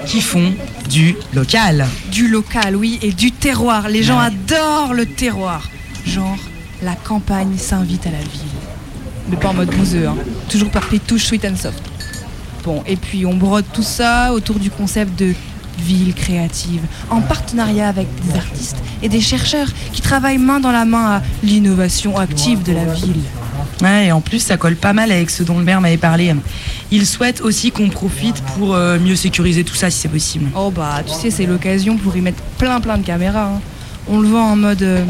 qui 0.07 0.21
font 0.21 0.55
du 0.89 1.17
local. 1.35 1.87
Du 2.11 2.29
local, 2.29 2.77
oui, 2.77 2.99
et 3.03 3.13
du 3.13 3.33
terroir. 3.33 3.89
Les 3.89 4.03
gens 4.03 4.19
adorent 4.19 4.95
le 4.95 5.07
terroir. 5.07 5.69
Genre, 6.07 6.39
la 6.83 6.95
campagne 6.95 7.57
s'invite 7.59 8.07
à 8.07 8.11
la 8.11 8.19
ville. 8.19 8.57
Mais 9.29 9.37
pas 9.37 9.49
en 9.49 9.55
mode 9.55 9.71
bouseux, 9.71 10.07
hein. 10.07 10.17
toujours 10.49 10.71
par 10.71 10.89
touches 11.07 11.25
sweet 11.25 11.45
and 11.45 11.57
soft. 11.57 11.83
Bon, 12.65 12.83
et 12.87 12.97
puis 12.97 13.27
on 13.27 13.35
brode 13.35 13.65
tout 13.73 13.83
ça 13.83 14.33
autour 14.33 14.59
du 14.59 14.71
concept 14.71 15.19
de 15.19 15.35
ville 15.79 16.15
créative, 16.15 16.83
en 17.11 17.21
partenariat 17.21 17.89
avec 17.89 18.09
des 18.25 18.37
artistes 18.37 18.79
et 19.03 19.09
des 19.09 19.21
chercheurs 19.21 19.69
qui 19.93 20.01
travaillent 20.01 20.39
main 20.39 20.61
dans 20.61 20.73
la 20.73 20.85
main 20.85 21.17
à 21.17 21.23
l'innovation 21.43 22.17
active 22.17 22.63
de 22.63 22.73
la 22.73 22.85
ville. 22.85 23.23
Ouais, 23.83 24.07
et 24.07 24.12
en 24.12 24.22
plus, 24.22 24.39
ça 24.39 24.57
colle 24.57 24.77
pas 24.77 24.95
mal 24.95 25.12
avec 25.12 25.29
ce 25.29 25.43
dont 25.43 25.59
le 25.59 25.64
maire 25.64 25.81
m'avait 25.83 25.99
parlé. 25.99 26.35
Il 26.91 27.05
souhaite 27.07 27.43
aussi 27.43 27.70
qu'on 27.72 27.91
profite 27.91 28.41
pour 28.57 28.74
euh, 28.74 28.99
mieux 28.99 29.16
sécuriser 29.16 29.64
tout 29.64 29.74
ça 29.74 29.91
si 29.91 29.99
c'est 29.99 30.09
possible. 30.09 30.47
Oh 30.57 30.70
bah, 30.70 31.03
tu 31.07 31.12
sais, 31.12 31.31
c'est 31.31 31.45
l'occasion 31.47 31.99
pour 31.99 32.16
y 32.16 32.22
mettre 32.22 32.43
plein 32.59 32.81
plein 32.81 32.97
de 32.97 33.05
caméras. 33.05 33.51
hein. 33.57 33.61
On 34.09 34.20
le 34.20 34.29
vend 34.29 34.53
en 34.53 34.57
mode... 34.57 34.83
euh, 34.83 35.05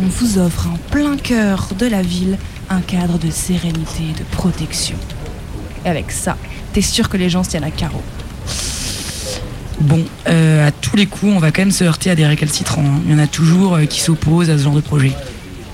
on 0.00 0.06
vous 0.06 0.38
offre 0.38 0.68
en 0.68 0.76
plein 0.92 1.16
cœur 1.16 1.70
de 1.76 1.86
la 1.86 2.02
ville 2.02 2.38
un 2.70 2.80
cadre 2.80 3.18
de 3.18 3.30
sérénité 3.32 4.04
et 4.10 4.18
de 4.18 4.24
protection. 4.30 4.96
Et 5.84 5.88
avec 5.88 6.12
ça, 6.12 6.36
t'es 6.72 6.82
sûr 6.82 7.08
que 7.08 7.16
les 7.16 7.28
gens 7.28 7.42
se 7.42 7.50
tiennent 7.50 7.64
à 7.64 7.70
carreau. 7.72 8.02
Bon, 9.80 10.04
euh, 10.28 10.68
à 10.68 10.70
tous 10.70 10.94
les 10.96 11.06
coups, 11.06 11.32
on 11.34 11.38
va 11.40 11.50
quand 11.50 11.62
même 11.62 11.70
se 11.72 11.82
heurter 11.82 12.10
à 12.10 12.14
des 12.14 12.26
récalcitrants. 12.26 12.82
hein. 12.84 13.00
Il 13.06 13.12
y 13.12 13.14
en 13.14 13.18
a 13.18 13.26
toujours 13.26 13.78
qui 13.88 14.00
s'opposent 14.00 14.50
à 14.50 14.58
ce 14.58 14.62
genre 14.62 14.74
de 14.74 14.80
projet. 14.82 15.12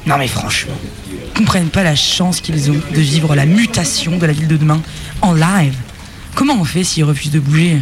Non 0.07 0.19
mais 0.19 0.29
franchement, 0.29 0.75
ils 1.11 1.33
comprennent 1.39 1.71
pas 1.71 1.83
la 1.83 1.95
chance 1.97 2.41
qu'ils 2.41 2.71
ont 2.71 2.75
de 2.95 3.01
vivre 3.01 3.35
la 3.35 3.47
mutation 3.47 4.19
de 4.19 4.27
la 4.27 4.33
ville 4.33 4.49
de 4.49 4.57
demain 4.57 4.81
en 5.23 5.33
live. 5.33 5.75
Comment 6.35 6.55
on 6.61 6.65
fait 6.65 6.85
s'ils 6.85 7.05
refusent 7.05 7.31
de 7.31 7.41
bouger? 7.41 7.81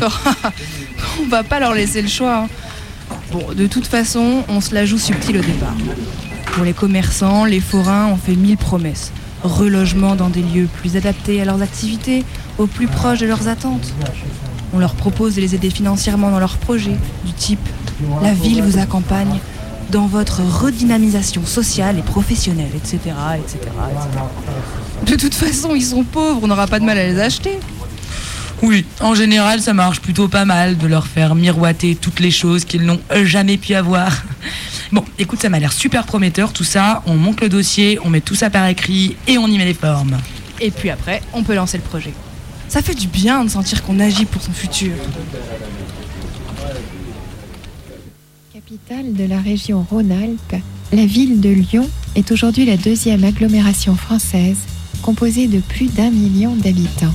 On 1.23 1.27
va 1.29 1.43
pas 1.43 1.59
leur 1.59 1.75
laisser 1.75 2.03
le 2.03 2.09
choix. 2.09 2.45
hein. 2.45 2.49
Bon, 3.33 3.53
de 3.55 3.66
toute 3.66 3.87
façon, 3.87 4.45
on 4.49 4.61
se 4.61 4.75
la 4.75 4.85
joue 4.87 4.99
subtil 4.99 5.39
au 5.39 5.41
départ. 5.41 5.75
Pour 6.53 6.64
les 6.64 6.73
commerçants, 6.75 7.45
les 7.45 7.61
forains, 7.61 8.09
on 8.09 8.16
fait 8.16 8.35
mille 8.37 8.57
promesses. 8.59 9.11
Relogement 9.43 10.14
dans 10.14 10.29
des 10.29 10.43
lieux 10.43 10.68
plus 10.81 10.97
adaptés 10.97 11.41
à 11.41 11.45
leurs 11.47 11.62
activités, 11.62 12.25
au 12.59 12.66
plus 12.66 12.87
proche 12.87 13.18
de 13.20 13.27
leurs 13.27 13.49
attentes. 13.49 13.93
On 14.75 14.79
leur 14.79 14.95
propose 14.95 15.35
de 15.35 15.41
les 15.41 15.55
aider 15.55 15.70
financièrement 15.70 16.31
dans 16.31 16.39
leurs 16.39 16.57
projets, 16.59 16.97
du 17.25 17.33
type 17.33 17.66
la 18.23 18.33
ville 18.35 18.62
vous 18.62 18.79
accompagne 18.79 19.39
dans 19.93 20.07
votre 20.07 20.40
redynamisation 20.40 21.45
sociale 21.45 21.99
et 21.99 22.03
professionnelle, 22.03 22.70
etc., 22.74 22.97
etc., 23.36 23.59
etc. 23.59 23.70
De 25.07 25.16
toute 25.16 25.34
façon, 25.34 25.74
ils 25.74 25.84
sont 25.84 26.03
pauvres, 26.03 26.40
on 26.43 26.47
n'aura 26.49 26.66
pas 26.66 26.80
de 26.80 26.84
mal 26.84 26.97
à 26.99 27.07
les 27.07 27.20
acheter. 27.20 27.59
Oui, 28.62 28.86
en 29.01 29.14
général, 29.14 29.61
ça 29.61 29.74
marche 29.74 30.01
plutôt 30.01 30.28
pas 30.28 30.47
mal 30.47 30.78
de 30.78 30.86
leur 30.86 31.07
faire 31.07 31.34
miroiter 31.34 31.95
toutes 31.95 32.20
les 32.20 32.30
choses 32.30 32.64
qu'ils 32.64 32.86
n'ont 32.86 33.01
jamais 33.24 33.59
pu 33.59 33.74
avoir. 33.74 34.22
Bon, 34.93 35.05
écoute, 35.18 35.43
ça 35.43 35.51
m'a 35.51 35.59
l'air 35.59 35.72
super 35.72 36.07
prometteur 36.07 36.53
tout 36.53 36.64
ça. 36.64 37.03
On 37.07 37.14
monte 37.14 37.40
le 37.43 37.49
dossier, 37.51 37.99
on 38.03 38.09
met 38.09 38.20
tout 38.20 38.34
ça 38.34 38.49
par 38.49 38.66
écrit 38.68 39.16
et 39.26 39.36
on 39.36 39.47
y 39.47 39.59
met 39.59 39.64
les 39.64 39.74
formes. 39.74 40.16
Et 40.61 40.70
puis 40.70 40.90
après, 40.90 41.22
on 41.34 41.43
peut 41.43 41.55
lancer 41.55 41.76
le 41.76 41.82
projet. 41.82 42.14
Ça 42.68 42.80
fait 42.80 42.95
du 42.95 43.09
bien 43.09 43.45
de 43.45 43.51
sentir 43.51 43.82
qu'on 43.82 44.01
agit 44.01 44.24
pour 44.24 44.40
son 44.40 44.53
futur. 44.53 44.93
De 48.73 49.25
la 49.25 49.39
région 49.39 49.85
Rhône-Alpes, 49.91 50.62
la 50.95 51.05
ville 51.05 51.43
de 51.43 51.51
Lyon 51.51 51.87
est 52.14 52.31
aujourd'hui 52.31 52.64
la 52.64 52.79
deuxième 52.79 53.23
agglomération 53.23 53.95
française 53.97 54.57
composée 55.03 55.47
de 55.47 55.61
plus 55.61 55.89
d'un 55.89 56.11
million 56.11 56.57
d'habitants. 56.57 57.12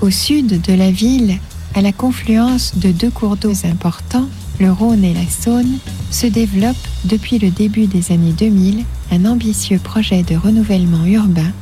Au 0.00 0.10
sud 0.10 0.62
de 0.62 0.72
la 0.72 0.90
ville, 0.90 1.36
à 1.74 1.82
la 1.82 1.92
confluence 1.92 2.78
de 2.78 2.90
deux 2.90 3.10
cours 3.10 3.36
d'eau 3.36 3.52
importants, 3.66 4.26
le 4.60 4.72
Rhône 4.72 5.04
et 5.04 5.12
la 5.12 5.26
Saône, 5.28 5.78
se 6.10 6.26
développe 6.26 6.88
depuis 7.04 7.38
le 7.38 7.50
début 7.50 7.86
des 7.86 8.10
années 8.10 8.32
2000 8.32 8.82
un 9.10 9.26
ambitieux 9.26 9.78
projet 9.78 10.22
de 10.22 10.36
renouvellement 10.36 11.04
urbain 11.04 11.52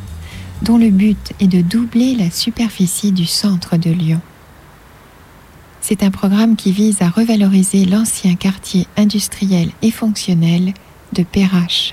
dont 0.63 0.79
le 0.79 0.91
but 0.91 1.33
est 1.41 1.49
de 1.49 1.63
doubler 1.63 2.15
la 2.15 2.31
superficie 2.31 3.11
du 3.11 3.27
centre 3.27 3.77
de 3.77 3.91
Lyon. 3.91 4.21
C'est 5.83 6.05
un 6.05 6.12
programme 6.12 6.55
qui 6.55 6.70
vise 6.70 7.03
à 7.03 7.09
revaloriser 7.09 7.85
l'ancien 7.85 8.37
quartier 8.37 8.87
industriel 8.97 9.70
et 9.83 9.91
fonctionnel 9.91 10.74
de 11.12 11.24
Perrache. 11.24 11.93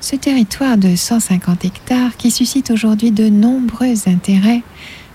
Ce 0.00 0.16
territoire 0.16 0.78
de 0.78 0.96
150 0.96 1.66
hectares, 1.66 2.16
qui 2.16 2.30
suscite 2.30 2.70
aujourd'hui 2.70 3.10
de 3.10 3.28
nombreux 3.28 4.08
intérêts, 4.08 4.62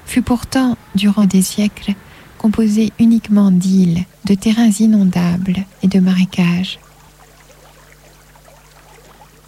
fut 0.05 0.21
pourtant, 0.21 0.77
durant 0.93 1.25
des 1.25 1.41
siècles, 1.41 1.93
composé 2.37 2.93
uniquement 2.99 3.49
d'îles, 3.49 4.05
de 4.25 4.35
terrains 4.35 4.71
inondables 4.79 5.65
et 5.81 5.87
de 5.87 5.99
marécages. 5.99 6.79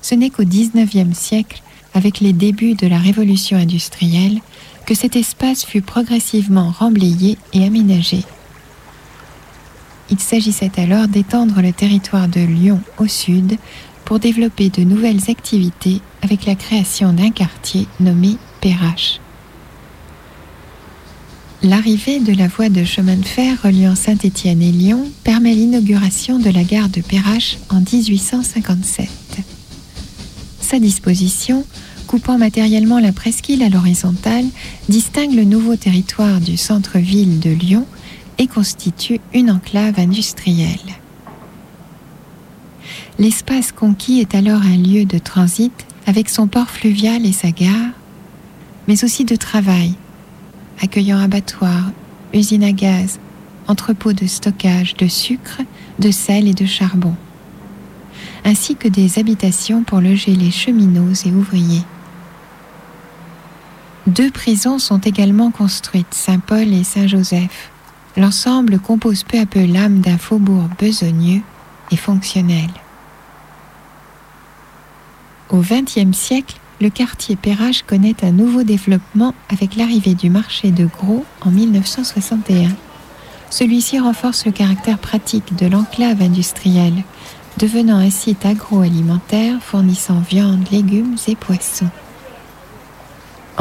Ce 0.01 0.16
n'est 0.16 0.32
qu'au 0.32 0.45
XIXe 0.45 1.16
siècle, 1.16 1.62
avec 1.93 2.22
les 2.22 2.34
débuts 2.34 2.74
de 2.74 2.88
la 2.88 2.97
révolution 2.97 3.57
industrielle, 3.57 4.39
cet 4.94 5.16
espace 5.16 5.66
fut 5.66 5.82
progressivement 5.82 6.72
remblayé 6.72 7.38
et 7.54 7.66
aménagé. 7.66 8.24
Il 10.10 10.20
s'agissait 10.20 10.72
alors 10.78 11.08
d'étendre 11.08 11.62
le 11.62 11.72
territoire 11.72 12.28
de 12.28 12.42
Lyon 12.42 12.82
au 12.98 13.08
sud 13.08 13.58
pour 14.04 14.20
développer 14.20 14.70
de 14.70 14.84
nouvelles 14.84 15.30
activités 15.30 16.02
avec 16.22 16.46
la 16.46 16.56
création 16.56 17.14
d'un 17.14 17.32
quartier 17.32 17.88
nommé 18.00 18.36
Perrache. 18.60 19.22
L'arrivée 21.64 22.20
de 22.20 22.34
la 22.34 22.48
voie 22.48 22.70
de 22.70 22.84
chemin 22.84 23.16
de 23.16 23.26
fer 23.26 23.62
reliant 23.64 23.96
Saint-Étienne 23.96 24.62
et 24.64 24.72
Lyon 24.72 25.10
permet 25.24 25.54
l'inauguration 25.54 26.39
de 26.39 26.50
la 26.50 26.64
gare 26.64 26.89
de 26.89 27.02
Perrache 27.02 27.58
en 27.70 27.82
1857. 27.82 29.08
Sa 30.60 30.80
disposition, 30.80 31.64
coupant 32.12 32.38
matériellement 32.38 32.99
la 32.99 33.14
presqu'île 33.14 33.64
à 33.64 33.70
l'horizontale, 33.70 34.43
distingue 34.89 35.34
le 35.34 35.45
nouveau 35.45 35.78
territoire 35.78 36.41
du 36.41 36.57
centre-ville 36.57 37.39
de 37.39 37.51
Lyon 37.51 37.88
et 38.38 38.47
constitue 38.47 39.22
une 39.34 39.49
enclave 39.49 39.97
industrielle. 39.97 40.99
L'espace 43.18 43.72
conquis 43.72 44.20
est 44.20 44.36
alors 44.36 44.62
un 44.62 44.76
lieu 44.76 45.05
de 45.05 45.20
transit 45.20 45.72
avec 46.05 46.28
son 46.28 46.47
port 46.47 46.70
fluvial 46.70 47.26
et 47.26 47.32
sa 47.32 47.51
gare, 47.51 47.93
mais 48.89 49.05
aussi 49.05 49.24
de 49.24 49.38
travail 49.38 49.93
accueillant 50.82 51.18
abattoirs, 51.18 51.93
usines 52.34 52.66
à 52.66 52.74
gaz, 52.74 53.22
entrepôts 53.70 54.12
de 54.12 54.28
stockage 54.28 54.97
de 54.97 55.07
sucre, 55.07 55.62
de 55.99 56.12
sel 56.12 56.49
et 56.49 56.53
de 56.53 56.66
charbon, 56.66 57.16
ainsi 58.43 58.76
que 58.76 58.89
des 58.89 59.18
habitations 59.18 59.84
pour 59.84 60.01
loger 60.01 60.36
les 60.36 60.51
cheminots 60.51 61.14
et 61.26 61.32
ouvriers. 61.32 61.86
Deux 64.08 64.32
prisons 64.32 64.80
sont 64.80 64.97
également 64.99 65.52
construites, 65.52 66.14
Saint-Paul 66.14 66.74
et 66.74 66.84
Saint-Joseph. 66.84 67.70
L'ensemble 68.18 68.80
compose 68.80 69.24
peu 69.24 69.39
à 69.39 69.45
peu 69.45 69.64
l'âme 69.64 69.99
d'un 69.99 70.18
faubourg 70.18 70.70
besogneux 70.80 71.41
et 71.91 71.97
fonctionnel. 71.97 72.70
Au 75.49 75.58
XXe 75.58 76.18
siècle, 76.18 76.56
le 76.80 76.89
quartier 76.89 77.36
Perrache 77.36 77.84
connaît 77.84 78.16
un 78.24 78.32
nouveau 78.32 78.64
développement 78.64 79.36
avec 79.49 79.76
l'arrivée 79.76 80.16
du 80.16 80.32
marché 80.32 80.72
de 80.72 80.86
gros 80.86 81.24
en 81.41 81.52
1961. 81.52 82.70
Celui-ci 83.52 83.99
renforce 83.99 84.45
le 84.47 84.52
caractère 84.52 84.97
pratique 84.97 85.56
de 85.56 85.68
l'enclave 85.68 86.24
industrielle, 86.24 87.04
devenant 87.60 87.97
un 87.97 88.10
site 88.10 88.45
agroalimentaire 88.47 89.62
fournissant 89.62 90.22
viande, 90.22 90.68
légumes 90.72 91.18
et 91.28 91.36
poissons. 91.36 91.89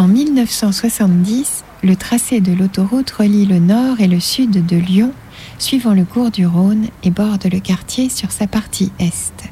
En 0.01 0.09
1970, 0.09 1.63
le 1.83 1.95
tracé 1.95 2.41
de 2.41 2.55
l'autoroute 2.55 3.11
relie 3.11 3.45
le 3.45 3.59
nord 3.59 4.01
et 4.01 4.09
le 4.09 4.19
sud 4.19 4.65
de 4.65 4.77
Lyon, 4.77 5.13
suivant 5.59 5.93
le 5.93 6.07
cours 6.07 6.31
du 6.31 6.47
Rhône 6.47 6.87
et 7.03 7.11
borde 7.11 7.45
le 7.53 7.61
quartier 7.61 8.09
sur 8.09 8.33
sa 8.33 8.47
partie 8.47 8.93
est 8.99 9.45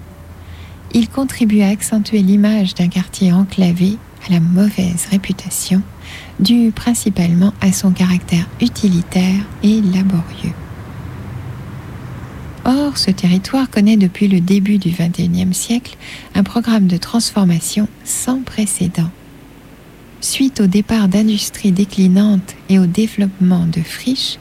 il 0.94 1.11
contribue 1.11 1.61
à 1.61 1.68
accentuer 1.68 2.22
l'image 2.22 2.74
d'un 2.74 2.88
quartier 2.88 3.30
enclavé 3.30 3.99
à 4.26 4.32
la 4.32 4.40
mauvaise 4.40 5.07
réputation, 5.11 5.82
due 6.40 6.72
principalement 6.72 7.53
à 7.61 7.72
son 7.72 7.90
caractère 7.90 8.49
utilitaire 8.62 9.44
et 9.62 9.82
laborieux. 9.82 10.55
Or, 12.64 12.96
ce 12.96 13.11
territoire 13.11 13.68
connaît 13.68 13.99
depuis 13.99 14.28
le 14.28 14.40
début 14.40 14.78
du 14.78 14.92
XXIe 14.92 15.53
siècle 15.53 15.99
un 16.34 16.42
programme 16.42 16.86
de 16.86 16.96
transformation 16.96 17.86
sans 18.03 18.40
précédent. 18.40 19.11
Suite 20.21 20.61
au 20.61 20.66
départ 20.66 21.09
d'industries 21.09 21.71
déclinantes 21.71 22.57
et 22.69 22.79
au 22.79 22.87
développement 22.87 23.66
de 23.66 23.81
friches, 23.81 24.39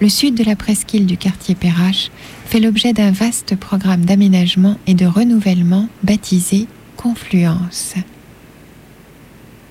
le 0.00 0.08
sud 0.08 0.34
de 0.34 0.44
la 0.44 0.56
presqu'île 0.56 1.04
du 1.04 1.18
quartier 1.18 1.54
Perrache 1.54 2.10
fait 2.46 2.58
l'objet 2.58 2.94
d'un 2.94 3.10
vaste 3.10 3.54
programme 3.54 4.06
d'aménagement 4.06 4.78
et 4.86 4.94
de 4.94 5.04
renouvellement 5.04 5.88
baptisé 6.02 6.66
Confluence. 6.96 7.94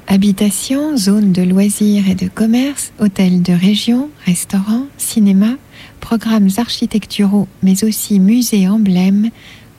Habitation, 0.07 0.97
zones 0.97 1.31
de 1.31 1.41
loisirs 1.41 2.09
et 2.09 2.15
de 2.15 2.27
commerce, 2.27 2.93
hôtels 2.99 3.41
de 3.41 3.53
région, 3.53 4.09
restaurants, 4.25 4.85
cinéma, 4.97 5.55
programmes 5.99 6.49
architecturaux 6.57 7.47
mais 7.63 7.83
aussi 7.83 8.19
musées 8.19 8.67
emblèmes 8.67 9.29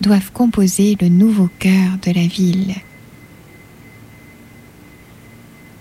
doivent 0.00 0.32
composer 0.32 0.96
le 1.00 1.08
nouveau 1.08 1.48
cœur 1.58 1.92
de 2.04 2.12
la 2.12 2.26
ville. 2.26 2.74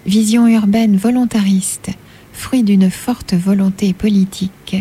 Vision 0.10 0.48
urbaine 0.48 0.98
volontariste, 0.98 1.92
fruit 2.34 2.64
d'une 2.64 2.90
forte 2.90 3.36
volonté 3.36 3.94
politique, 3.94 4.76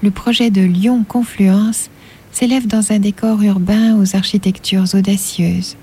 le 0.00 0.12
projet 0.12 0.52
de 0.52 0.60
Lyon 0.60 1.02
Confluence 1.02 1.90
s'élève 2.30 2.68
dans 2.68 2.92
un 2.92 3.00
décor 3.00 3.42
urbain 3.42 3.96
aux 3.96 4.14
architectures 4.14 4.84
audacieuses, 4.94 5.76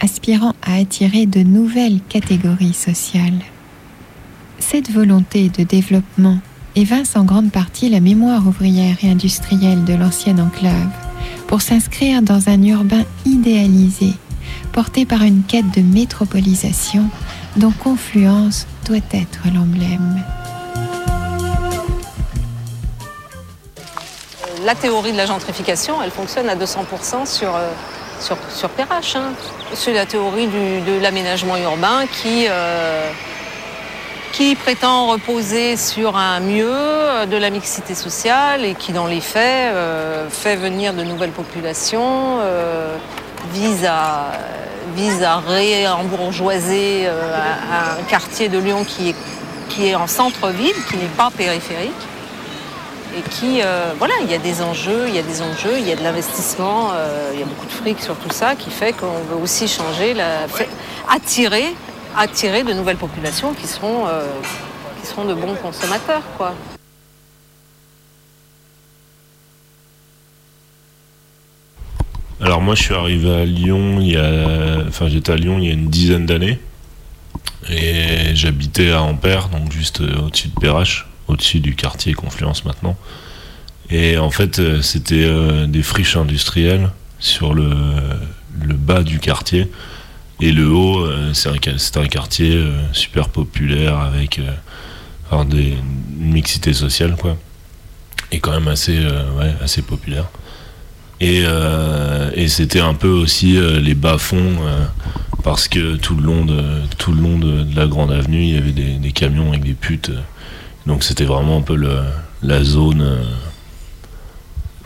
aspirant 0.00 0.54
à 0.62 0.76
attirer 0.76 1.26
de 1.26 1.40
nouvelles 1.40 2.00
catégories 2.08 2.72
sociales. 2.72 3.42
Cette 4.60 4.90
volonté 4.90 5.50
de 5.50 5.64
développement 5.64 6.38
évince 6.74 7.16
en 7.16 7.24
grande 7.24 7.52
partie 7.52 7.90
la 7.90 8.00
mémoire 8.00 8.48
ouvrière 8.48 8.96
et 9.02 9.10
industrielle 9.10 9.84
de 9.84 9.92
l'ancienne 9.92 10.40
enclave 10.40 10.88
pour 11.48 11.60
s'inscrire 11.60 12.22
dans 12.22 12.48
un 12.48 12.62
urbain 12.62 13.04
idéalisé, 13.26 14.14
porté 14.72 15.04
par 15.04 15.22
une 15.22 15.42
quête 15.42 15.70
de 15.76 15.82
métropolisation 15.82 17.10
dont 17.56 17.72
Confluence 17.72 18.66
doit 18.84 18.96
être 19.12 19.40
l'emblème. 19.54 20.22
La 24.64 24.74
théorie 24.74 25.12
de 25.12 25.16
la 25.16 25.26
gentrification, 25.26 26.02
elle 26.02 26.10
fonctionne 26.10 26.48
à 26.48 26.56
200% 26.56 27.26
sur, 27.26 27.54
euh, 27.54 27.70
sur, 28.20 28.36
sur 28.54 28.68
Perrache. 28.70 29.16
Hein. 29.16 29.32
C'est 29.74 29.92
la 29.92 30.06
théorie 30.06 30.48
de 30.48 31.00
l'aménagement 31.00 31.56
urbain 31.56 32.04
qui, 32.06 32.46
euh, 32.48 33.10
qui 34.32 34.54
prétend 34.54 35.08
reposer 35.08 35.76
sur 35.76 36.16
un 36.16 36.40
mieux 36.40 36.66
euh, 36.68 37.26
de 37.26 37.36
la 37.36 37.50
mixité 37.50 37.94
sociale 37.94 38.64
et 38.64 38.74
qui, 38.74 38.92
dans 38.92 39.06
les 39.06 39.20
faits, 39.20 39.74
fait 40.30 40.56
venir 40.56 40.94
de 40.94 41.04
nouvelles 41.04 41.30
populations, 41.30 42.38
vise 43.52 43.84
à 43.84 44.32
vise 44.96 45.22
à 45.22 45.38
réembourgeoiser 45.38 47.02
euh, 47.06 47.36
un 48.00 48.02
quartier 48.04 48.48
de 48.48 48.58
Lyon 48.58 48.84
qui 48.84 49.10
est, 49.10 49.16
qui 49.68 49.88
est 49.88 49.94
en 49.94 50.06
centre-ville, 50.06 50.74
qui 50.88 50.96
n'est 50.96 51.14
pas 51.16 51.30
périphérique. 51.30 51.92
Et 53.16 53.22
qui, 53.30 53.62
euh, 53.62 53.92
voilà, 53.98 54.14
il 54.22 54.30
y 54.30 54.34
a 54.34 54.38
des 54.38 54.62
enjeux, 54.62 55.04
il 55.08 55.14
y 55.14 55.18
a 55.18 55.22
des 55.22 55.40
enjeux, 55.40 55.78
il 55.78 55.88
y 55.88 55.92
a 55.92 55.96
de 55.96 56.02
l'investissement, 56.02 56.90
euh, 56.92 57.30
il 57.32 57.40
y 57.40 57.42
a 57.42 57.46
beaucoup 57.46 57.66
de 57.66 57.72
fric 57.72 58.00
sur 58.00 58.16
tout 58.16 58.30
ça 58.30 58.54
qui 58.54 58.70
fait 58.70 58.92
qu'on 58.92 59.22
veut 59.30 59.42
aussi 59.42 59.68
changer, 59.68 60.14
attirer 61.08 62.62
de 62.62 62.72
nouvelles 62.72 62.96
populations 62.96 63.54
qui 63.54 63.66
seront, 63.66 64.04
qui 65.00 65.06
seront 65.06 65.24
de 65.24 65.34
bons 65.34 65.54
consommateurs, 65.54 66.22
quoi. 66.36 66.52
Alors 72.40 72.60
moi 72.60 72.74
je 72.74 72.82
suis 72.82 72.94
arrivé 72.94 73.32
à 73.32 73.44
Lyon 73.44 73.98
il 74.00 74.08
y 74.08 74.16
a 74.16 74.84
enfin 74.86 75.08
j'étais 75.08 75.32
à 75.32 75.36
Lyon 75.36 75.58
il 75.58 75.64
y 75.64 75.70
a 75.70 75.72
une 75.72 75.88
dizaine 75.88 76.26
d'années 76.26 76.58
et 77.68 78.34
j'habitais 78.34 78.90
à 78.92 79.02
Ampère 79.02 79.48
donc 79.48 79.72
juste 79.72 80.00
euh, 80.00 80.20
au-dessus 80.20 80.48
de 80.48 80.60
Perrache, 80.60 81.06
au-dessus 81.28 81.60
du 81.60 81.74
quartier 81.74 82.14
Confluence 82.14 82.64
maintenant. 82.64 82.96
Et 83.90 84.18
en 84.18 84.30
fait, 84.30 84.58
euh, 84.58 84.82
c'était 84.82 85.24
euh, 85.24 85.66
des 85.66 85.82
friches 85.82 86.16
industrielles 86.16 86.90
sur 87.18 87.54
le, 87.54 87.66
bas 88.74 89.02
du 89.02 89.18
quartier. 89.18 89.70
Et 90.40 90.52
le 90.52 90.68
haut, 90.68 91.08
c'est 91.32 91.48
un, 91.48 92.06
quartier 92.08 92.62
super 92.92 93.30
populaire 93.30 93.98
avec 93.98 94.38
des, 95.48 95.76
une 96.20 96.32
mixité 96.32 96.74
sociale, 96.74 97.16
quoi. 97.16 97.38
Et 98.32 98.38
quand 98.38 98.52
même 98.52 98.68
assez 98.68 99.82
populaire. 99.82 100.26
Et, 101.20 101.42
euh, 101.44 102.30
et 102.34 102.48
c'était 102.48 102.80
un 102.80 102.94
peu 102.94 103.08
aussi 103.08 103.56
euh, 103.56 103.80
les 103.80 103.94
bas-fonds, 103.94 104.56
euh, 104.60 104.84
parce 105.42 105.66
que 105.66 105.96
tout 105.96 106.14
le 106.14 106.22
long, 106.22 106.44
de, 106.44 106.62
tout 106.98 107.12
le 107.12 107.22
long 107.22 107.38
de, 107.38 107.66
la 107.74 107.86
grande 107.86 108.12
avenue, 108.12 108.42
il 108.42 108.54
y 108.54 108.58
avait 108.58 108.72
des, 108.72 109.12
camions 109.12 109.48
avec 109.48 109.64
des 109.64 109.72
putes. 109.74 110.10
Donc 110.84 111.02
c'était 111.02 111.24
vraiment 111.24 111.58
un 111.58 111.62
peu 111.62 111.76
la 112.42 112.64
zone, 112.64 113.18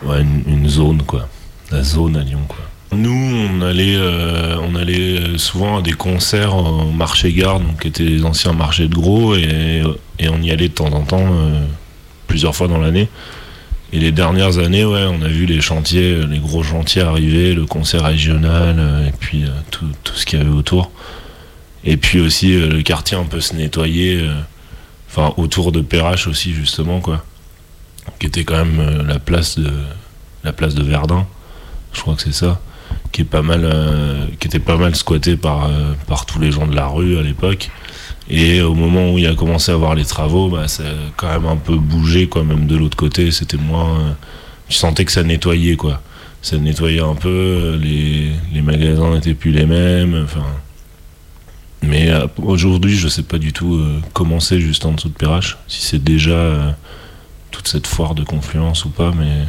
ouais, 0.03 0.21
une, 0.47 0.69
zone, 0.69 1.03
quoi. 1.03 1.27
La 1.69 1.83
zone 1.83 2.15
à 2.15 2.23
Lyon, 2.23 2.41
quoi. 2.47 2.59
Nous, 2.93 3.09
on 3.11 3.61
allait, 3.61 3.97
on 4.61 4.75
allait 4.75 5.37
souvent 5.37 5.77
à 5.77 5.81
des 5.81 5.93
concerts 5.93 6.55
au 6.55 6.91
marché 6.91 7.31
Gare, 7.31 7.59
donc 7.59 7.81
qui 7.81 7.87
étaient 7.87 8.03
les 8.03 8.25
anciens 8.25 8.53
marchés 8.53 8.87
de 8.87 8.95
gros, 8.95 9.35
et, 9.35 9.83
et 10.19 10.29
on 10.29 10.41
y 10.41 10.51
allait 10.51 10.69
de 10.69 10.73
temps 10.73 10.91
en 10.91 11.03
temps, 11.03 11.25
plusieurs 12.27 12.55
fois 12.55 12.67
dans 12.67 12.79
l'année. 12.79 13.09
Et 13.93 13.99
les 13.99 14.11
dernières 14.11 14.57
années, 14.57 14.85
ouais, 14.85 15.05
on 15.09 15.21
a 15.21 15.27
vu 15.27 15.45
les 15.45 15.59
chantiers, 15.59 16.13
euh, 16.13 16.25
les 16.25 16.39
gros 16.39 16.63
chantiers 16.63 17.01
arriver, 17.01 17.53
le 17.53 17.65
concert 17.65 18.05
régional, 18.05 18.77
euh, 18.79 19.07
et 19.07 19.11
puis 19.11 19.43
euh, 19.43 19.49
tout, 19.69 19.85
tout 20.03 20.15
ce 20.15 20.25
qu'il 20.25 20.39
y 20.39 20.41
avait 20.41 20.51
autour. 20.51 20.91
Et 21.83 21.97
puis 21.97 22.21
aussi 22.21 22.57
le 22.57 22.81
quartier 22.83 23.17
un 23.17 23.23
peu 23.23 23.41
se 23.41 23.55
nettoyer, 23.55 24.23
enfin 25.09 25.33
autour 25.37 25.71
de 25.71 25.81
Perrache 25.81 26.27
aussi 26.27 26.53
justement, 26.53 26.99
quoi, 26.99 27.25
qui 28.19 28.27
était 28.27 28.43
quand 28.43 28.63
même 28.63 29.07
la 29.07 29.17
place 29.17 29.57
de 29.57 29.71
la 30.43 30.53
place 30.53 30.75
de 30.75 30.83
Verdun, 30.83 31.25
je 31.91 32.01
crois 32.01 32.13
que 32.13 32.21
c'est 32.21 32.35
ça. 32.35 32.61
Qui 33.11 33.21
est 33.21 33.25
pas 33.25 33.41
mal 33.41 33.67
qui 34.39 34.45
était 34.45 34.59
pas 34.59 34.77
mal 34.77 34.95
squatté 34.95 35.37
par 35.37 35.71
par 36.05 36.27
tous 36.27 36.39
les 36.39 36.51
gens 36.51 36.67
de 36.67 36.75
la 36.75 36.85
rue 36.85 37.17
à 37.17 37.23
l'époque 37.23 37.71
et 38.33 38.61
au 38.61 38.73
moment 38.73 39.11
où 39.11 39.17
il 39.19 39.27
a 39.27 39.35
commencé 39.35 39.71
à 39.71 39.75
avoir 39.75 39.93
les 39.93 40.05
travaux 40.05 40.47
bah 40.49 40.67
ça 40.69 40.83
a 40.83 40.93
quand 41.17 41.27
même 41.29 41.45
un 41.45 41.57
peu 41.57 41.75
bougé 41.75 42.27
quoi 42.27 42.43
même 42.43 42.65
de 42.65 42.77
l'autre 42.77 42.95
côté. 42.97 43.29
C'était 43.31 43.57
moins 43.57 43.99
euh, 43.99 44.11
tu 44.69 44.75
sentais 44.77 45.03
que 45.05 45.11
ça 45.11 45.21
nettoyait 45.23 45.75
quoi. 45.75 46.01
Ça 46.41 46.57
nettoyait 46.57 47.01
un 47.01 47.13
peu 47.15 47.29
euh, 47.29 47.77
les, 47.77 48.31
les 48.53 48.61
magasins 48.61 49.13
n'étaient 49.13 49.33
plus 49.35 49.51
les 49.51 49.65
mêmes 49.65 50.21
enfin. 50.23 50.45
Mais 51.83 52.09
euh, 52.09 52.27
aujourd'hui 52.37 52.95
je 52.95 53.07
sais 53.07 53.23
pas 53.23 53.37
du 53.37 53.53
tout 53.53 53.81
comment 54.13 54.39
c'est 54.39 54.59
juste 54.61 54.85
en 54.85 54.93
dessous 54.93 55.09
de 55.09 55.13
Perrache 55.13 55.57
si 55.67 55.81
c'est 55.83 56.03
déjà 56.03 56.77
toute 57.51 57.67
cette 57.67 57.85
foire 57.87 58.15
de 58.15 58.23
confluence 58.23 58.85
ou 58.85 58.89
pas 58.89 59.11
mais 59.17 59.45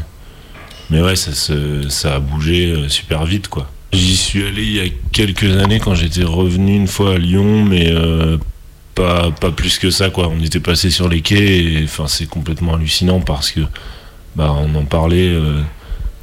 mais 0.91 1.01
ouais, 1.01 1.17
ça, 1.17 1.33
se- 1.33 1.89
ça 1.89 2.17
a 2.17 2.21
bougé 2.21 2.87
super 2.89 3.25
vite, 3.25 3.49
quoi. 3.49 3.71
J'y 3.95 4.15
suis 4.15 4.45
allé 4.47 4.63
il 4.63 4.73
y 4.73 4.81
a 4.81 4.91
quelques 5.11 5.57
années 5.57 5.79
quand 5.81 5.95
j'étais 5.95 6.25
revenu 6.25 6.75
une 6.77 6.87
fois 6.89 7.15
à 7.15 7.19
Lyon, 7.19 7.65
mais 7.65 7.91
pas, 8.95 9.31
plus 9.57 9.79
que 9.79 9.91
ça, 9.91 10.11
quoi. 10.11 10.29
On 10.29 10.43
était 10.43 10.61
passé 10.61 10.91
sur 10.91 11.09
les 11.09 11.21
quais, 11.21 11.81
enfin, 11.85 12.07
c'est 12.07 12.27
complètement 12.27 12.75
hallucinant 12.75 13.21
parce 13.21 13.51
que 13.51 13.61
bah, 14.37 14.55
on 14.57 14.75
en 14.75 14.85
parlait 14.85 15.29
euh, 15.29 15.61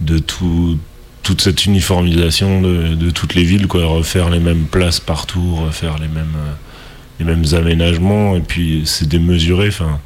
de 0.02 0.20
tout, 0.20 0.78
toute 1.24 1.42
cette 1.42 1.66
uniformisation 1.66 2.62
de, 2.62 3.10
toutes 3.12 3.36
les 3.36 3.44
villes, 3.44 3.68
quoi. 3.68 3.86
Refaire 3.86 4.30
les 4.30 4.40
mêmes 4.40 4.66
places 4.66 5.00
partout, 5.00 5.56
refaire 5.56 5.98
les 5.98 6.08
mêmes, 6.08 6.36
euh, 6.38 6.54
les 7.20 7.26
mêmes 7.26 7.46
aménagements, 7.54 8.36
et 8.36 8.42
puis 8.42 8.84
c'est 8.86 9.08
démesuré, 9.08 9.70
enfin. 9.70 10.00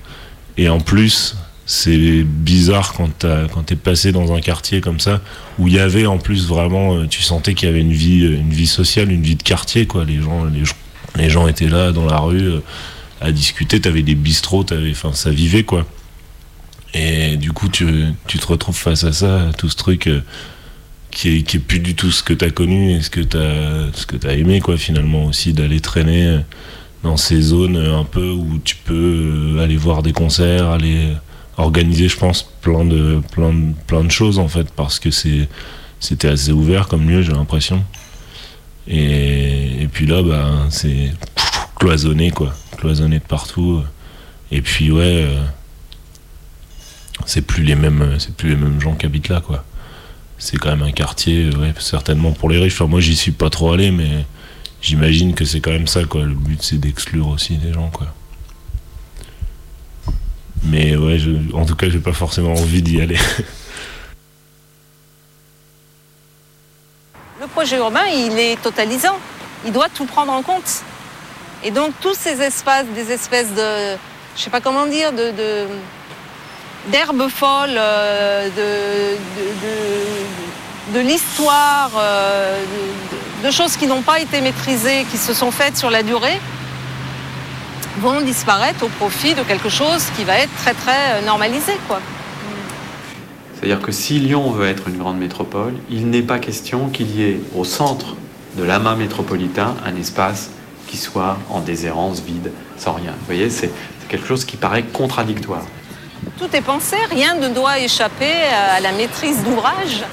Et 0.57 0.69
en 0.69 0.79
plus, 0.79 1.35
c'est 1.65 2.23
bizarre 2.23 2.93
quand 2.93 3.25
quand 3.51 3.63
t'es 3.63 3.75
passé 3.77 4.11
dans 4.11 4.33
un 4.33 4.41
quartier 4.41 4.81
comme 4.81 4.99
ça 4.99 5.21
où 5.57 5.69
il 5.69 5.75
y 5.75 5.79
avait 5.79 6.05
en 6.05 6.17
plus 6.17 6.45
vraiment 6.45 6.95
euh, 6.97 7.07
tu 7.07 7.21
sentais 7.21 7.53
qu'il 7.53 7.69
y 7.69 7.71
avait 7.71 7.79
une 7.79 7.93
vie 7.93 8.19
une 8.19 8.49
vie 8.49 8.67
sociale 8.67 9.09
une 9.11 9.23
vie 9.23 9.37
de 9.37 9.43
quartier 9.43 9.87
quoi 9.87 10.03
les 10.03 10.21
gens 10.21 10.43
les 10.43 10.65
gens, 10.65 10.75
les 11.17 11.29
gens 11.29 11.47
étaient 11.47 11.67
là 11.67 11.91
dans 11.91 12.05
la 12.05 12.19
rue 12.19 12.47
euh, 12.47 12.59
à 13.21 13.31
discuter 13.31 13.79
t'avais 13.79 14.01
des 14.01 14.15
bistrots 14.15 14.63
t'avais 14.63 14.91
enfin 14.91 15.13
ça 15.13 15.29
vivait 15.29 15.63
quoi. 15.63 15.85
Et 16.93 17.37
du 17.37 17.51
coup 17.51 17.69
tu, 17.69 17.85
te 18.27 18.47
retrouves 18.47 18.75
face 18.75 19.03
à 19.03 19.13
ça 19.13 19.51
tout 19.57 19.69
ce 19.69 19.75
truc 19.75 20.07
euh, 20.07 20.21
qui 21.11 21.37
est, 21.37 21.43
qui 21.43 21.59
plus 21.59 21.79
du 21.79 21.95
tout 21.95 22.11
ce 22.11 22.23
que 22.23 22.33
t'as 22.33 22.49
connu 22.49 22.91
et 22.91 23.01
ce 23.01 23.09
que 23.09 23.21
t'as 23.21 23.91
ce 23.93 24.27
aimé 24.29 24.59
quoi 24.59 24.77
finalement 24.77 25.25
aussi 25.25 25.53
d'aller 25.53 25.79
traîner 25.79 26.27
euh, 26.27 26.39
dans 27.03 27.17
ces 27.17 27.41
zones 27.41 27.77
un 27.77 28.05
peu 28.05 28.29
où 28.29 28.59
tu 28.63 28.75
peux 28.75 29.59
aller 29.61 29.75
voir 29.75 30.03
des 30.03 30.13
concerts 30.13 30.69
aller 30.69 31.09
organiser 31.57 32.07
je 32.07 32.17
pense 32.17 32.43
plein 32.61 32.85
de 32.85 33.21
choses 34.09 34.39
en 34.39 34.47
fait 34.47 34.71
parce 34.71 34.99
que 34.99 35.09
c'était 35.11 36.27
assez 36.27 36.51
ouvert 36.51 36.87
comme 36.87 37.09
lieu 37.09 37.21
j'ai 37.21 37.33
l'impression 37.33 37.83
et, 38.87 39.87
puis 39.91 40.05
là 40.05 40.23
bah 40.23 40.67
c'est 40.69 41.11
cloisonné 41.75 42.31
quoi. 42.31 42.53
Cloisonné 42.77 43.19
de 43.19 43.23
partout. 43.23 43.83
Et 44.51 44.61
puis 44.61 44.91
ouais 44.91 45.25
euh, 45.25 45.43
c'est 47.25 47.41
plus 47.41 47.63
les 47.63 47.75
mêmes 47.75 48.15
c'est 48.19 48.35
plus 48.35 48.49
les 48.49 48.55
mêmes 48.55 48.81
gens 48.81 48.95
qui 48.95 49.05
habitent 49.05 49.29
là 49.29 49.41
quoi. 49.41 49.63
C'est 50.37 50.57
quand 50.57 50.69
même 50.69 50.81
un 50.81 50.91
quartier 50.91 51.49
certainement 51.79 52.31
pour 52.31 52.49
les 52.49 52.59
riches. 52.59 52.73
Enfin 52.73 52.87
moi 52.89 52.99
j'y 52.99 53.15
suis 53.15 53.31
pas 53.31 53.49
trop 53.49 53.71
allé 53.71 53.91
mais 53.91 54.25
j'imagine 54.81 55.33
que 55.33 55.45
c'est 55.45 55.61
quand 55.61 55.71
même 55.71 55.87
ça 55.87 56.03
quoi. 56.05 56.23
Le 56.23 56.33
but 56.33 56.61
c'est 56.61 56.77
d'exclure 56.77 57.27
aussi 57.27 57.57
des 57.57 57.73
gens 57.73 57.89
quoi. 57.89 58.13
Mais 60.65 60.95
ouais, 60.95 61.17
en 61.53 61.65
tout 61.65 61.75
cas, 61.75 61.89
j'ai 61.89 61.99
pas 61.99 62.13
forcément 62.13 62.53
envie 62.53 62.81
d'y 62.81 63.01
aller. 63.01 63.17
projet 67.53 67.77
urbain, 67.77 68.05
il 68.13 68.37
est 68.39 68.61
totalisant. 68.61 69.17
Il 69.65 69.71
doit 69.71 69.89
tout 69.89 70.05
prendre 70.05 70.31
en 70.33 70.41
compte. 70.41 70.81
Et 71.63 71.71
donc 71.71 71.93
tous 72.01 72.15
ces 72.15 72.41
espaces, 72.41 72.85
des 72.93 73.11
espèces 73.11 73.51
de, 73.53 73.95
je 74.35 74.41
sais 74.43 74.49
pas 74.49 74.59
comment 74.59 74.85
dire, 74.85 75.11
de, 75.13 75.31
de- 75.31 75.67
d'herbes 76.91 77.29
folles, 77.29 77.77
euh, 77.77 78.49
de, 78.49 79.15
de, 80.93 80.99
de- 80.99 80.99
l'histoire, 81.07 81.91
euh, 81.97 82.59
de, 83.41 83.47
de 83.47 83.51
choses 83.51 83.77
qui 83.77 83.87
n'ont 83.87 84.01
pas 84.01 84.19
été 84.19 84.41
maîtrisées, 84.41 85.05
qui 85.09 85.17
se 85.17 85.33
sont 85.33 85.51
faites 85.51 85.77
sur 85.77 85.89
la 85.89 86.03
durée, 86.03 86.39
vont 87.99 88.19
disparaître 88.21 88.83
au 88.83 88.89
profit 88.89 89.33
de 89.35 89.43
quelque 89.43 89.69
chose 89.69 90.03
qui 90.17 90.25
va 90.25 90.35
être 90.39 90.53
très 90.57 90.73
très 90.73 91.01
euh, 91.13 91.21
normalisé, 91.21 91.77
quoi. 91.87 92.01
C'est-à-dire 93.63 93.81
que 93.81 93.93
si 93.93 94.19
Lyon 94.19 94.51
veut 94.51 94.67
être 94.67 94.89
une 94.89 94.97
grande 94.97 95.17
métropole, 95.17 95.75
il 95.89 96.09
n'est 96.09 96.21
pas 96.21 96.37
question 96.37 96.89
qu'il 96.89 97.15
y 97.15 97.23
ait 97.23 97.39
au 97.55 97.63
centre 97.63 98.17
de 98.57 98.63
l'amas 98.65 98.95
métropolitain 98.95 99.75
un 99.85 99.95
espace 99.95 100.49
qui 100.85 100.97
soit 100.97 101.37
en 101.49 101.61
déshérence, 101.61 102.19
vide, 102.19 102.51
sans 102.77 102.91
rien. 102.91 103.11
Vous 103.11 103.25
voyez, 103.25 103.49
c'est 103.49 103.71
quelque 104.09 104.27
chose 104.27 104.43
qui 104.43 104.57
paraît 104.57 104.83
contradictoire. 104.83 105.61
Tout 106.37 106.53
est 106.53 106.61
pensé, 106.61 106.97
rien 107.09 107.35
ne 107.35 107.47
doit 107.47 107.79
échapper 107.79 108.33
à 108.51 108.81
la 108.81 108.91
maîtrise 108.91 109.41
d'ouvrage. 109.45 110.03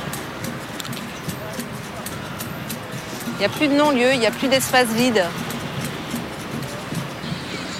Il 3.34 3.38
n'y 3.40 3.46
a 3.46 3.48
plus 3.48 3.66
de 3.66 3.74
non-lieu, 3.74 4.12
il 4.12 4.20
n'y 4.20 4.26
a 4.26 4.30
plus 4.30 4.46
d'espace 4.46 4.90
vide. 4.90 5.24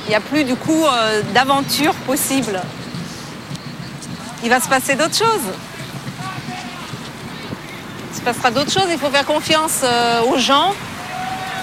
Il 0.06 0.08
n'y 0.08 0.16
a 0.16 0.20
plus 0.20 0.42
du 0.42 0.56
coup 0.56 0.84
euh, 0.84 1.22
d'aventure 1.32 1.94
possible. 1.94 2.60
Il 4.43 4.49
va 4.49 4.61
se 4.61 4.68
passer 4.68 4.95
d'autres 4.95 5.16
choses. 5.16 5.53
Il 8.11 8.16
se 8.16 8.22
passera 8.22 8.51
d'autres 8.51 8.72
choses, 8.72 8.88
il 8.91 8.99
faut 8.99 9.11
faire 9.11 9.26
confiance 9.26 9.80
euh, 9.82 10.22
aux 10.22 10.38
gens 10.38 10.74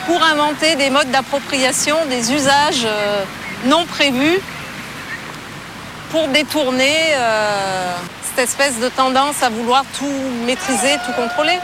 pour 0.05 0.23
inventer 0.23 0.75
des 0.75 0.89
modes 0.89 1.11
d'appropriation, 1.11 1.97
des 2.09 2.33
usages 2.33 2.85
euh, 2.85 3.23
non 3.65 3.85
prévus 3.85 4.39
pour 6.11 6.27
détourner 6.29 6.95
euh, 7.15 7.95
cette 8.23 8.47
espèce 8.47 8.79
de 8.79 8.89
tendance 8.89 9.43
à 9.43 9.49
vouloir 9.49 9.83
tout 9.97 10.13
maîtriser, 10.45 10.97
tout 11.05 11.11
contrôler. 11.13 11.59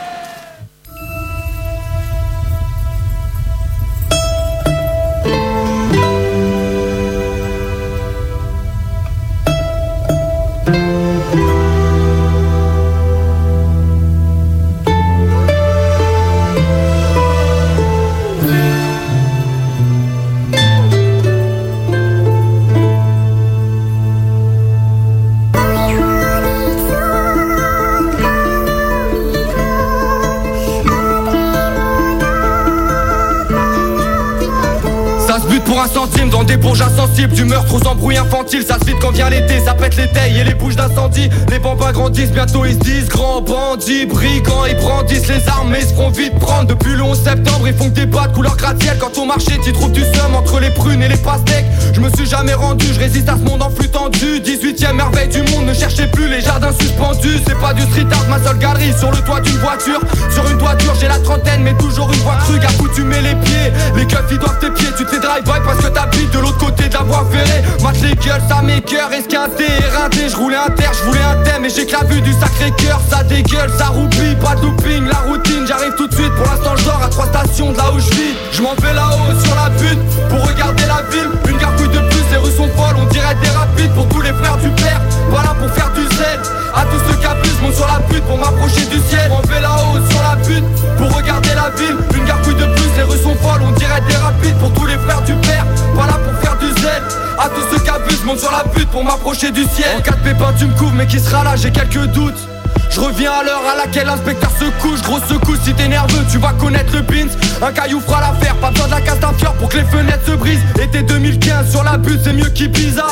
dans 36.31 36.43
des 36.43 36.57
bourges 36.57 36.81
insensibles. 36.81 37.33
Du 37.33 37.43
meurtre 37.43 37.73
aux 37.73 37.87
embrouilles 37.87 38.17
infantiles 38.17 38.63
Ça 38.63 38.79
se 38.79 38.85
vide 38.85 38.97
quand 39.01 39.11
vient 39.11 39.29
l'été, 39.29 39.59
ça 39.59 39.73
pète 39.73 39.95
les 39.97 40.07
tailles 40.07 40.39
et 40.39 40.43
les 40.43 40.53
bouches 40.53 40.75
d'incendie. 40.75 41.29
Les 41.49 41.59
bambins 41.59 41.91
grandissent, 41.91 42.31
bientôt 42.31 42.65
ils 42.65 42.73
se 42.73 42.79
disent 42.79 43.09
Grands 43.09 43.41
bandits, 43.41 44.05
brigands, 44.05 44.65
ils 44.65 44.75
brandissent 44.75 45.27
les 45.27 45.47
armes. 45.47 45.62
Mais 45.73 45.81
ils 45.81 45.87
se 45.87 45.93
feront 45.95 46.11
vite 46.11 46.37
prendre 46.37 46.67
Depuis 46.67 46.93
le 46.95 47.01
11 47.01 47.17
septembre, 47.17 47.67
ils 47.67 47.73
font 47.73 47.89
que 47.89 47.95
des 47.95 48.05
bas 48.05 48.27
de 48.27 48.35
couleur 48.35 48.55
gratte-ciel. 48.55 48.95
Quand 48.99 49.17
au 49.19 49.25
marché, 49.25 49.59
tu 49.63 49.73
trouves 49.73 49.91
du 49.91 50.01
seum 50.01 50.35
entre 50.35 50.59
les 50.59 50.69
prunes 50.69 51.01
et 51.01 51.07
les 51.07 51.17
pastèques. 51.17 51.65
Je 51.93 51.99
me 51.99 52.09
suis 52.11 52.27
jamais 52.27 52.53
rendu, 52.53 52.85
je 52.93 52.99
résiste 52.99 53.27
à 53.27 53.33
ce 53.33 53.49
monde 53.49 53.63
en 53.63 53.71
flux 53.71 53.89
tendu. 53.89 54.39
18ème 54.39 54.93
merveille 54.93 55.29
du 55.29 55.39
monde, 55.51 55.65
ne 55.65 55.73
cherchez 55.73 56.05
plus 56.05 56.27
les 56.29 56.41
jardins 56.41 56.71
suspendus. 56.79 57.39
C'est 57.47 57.59
pas 57.59 57.73
du 57.73 57.81
street 57.81 58.05
art, 58.11 58.27
ma 58.29 58.37
seule 58.43 58.59
galerie. 58.59 58.93
Sur 58.99 59.09
le 59.09 59.17
toit 59.17 59.41
d'une 59.41 59.57
voiture 59.57 59.99
Sur 60.31 60.47
une 60.49 60.57
toiture, 60.59 60.93
j'ai 60.99 61.07
la 61.07 61.17
trentaine, 61.19 61.63
mais 61.63 61.73
toujours 61.77 62.11
une 62.13 62.19
voix 62.19 62.37
crue 62.45 62.59
À 62.59 63.03
mets 63.03 63.21
les 63.21 63.35
pieds, 63.35 63.71
les 63.95 64.05
keufs 64.05 64.25
ils 64.31 64.37
doivent 64.37 64.59
tes 64.59 64.69
pieds 64.69 64.89
Tu 64.97 65.05
te 65.05 65.09
fais 65.09 65.19
drive-by 65.19 65.59
parce 65.65 65.79
que 65.79 65.87
t'habites 65.87 66.31
de 66.31 66.39
l'autre 66.39 66.57
côté 66.57 66.87
de 66.87 66.93
la 66.93 67.01
voie 67.01 67.25
ferrée. 67.31 67.63
Mate 67.81 68.01
les 68.01 68.15
gueules, 68.15 68.41
ça 68.47 68.61
m'écoeure, 68.61 69.11
esquinté, 69.11 69.65
éreinté 69.65 70.29
Je 70.29 70.35
roulais 70.35 70.57
un 70.57 70.69
terre, 70.69 70.91
je 70.93 71.03
voulais 71.05 71.23
un 71.23 71.43
thème 71.43 71.65
Et 71.65 71.69
j'ai 71.69 71.85
que 71.85 71.91
la 71.91 72.03
vue 72.03 72.21
du 72.21 72.31
sacré 72.33 72.71
cœur, 72.77 73.01
ça 73.09 73.23
dégueule, 73.23 73.71
ça 73.77 73.87
roupille 73.87 74.35
Pas 74.41 74.55
de 74.55 74.61
looping, 74.61 75.05
la 75.07 75.19
routine, 75.19 75.62
j'arrive 75.67 75.93
tout 75.95 76.07
de 76.07 76.13
suite. 76.13 76.33
Pour 76.35 76.45
l'instant 76.45 76.75
je 76.77 76.85
dors 76.85 77.01
à 77.01 77.09
trois 77.09 77.25
stations 77.27 77.71
de 77.71 77.77
là 77.77 77.91
où 77.93 77.99
je 77.99 78.09
vis. 78.11 78.35
Je 78.51 78.61
m'en 78.61 78.75
vais 78.75 78.93
là-haut 78.93 79.33
sur 79.43 79.55
la 79.55 79.69
butte 79.69 79.99
pour 80.29 80.45
regarder 80.47 80.83
la 80.85 81.01
ville. 81.11 81.29
Une 81.49 81.57
gargouille 81.57 81.89
de 81.89 81.99
plus, 82.09 82.23
les 82.31 82.37
rues 82.37 82.51
sont 82.51 82.69
folles, 82.75 82.97
on 82.97 83.05
dirait 83.05 83.35
des 83.35 83.49
rapides 83.49 83.91
Pour 83.93 84.07
tous 84.09 84.21
les 84.21 84.33
frères 84.33 84.57
du 84.57 84.69
père, 84.81 85.01
voilà 85.29 85.53
pour 85.59 85.69
faire 85.71 85.91
du 85.93 86.03
zèle 86.15 86.39
À 86.75 86.85
tous 86.85 86.99
ceux 87.07 87.17
qui 87.17 87.25
abusent, 87.25 87.61
monte 87.61 87.75
sur 87.75 87.87
la 87.87 87.99
butte 88.09 88.23
pour 88.23 88.37
m'approcher 88.37 88.85
du 88.85 88.99
ciel. 89.09 89.29
M'en 89.29 89.41
vais 89.41 89.61
là-haut 89.61 89.99
sur 90.09 90.21
la 90.21 90.35
butte 90.35 90.65
pour 90.97 91.15
regarder 91.15 91.53
la 91.55 91.69
ville. 91.77 91.97
Une 92.15 92.25
gargouille 92.25 92.55
de 92.55 92.65
plus, 92.65 92.91
les 92.97 93.03
rues 93.03 93.21
sont 93.21 93.35
folles, 93.35 93.61
on 93.63 93.71
dirait 93.71 94.01
des 94.07 94.15
rapides 94.15 94.57
Pour 94.59 94.73
tous 94.73 94.85
les 94.85 94.97
frères 94.97 95.21
du 95.21 95.33
père, 95.47 95.65
voilà 95.93 96.13
pour 96.13 96.33
faire 96.41 96.57
du 96.57 96.69
zèle 96.81 97.03
À 97.39 97.49
tous 97.49 97.63
ceux 97.71 97.81
qui 97.83 97.89
abusent, 97.89 98.23
monte 98.25 98.39
sur 98.39 98.51
la 98.51 98.63
butte 98.73 98.89
pour 98.89 99.03
m'approcher 99.03 99.51
du 99.51 99.63
ciel. 99.65 99.97
En 99.97 100.01
cas 100.01 100.11
de 100.11 100.23
pépin 100.23 100.53
tu 100.57 100.65
me 100.65 100.73
couvres 100.73 100.93
mais 100.93 101.07
qui 101.07 101.19
sera 101.19 101.43
là, 101.43 101.55
j'ai 101.55 101.71
quelques 101.71 102.05
doutes 102.07 102.47
je 102.89 102.99
reviens 102.99 103.31
à 103.31 103.43
l'heure 103.43 103.63
à 103.71 103.85
laquelle 103.85 104.05
l'inspecteur 104.05 104.51
se 104.51 104.65
couche. 104.81 105.01
Grosse 105.01 105.23
secousse 105.27 105.59
si 105.63 105.73
t'es 105.73 105.87
nerveux 105.87 106.23
tu 106.31 106.37
vas 106.37 106.53
connaître 106.53 106.95
le 106.95 107.03
pins. 107.03 107.27
Un 107.61 107.71
caillou 107.71 107.99
fera 107.99 108.21
l'affaire 108.21 108.55
Pas 108.57 108.69
besoin 108.69 108.87
la 108.87 109.01
d'un 109.01 109.33
pour 109.59 109.69
que 109.69 109.77
les 109.77 109.85
fenêtres 109.85 110.25
se 110.25 110.31
brisent. 110.31 110.63
Été 110.81 111.01
2015 111.01 111.71
sur 111.71 111.83
la 111.83 111.97
butte 111.97 112.21
c'est 112.23 112.33
mieux 112.33 112.49
qu'Ibiza 112.49 113.07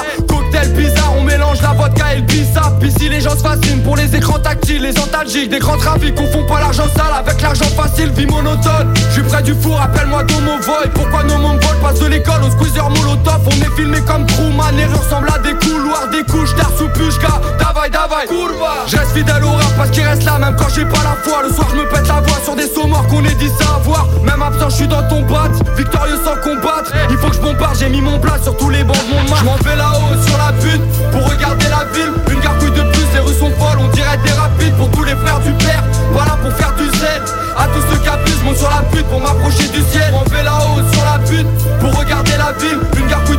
Cocktail 0.51 0.73
bizarre 0.73 1.13
on 1.17 1.23
mélange 1.23 1.61
la 1.61 1.69
vodka 1.69 2.13
et 2.13 2.17
le 2.17 2.21
bissap 2.23 2.83
Ici 2.83 3.09
les 3.09 3.21
gens 3.21 3.31
se 3.31 3.43
fascinent 3.43 3.81
pour 3.83 3.95
les 3.95 4.15
écrans 4.15 4.39
tactiles 4.39 4.81
Les 4.81 4.97
antalgiques 4.99 5.49
des 5.49 5.59
grands 5.59 5.77
trafics 5.77 6.15
Confond 6.15 6.45
pas 6.45 6.59
l'argent 6.59 6.87
sale 6.95 7.13
avec 7.17 7.41
l'argent 7.41 7.65
facile 7.75 8.11
Vie 8.11 8.25
monotone. 8.25 8.93
Je 8.95 9.13
suis 9.13 9.23
près 9.23 9.41
du 9.43 9.53
four 9.53 9.79
appelle-moi 9.79 10.23
Domo 10.23 10.51
Voy 10.61 10.89
Pourquoi 10.93 11.23
nos 11.23 11.37
mongols 11.37 11.79
passent 11.81 11.99
de 11.99 12.07
l'école 12.07 12.43
au 12.43 12.51
squeezer 12.51 12.89
molotov? 12.89 13.41
On 13.45 13.49
est 13.49 13.75
filmé 13.75 13.99
comme 14.01 14.25
Truman 14.25 14.71
Les 14.75 14.85
ressemble 14.85 15.29
à 15.29 15.37
des 15.39 15.53
couloirs 15.65 16.07
Des 16.11 16.23
couches 16.23 16.55
d'air 16.55 16.69
sous 16.77 16.89
pushka. 16.89 17.41
Davai 17.59 17.89
davai. 17.89 18.27
Je 18.87 18.97
reste 18.97 19.11
fidèle 19.11 19.43
au 19.43 19.51
rap 19.51 19.73
parce 19.77 19.91
qu'il 19.91 20.03
reste 20.03 20.23
là 20.23 20.37
même 20.39 20.55
quand 20.57 20.69
j'ai 20.75 20.85
pas 20.85 21.03
la 21.03 21.15
foi. 21.23 21.43
Le 21.47 21.53
soir 21.53 21.67
je 21.71 21.75
me 21.77 21.87
pète 21.87 22.07
la 22.07 22.21
voix 22.21 22.39
sur 22.43 22.55
des 22.55 22.67
morts 22.87 23.07
qu'on 23.07 23.23
est 23.23 23.35
dit 23.35 23.49
savoir. 23.59 24.07
Même 24.23 24.41
absent 24.41 24.69
je 24.69 24.75
suis 24.75 24.87
dans 24.87 25.07
ton 25.07 25.21
bat 25.21 25.49
Victorieux 25.77 26.19
sans 26.25 26.35
combattre. 26.41 26.91
Il 27.09 27.17
faut 27.17 27.29
que 27.29 27.35
je 27.35 27.41
bombarde 27.41 27.77
j'ai 27.79 27.89
mis 27.89 28.01
mon 28.01 28.19
plat 28.19 28.37
sur 28.41 28.57
tous 28.57 28.69
les 28.69 28.83
bancs 28.83 28.97
de 28.97 29.13
mon 29.13 29.35
Je 29.35 29.43
m'en 29.43 29.55
vais 29.57 29.75
là-haut 29.75 30.21
sur 30.27 30.37
la 30.37 30.40
Pour 31.11 31.29
regarder 31.29 31.65
la 31.69 31.85
ville. 31.93 32.13
Une 32.31 32.39
gargouille 32.39 32.71
de 32.71 32.81
plus 32.91 33.05
les 33.13 33.19
rues 33.19 33.33
sont 33.33 33.51
folles 33.59 33.77
On 33.79 33.87
dirait 33.89 34.17
des 34.25 34.31
rapides 34.31 34.75
pour 34.75 34.89
tous 34.89 35.03
les 35.03 35.15
frères 35.15 35.39
du 35.39 35.51
père. 35.63 35.83
Voilà 36.11 36.31
pour 36.41 36.51
faire 36.53 36.73
du 36.75 36.85
zèle 36.97 37.21
À 37.57 37.67
tous 37.67 37.81
ceux 37.91 37.99
qui 38.01 38.09
abusent 38.09 38.43
monte 38.43 38.57
sur 38.57 38.69
la 38.69 38.81
butte 38.91 39.05
pour 39.07 39.21
m'approcher 39.21 39.67
du 39.69 39.81
ciel. 39.91 40.11
M'en 40.11 40.23
vais 40.23 40.43
là-haut 40.43 40.81
sur 40.91 41.03
la 41.05 41.17
butte 41.19 41.47
Pour 41.79 41.97
regarder 41.97 42.37
la 42.37 42.51
ville. 42.53 42.79
Une 42.97 43.07
gargouille 43.07 43.37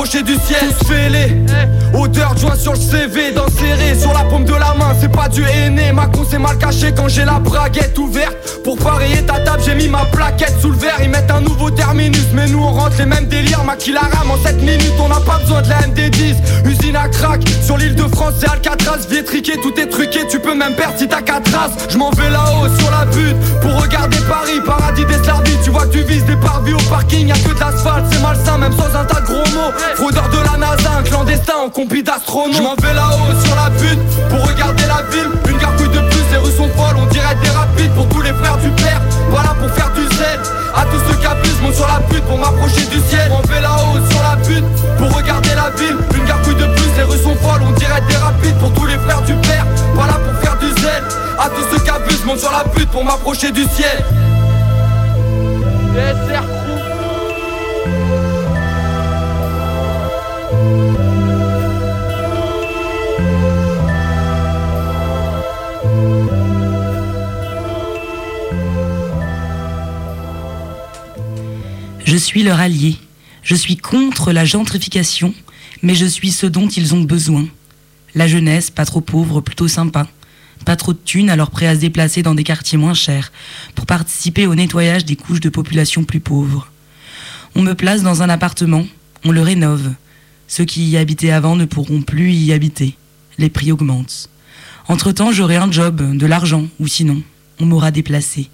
m'approcher 0.00 0.22
du 0.22 0.34
ciel 0.46 0.70
fêlés 0.86 1.36
Odeur 1.92 2.34
de 2.34 2.40
joint 2.40 2.56
sur 2.56 2.72
le 2.72 2.78
CV 2.78 3.32
Dans 3.32 3.48
serré. 3.48 3.98
Sur 3.98 4.12
la 4.14 4.20
paume 4.20 4.44
de 4.44 4.52
la 4.52 4.74
main 4.74 4.94
C'est 4.98 5.10
pas 5.10 5.28
du 5.28 5.44
aîné 5.44 5.92
Ma 5.92 6.06
con 6.06 6.24
c'est 6.28 6.38
mal 6.38 6.56
caché 6.56 6.92
quand 6.96 7.08
j'ai 7.08 7.24
la 7.24 7.38
braguette 7.38 7.98
ouverte. 7.98 8.36
Pour 8.64 8.78
parier 8.78 9.22
ta 9.26 9.40
table 9.40 9.62
j'ai 9.64 9.74
mis 9.74 9.88
ma 9.88 10.04
plaquette 10.06 10.54
sous 10.60 10.70
le 10.70 10.76
verre. 10.76 10.98
Ils 11.02 11.10
mettent 11.10 11.30
un 11.30 11.40
nouveau 11.40 11.70
terminus 11.70 12.26
Mais 12.32 12.46
nous 12.46 12.60
on 12.60 12.72
rentre 12.72 12.96
les 12.98 13.06
mêmes 13.06 13.26
délires. 13.26 13.64
Maquille 13.64 13.92
la 13.92 14.00
rame 14.00 14.30
en 14.30 14.42
7 14.42 14.62
minutes 14.62 14.94
On 15.00 15.08
n'a 15.08 15.20
pas 15.20 15.38
besoin 15.38 15.60
de 15.62 15.68
la 15.68 15.80
MD10 15.80 16.36
Usine 16.64 16.96
à 16.96 17.08
crack 17.08 17.42
Sur 17.62 17.76
l'île 17.76 17.94
de 17.94 18.04
France 18.04 18.34
c'est 18.40 18.48
Alcatraz. 18.48 19.06
Vietriqué 19.10 19.58
tout 19.62 19.78
est 19.78 19.86
truqué 19.86 20.20
Tu 20.30 20.38
peux 20.38 20.54
même 20.54 20.74
perdre 20.76 20.94
si 20.96 21.08
t'as 21.08 21.22
4 21.22 21.52
races. 21.52 21.72
Je 21.90 21.98
m'en 21.98 22.10
vais 22.12 22.30
là-haut 22.30 22.68
sur 22.78 22.90
la 22.90 23.04
butte 23.04 23.36
Pour 23.60 23.82
regarder 23.82 24.18
Paris. 24.28 24.60
Paradis 24.64 25.04
des 25.04 25.22
Slardis 25.24 25.58
Tu 25.62 25.70
vois 25.70 25.86
que 25.86 25.98
tu 25.98 26.02
vises 26.04 26.24
des 26.24 26.36
parvis 26.36 26.72
au 26.72 26.88
parking. 26.88 27.28
Y'a 27.28 27.34
que 27.34 27.54
de 27.54 27.60
l'asphalte 27.60 28.06
C'est 28.10 28.22
malsain 28.22 28.56
même 28.56 28.72
sans 28.72 28.96
un 28.96 29.04
tas 29.04 29.20
de 29.20 29.26
gros 29.26 29.50
mots 29.52 29.72
Fraudeur 29.96 30.28
de 30.28 30.38
la 30.38 30.56
NASA 30.56 30.90
Un 30.98 31.02
clandestin 31.02 31.54
en 31.66 31.70
compi 31.70 32.02
d'astronautes 32.02 32.56
Je 32.56 32.62
m'en 32.62 32.74
vais 32.76 32.94
là-haut 32.94 33.34
sur 33.44 33.54
la 33.54 33.70
butte 33.70 34.00
Pour 34.28 34.46
regarder 34.46 34.84
la 34.86 35.02
ville. 35.10 35.30
Une 35.48 35.58
gargouille 35.58 35.88
de 35.88 36.00
plus 36.08 36.24
Les 36.32 36.38
rues 36.38 36.52
sont 36.52 36.68
folles 36.76 36.96
On 36.96 37.06
dirait 37.06 37.36
des 37.42 37.50
rapides. 37.50 37.92
Pour 37.94 38.08
tous 38.08 38.22
les 38.22 38.32
frères 38.32 38.56
du 38.58 38.70
père 38.70 39.00
Voilà 39.30 39.54
pour 39.60 39.70
faire 39.70 39.90
du 39.92 40.02
zèle 40.16 40.40
À 40.74 40.84
tous 40.84 41.00
ceux 41.08 41.18
qui 41.18 41.26
abusent 41.26 41.60
monte 41.62 41.74
sur 41.74 41.86
la 41.86 42.00
butte 42.08 42.24
Pour 42.24 42.38
m'approcher 42.38 42.86
du 42.86 43.00
ciel. 43.08 43.30
M'en 43.30 43.42
vais 43.42 43.60
là-haut 43.60 43.98
sur 44.10 44.22
la 44.22 44.36
butte 44.36 44.64
Pour 44.98 45.16
regarder 45.16 45.54
la 45.54 45.70
ville. 45.70 45.96
Une 46.16 46.24
gargouille 46.24 46.54
de 46.54 46.66
plus 46.66 46.90
Les 46.96 47.02
rues 47.02 47.18
sont 47.18 47.36
folles 47.36 47.62
On 47.66 47.72
dirait 47.72 48.02
des 48.08 48.16
rapides. 48.16 48.58
Pour 48.58 48.72
tous 48.74 48.86
les 48.86 48.98
frères 48.98 49.22
du 49.22 49.34
père 49.34 49.66
Voilà 49.94 50.14
pour 50.14 50.40
faire 50.40 50.56
du 50.58 50.68
zèle 50.80 51.04
À 51.38 51.48
tous 51.48 51.64
ceux 51.70 51.82
qui 51.82 51.90
abusent 51.90 52.24
monte 52.24 52.38
sur 52.38 52.52
la 52.52 52.64
butte 52.64 52.90
Pour 52.90 53.04
m'approcher 53.04 53.50
du 53.50 53.64
ciel 53.64 54.04
Je 72.10 72.16
suis 72.16 72.42
leur 72.42 72.58
allié. 72.58 72.96
Je 73.44 73.54
suis 73.54 73.76
contre 73.76 74.32
la 74.32 74.44
gentrification, 74.44 75.32
mais 75.80 75.94
je 75.94 76.06
suis 76.06 76.32
ce 76.32 76.46
dont 76.46 76.66
ils 76.66 76.92
ont 76.92 77.02
besoin. 77.02 77.46
La 78.16 78.26
jeunesse, 78.26 78.68
pas 78.68 78.84
trop 78.84 79.00
pauvre, 79.00 79.40
plutôt 79.40 79.68
sympa. 79.68 80.08
Pas 80.66 80.74
trop 80.74 80.92
de 80.92 80.98
thunes, 80.98 81.30
alors 81.30 81.52
prêt 81.52 81.68
à 81.68 81.76
se 81.76 81.80
déplacer 81.80 82.24
dans 82.24 82.34
des 82.34 82.42
quartiers 82.42 82.78
moins 82.78 82.94
chers, 82.94 83.30
pour 83.76 83.86
participer 83.86 84.48
au 84.48 84.56
nettoyage 84.56 85.04
des 85.04 85.14
couches 85.14 85.38
de 85.38 85.50
population 85.50 86.02
plus 86.02 86.18
pauvres. 86.18 86.72
On 87.54 87.62
me 87.62 87.74
place 87.74 88.02
dans 88.02 88.22
un 88.22 88.28
appartement, 88.28 88.88
on 89.24 89.30
le 89.30 89.42
rénove. 89.42 89.92
Ceux 90.48 90.64
qui 90.64 90.90
y 90.90 90.96
habitaient 90.96 91.30
avant 91.30 91.54
ne 91.54 91.64
pourront 91.64 92.02
plus 92.02 92.32
y 92.32 92.52
habiter. 92.52 92.96
Les 93.38 93.50
prix 93.50 93.70
augmentent. 93.70 94.28
Entre-temps, 94.88 95.30
j'aurai 95.30 95.58
un 95.58 95.70
job, 95.70 96.16
de 96.16 96.26
l'argent, 96.26 96.66
ou 96.80 96.88
sinon, 96.88 97.22
on 97.60 97.66
m'aura 97.66 97.92
déplacé. 97.92 98.50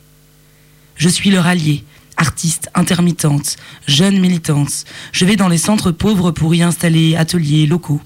Je 0.96 1.08
suis 1.08 1.30
leur 1.30 1.46
allié, 1.46 1.84
artiste 2.16 2.70
intermittente, 2.74 3.56
jeune 3.86 4.18
militante. 4.18 4.84
Je 5.12 5.24
vais 5.24 5.36
dans 5.36 5.48
les 5.48 5.58
centres 5.58 5.90
pauvres 5.90 6.30
pour 6.30 6.54
y 6.54 6.62
installer 6.62 7.16
ateliers 7.16 7.66
locaux, 7.66 8.00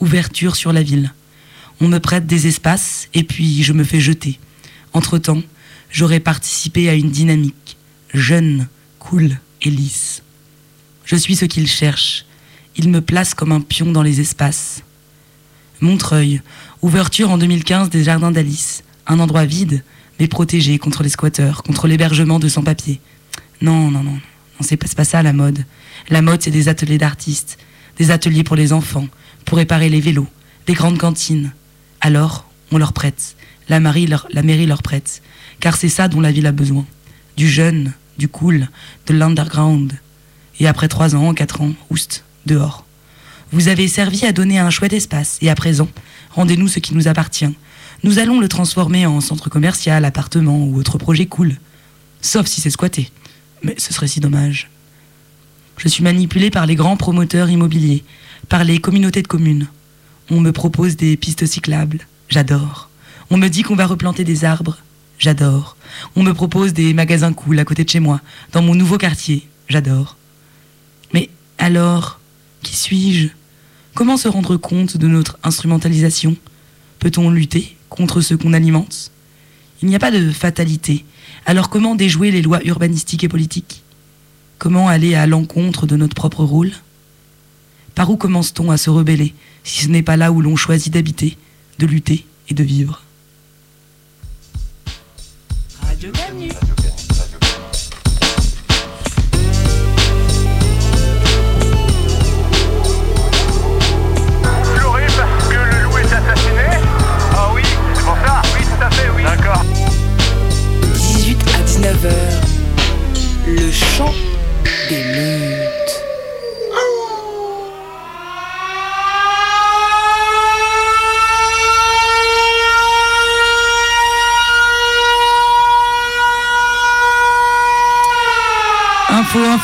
ouverture 0.00 0.56
sur 0.56 0.72
la 0.72 0.82
ville. 0.82 1.12
On 1.80 1.88
me 1.88 1.98
prête 1.98 2.26
des 2.26 2.46
espaces 2.46 3.08
et 3.14 3.22
puis 3.22 3.62
je 3.62 3.72
me 3.72 3.84
fais 3.84 4.00
jeter. 4.00 4.38
Entre-temps, 4.92 5.42
j'aurais 5.90 6.20
participé 6.20 6.88
à 6.88 6.94
une 6.94 7.10
dynamique, 7.10 7.76
jeune, 8.14 8.68
cool 8.98 9.38
et 9.62 9.70
lisse. 9.70 10.22
Je 11.04 11.16
suis 11.16 11.36
ce 11.36 11.44
qu'ils 11.44 11.68
cherchent. 11.68 12.24
Ils 12.76 12.88
me 12.88 13.00
placent 13.00 13.34
comme 13.34 13.52
un 13.52 13.60
pion 13.60 13.92
dans 13.92 14.02
les 14.02 14.20
espaces. 14.20 14.82
Montreuil, 15.80 16.40
ouverture 16.82 17.30
en 17.30 17.38
2015 17.38 17.90
des 17.90 18.04
jardins 18.04 18.30
d'Alice, 18.30 18.82
un 19.06 19.20
endroit 19.20 19.44
vide, 19.44 19.82
mais 20.18 20.28
protégé 20.28 20.78
contre 20.78 21.02
les 21.02 21.08
squatteurs, 21.10 21.62
contre 21.62 21.86
l'hébergement 21.86 22.38
de 22.38 22.48
sans-papiers. 22.48 23.00
Non, 23.60 23.90
non, 23.90 24.02
non, 24.02 24.12
non, 24.12 24.20
c'est 24.60 24.76
pas, 24.76 24.86
pas 24.94 25.04
ça 25.04 25.22
la 25.22 25.32
mode. 25.32 25.64
La 26.08 26.22
mode, 26.22 26.42
c'est 26.42 26.50
des 26.50 26.68
ateliers 26.68 26.98
d'artistes, 26.98 27.58
des 27.96 28.10
ateliers 28.10 28.44
pour 28.44 28.56
les 28.56 28.72
enfants, 28.72 29.08
pour 29.44 29.58
réparer 29.58 29.88
les 29.88 30.00
vélos, 30.00 30.28
des 30.66 30.74
grandes 30.74 30.98
cantines. 30.98 31.52
Alors, 32.00 32.48
on 32.70 32.78
leur 32.78 32.92
prête. 32.92 33.36
La, 33.68 33.80
leur, 33.80 34.28
la 34.30 34.42
mairie 34.42 34.66
leur 34.66 34.82
prête. 34.82 35.22
Car 35.60 35.76
c'est 35.76 35.88
ça 35.88 36.08
dont 36.08 36.20
la 36.20 36.32
ville 36.32 36.46
a 36.46 36.52
besoin. 36.52 36.86
Du 37.36 37.48
jeune, 37.48 37.92
du 38.18 38.28
cool, 38.28 38.68
de 39.06 39.14
l'underground. 39.14 39.92
Et 40.60 40.66
après 40.66 40.88
trois 40.88 41.14
ans, 41.14 41.34
quatre 41.34 41.60
ans, 41.60 41.72
oust, 41.90 42.24
dehors. 42.46 42.84
Vous 43.52 43.68
avez 43.68 43.88
servi 43.88 44.24
à 44.24 44.32
donner 44.32 44.58
un 44.58 44.70
chouette 44.70 44.92
espace, 44.92 45.38
et 45.40 45.50
à 45.50 45.54
présent, 45.54 45.88
rendez-nous 46.30 46.68
ce 46.68 46.78
qui 46.80 46.94
nous 46.94 47.08
appartient. 47.08 47.48
Nous 48.02 48.18
allons 48.18 48.40
le 48.40 48.48
transformer 48.48 49.06
en 49.06 49.20
centre 49.20 49.48
commercial, 49.48 50.04
appartement 50.04 50.58
ou 50.64 50.76
autre 50.78 50.98
projet 50.98 51.26
cool. 51.26 51.56
Sauf 52.20 52.46
si 52.46 52.60
c'est 52.60 52.70
squatté. 52.70 53.10
Mais 53.62 53.74
ce 53.78 53.92
serait 53.92 54.08
si 54.08 54.20
dommage. 54.20 54.70
Je 55.78 55.88
suis 55.88 56.02
manipulé 56.02 56.50
par 56.50 56.66
les 56.66 56.74
grands 56.74 56.96
promoteurs 56.96 57.50
immobiliers, 57.50 58.04
par 58.48 58.64
les 58.64 58.78
communautés 58.78 59.22
de 59.22 59.28
communes. 59.28 59.68
On 60.30 60.40
me 60.40 60.52
propose 60.52 60.96
des 60.96 61.16
pistes 61.16 61.46
cyclables. 61.46 62.06
J'adore. 62.28 62.90
On 63.30 63.36
me 63.36 63.48
dit 63.48 63.62
qu'on 63.62 63.76
va 63.76 63.86
replanter 63.86 64.24
des 64.24 64.44
arbres. 64.44 64.78
j'adore. 65.18 65.76
On 66.14 66.22
me 66.22 66.32
propose 66.32 66.72
des 66.72 66.94
magasins 66.94 67.32
cool 67.32 67.58
à 67.58 67.64
côté 67.64 67.84
de 67.84 67.88
chez 67.88 68.00
moi, 68.00 68.20
dans 68.52 68.62
mon 68.62 68.74
nouveau 68.74 68.98
quartier, 68.98 69.48
j'adore. 69.68 70.16
Mais 71.12 71.30
alors, 71.58 72.20
qui 72.62 72.76
suis-je? 72.76 73.28
Comment 73.94 74.16
se 74.16 74.28
rendre 74.28 74.56
compte 74.56 74.96
de 74.96 75.08
notre 75.08 75.38
instrumentalisation? 75.42 76.36
Peut-on 76.98 77.30
lutter 77.30 77.76
contre 77.88 78.20
ce 78.20 78.34
qu'on 78.34 78.52
alimente? 78.52 79.10
Il 79.82 79.88
n'y 79.88 79.96
a 79.96 80.00
pas 80.00 80.10
de 80.10 80.30
fatalité. 80.30 81.04
Alors 81.48 81.70
comment 81.70 81.94
déjouer 81.94 82.32
les 82.32 82.42
lois 82.42 82.60
urbanistiques 82.64 83.22
et 83.22 83.28
politiques? 83.28 83.84
Comment 84.58 84.88
aller 84.88 85.14
à 85.14 85.28
l'encontre 85.28 85.86
de 85.86 85.94
notre 85.94 86.16
propre 86.16 86.42
rôle? 86.42 86.72
Par 87.94 88.10
où 88.10 88.16
commence-t-on 88.16 88.72
à 88.72 88.76
se 88.76 88.90
rebeller 88.90 89.32
si 89.62 89.84
ce 89.84 89.88
n'est 89.88 90.02
pas 90.02 90.16
là 90.16 90.32
où 90.32 90.40
l'on 90.40 90.56
choisit 90.56 90.92
d'habiter, 90.92 91.38
de 91.78 91.86
lutter 91.86 92.26
et 92.48 92.54
de 92.54 92.64
vivre? 92.64 93.04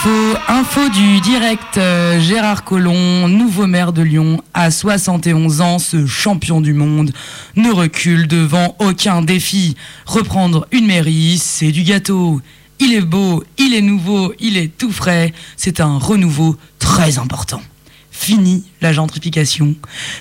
Info, 0.04 0.88
du 0.88 1.20
direct. 1.20 1.78
euh, 1.78 2.18
Gérard 2.18 2.64
Collomb, 2.64 3.28
nouveau 3.28 3.68
maire 3.68 3.92
de 3.92 4.02
Lyon, 4.02 4.42
à 4.52 4.72
71 4.72 5.60
ans, 5.60 5.78
ce 5.78 6.06
champion 6.06 6.60
du 6.60 6.72
monde, 6.72 7.12
ne 7.54 7.70
recule 7.70 8.26
devant 8.26 8.74
aucun 8.80 9.22
défi. 9.22 9.76
Reprendre 10.04 10.66
une 10.72 10.86
mairie, 10.86 11.38
c'est 11.38 11.70
du 11.70 11.84
gâteau. 11.84 12.40
Il 12.80 12.92
est 12.94 13.00
beau, 13.00 13.44
il 13.58 13.74
est 13.74 13.80
nouveau, 13.80 14.32
il 14.40 14.56
est 14.56 14.76
tout 14.76 14.90
frais. 14.90 15.32
C'est 15.56 15.80
un 15.80 15.98
renouveau 15.98 16.56
très 16.80 17.18
important. 17.18 17.62
Fini 18.14 18.62
la 18.82 18.92
gentrification, 18.92 19.74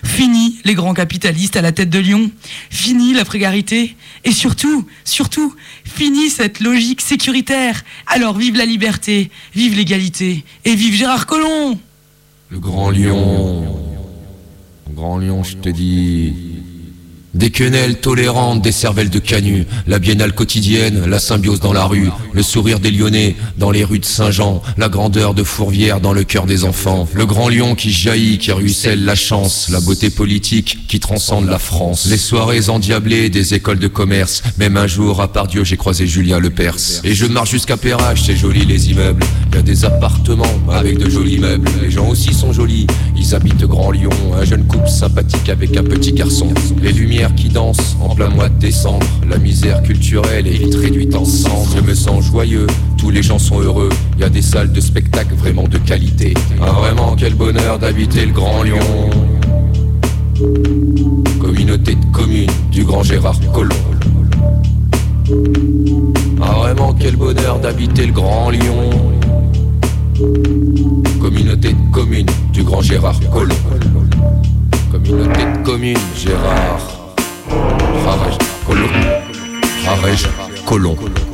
fini 0.03 0.59
les 0.63 0.73
grands 0.73 0.93
capitalistes 0.93 1.57
à 1.57 1.61
la 1.61 1.73
tête 1.73 1.89
de 1.89 1.99
Lyon, 1.99 2.31
fini 2.69 3.13
la 3.13 3.25
précarité 3.25 3.97
et 4.23 4.31
surtout, 4.31 4.87
surtout, 5.03 5.53
fini 5.83 6.29
cette 6.29 6.61
logique 6.61 7.01
sécuritaire. 7.01 7.83
Alors 8.07 8.37
vive 8.37 8.55
la 8.55 8.65
liberté, 8.65 9.29
vive 9.53 9.75
l'égalité 9.75 10.45
et 10.63 10.73
vive 10.73 10.95
Gérard 10.95 11.27
Collomb 11.27 11.77
Le 12.49 12.59
grand 12.59 12.89
lion. 12.91 13.77
Grand 14.93 15.17
lion, 15.17 15.43
je 15.43 15.57
te 15.57 15.69
dis. 15.69 16.51
Des 17.34 17.49
quenelles 17.49 17.95
tolérantes, 17.95 18.61
des 18.61 18.73
cervelles 18.73 19.09
de 19.09 19.19
canut, 19.19 19.65
la 19.88 19.99
biennale 19.99 20.34
quotidienne, 20.34 21.05
la 21.07 21.17
symbiose 21.17 21.61
dans 21.61 21.71
la 21.71 21.86
rue, 21.86 22.09
le 22.34 22.43
sourire 22.43 22.82
des 22.82 22.91
Lyonnais 22.91 23.38
dans 23.57 23.71
les 23.71 23.86
rues 23.86 23.99
de 23.99 24.05
Saint-Jean, 24.05 24.61
la 24.77 24.89
grandeur 24.89 25.34
de 25.34 25.43
Fourvière 25.43 26.01
dans 26.01 26.11
le 26.11 26.25
cœur 26.25 26.45
des 26.45 26.65
enfants, 26.65 27.07
le 27.13 27.25
grand 27.25 27.47
lion 27.47 27.73
qui 27.73 27.89
jaillit, 27.89 28.38
qui 28.38 28.51
ruisselle 28.51 29.05
la 29.05 29.15
chance, 29.15 29.69
la 29.71 29.79
beauté 29.79 30.09
politique 30.09 30.79
qui 30.89 30.99
transcende 30.99 31.47
la 31.47 31.57
France, 31.57 32.05
les 32.09 32.17
soirées 32.17 32.67
endiablées 32.67 33.29
des 33.29 33.53
écoles 33.53 33.79
de 33.79 33.88
commerce, 33.88 34.43
même 34.57 34.75
un 34.75 34.88
jour, 34.88 35.21
à 35.21 35.32
part 35.32 35.47
Dieu, 35.47 35.63
j'ai 35.63 35.77
croisé 35.77 36.07
Julien 36.07 36.39
le 36.39 36.49
Perse. 36.49 36.99
Et 37.05 37.13
je 37.13 37.25
marche 37.25 37.51
jusqu'à 37.51 37.77
Perrache, 37.77 38.23
c'est 38.25 38.36
joli 38.36 38.65
les 38.65 38.91
immeubles, 38.91 39.23
il 39.51 39.55
y 39.55 39.59
a 39.59 39.61
des 39.61 39.86
appartements 39.86 40.59
avec 40.69 40.97
de 40.97 41.09
jolis 41.09 41.39
meubles, 41.39 41.69
les 41.82 41.91
gens 41.91 42.09
aussi 42.09 42.34
sont 42.34 42.51
jolis, 42.51 42.88
ils 43.17 43.34
habitent 43.34 43.63
Grand 43.63 43.91
Lyon, 43.91 44.11
un 44.38 44.43
jeune 44.43 44.67
couple 44.67 44.89
sympathique 44.89 45.47
avec 45.47 45.77
un 45.77 45.84
petit 45.84 46.11
garçon, 46.11 46.49
les 46.82 46.91
lumières 46.91 47.20
qui 47.30 47.49
dansent 47.49 47.95
en 48.01 48.15
plein 48.15 48.30
mois 48.30 48.49
de 48.49 48.57
décembre, 48.57 49.05
la 49.30 49.38
misère 49.38 49.84
culturelle 49.84 50.47
est 50.47 50.57
vite 50.57 50.76
réduite 50.76 51.13
en 51.15 51.24
cendres, 51.24 51.69
je 51.76 51.82
me 51.82 51.93
sens 51.93 52.26
joyeux, 52.26 52.65
tous 52.97 53.11
les 53.11 53.22
gens 53.22 53.38
sont 53.38 53.59
heureux, 53.59 53.89
y 54.19 54.24
a 54.24 54.30
des 54.30 54.41
salles 54.41 54.72
de 54.72 54.82
spectacle 54.82 55.36
vraiment 55.36 55.67
de 55.67 55.78
qualité. 55.78 56.34
Ah 56.61 56.72
vraiment 56.72 57.15
quel 57.15 57.36
bonheur 57.36 57.78
d'habiter 57.78 58.26
le 58.26 58.32
Grand 58.32 58.63
Lyon. 58.63 58.80
Communauté 61.39 61.95
de 61.95 62.05
communes 62.11 62.49
du 62.72 62.84
Grand 62.84 63.03
Gérard 63.03 63.39
Collomb. 63.53 63.76
Ah 66.41 66.53
vraiment 66.53 66.93
quel 66.93 67.15
bonheur 67.15 67.59
d'habiter 67.59 68.07
le 68.07 68.13
Grand 68.13 68.49
Lyon. 68.49 68.89
Communauté 71.22 71.74
de 71.74 71.91
communes 71.91 72.30
du 72.51 72.63
Grand 72.63 72.82
Gérard 72.82 73.19
Collomb. 73.32 73.55
Communauté 74.91 75.41
de 75.41 75.63
communes 75.63 75.97
Gérard. 76.15 76.90
Rarège 78.12 78.38
Collomb. 78.66 78.91
Rarège 79.86 80.28
Collomb. 80.66 81.30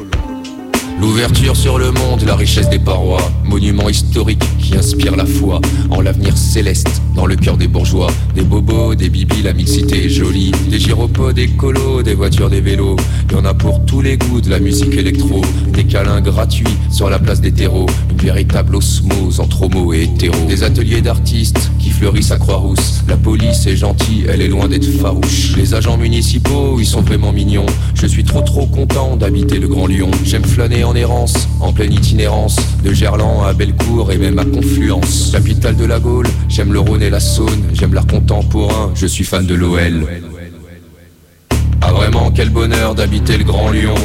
L'ouverture 0.99 1.55
sur 1.55 1.77
le 1.77 1.91
monde, 1.91 2.23
la 2.25 2.35
richesse 2.35 2.69
des 2.69 2.79
parois, 2.79 3.31
monument 3.43 3.87
historique 3.87 4.41
qui 4.57 4.75
inspire 4.75 5.15
la 5.15 5.27
foi. 5.27 5.61
En 5.91 6.01
l'avenir 6.01 6.35
céleste 6.35 7.01
dans 7.15 7.27
le 7.27 7.35
cœur 7.35 7.55
des 7.55 7.67
bourgeois, 7.67 8.07
des 8.33 8.41
bobos, 8.41 8.95
des 8.95 9.09
bibis, 9.09 9.43
la 9.43 9.53
mixité 9.53 10.05
est 10.05 10.09
jolie, 10.09 10.51
des 10.69 10.79
gyropodes, 10.79 11.35
des 11.35 11.49
colos, 11.49 12.01
des 12.01 12.15
voitures, 12.15 12.49
des 12.49 12.61
vélos, 12.61 12.95
y 13.31 13.35
en 13.35 13.45
a 13.45 13.53
pour 13.53 13.85
tous 13.85 14.01
les 14.01 14.17
goûts 14.17 14.41
de 14.41 14.49
la 14.49 14.59
musique 14.59 14.95
électro, 14.95 15.41
des 15.73 15.83
câlins 15.83 16.21
gratuits 16.21 16.65
sur 16.91 17.09
la 17.09 17.19
place 17.19 17.41
des 17.41 17.51
terreaux, 17.51 17.87
une 18.11 18.17
véritable 18.17 18.75
osmose 18.75 19.39
entre 19.39 19.63
homo 19.63 19.93
et 19.93 20.03
hétéro, 20.03 20.35
des 20.47 20.63
ateliers 20.63 21.01
d'artistes 21.01 21.71
qui 21.79 21.89
fleurissent 21.89 22.31
à 22.31 22.37
Croix-Rousse, 22.37 23.03
la 23.07 23.17
police 23.17 23.65
est 23.67 23.75
gentille, 23.75 24.25
elle 24.29 24.41
est 24.41 24.47
loin 24.47 24.67
d'être 24.67 24.89
farouche, 24.99 25.55
les 25.55 25.73
agents 25.73 25.97
municipaux, 25.97 26.77
ils 26.79 26.85
sont 26.85 27.01
vraiment 27.01 27.31
mignons, 27.31 27.65
je 27.95 28.07
suis 28.07 28.23
trop 28.23 28.41
trop 28.41 28.65
content 28.65 29.15
d'habiter 29.15 29.59
le 29.59 29.67
Grand 29.67 29.87
Lyon, 29.87 30.11
j'aime 30.23 30.45
flâner 30.45 30.83
en 30.87 30.95
errance, 30.95 31.47
en 31.59 31.73
pleine 31.73 31.91
itinérance, 31.91 32.55
de 32.83 32.93
Gerland 32.93 33.43
à 33.45 33.53
Bellecour 33.53 34.11
et 34.11 34.17
même 34.17 34.39
à 34.39 34.45
Confluence. 34.45 35.31
Capitale 35.31 35.75
de 35.75 35.85
la 35.85 35.99
Gaule, 35.99 36.27
j'aime 36.47 36.71
le 36.71 36.79
Rhône 36.79 37.01
et 37.01 37.09
la 37.09 37.19
Saône, 37.19 37.63
j'aime 37.73 37.93
l'art 37.93 38.07
contemporain, 38.07 38.91
je 38.95 39.05
suis 39.05 39.25
fan 39.25 39.45
de 39.45 39.53
l'OL. 39.53 40.07
Ah 41.81 41.91
vraiment 41.91 42.31
quel 42.31 42.49
bonheur 42.49 42.95
d'habiter 42.95 43.37
le 43.37 43.43
Grand 43.43 43.71
Lyon. 43.71 43.95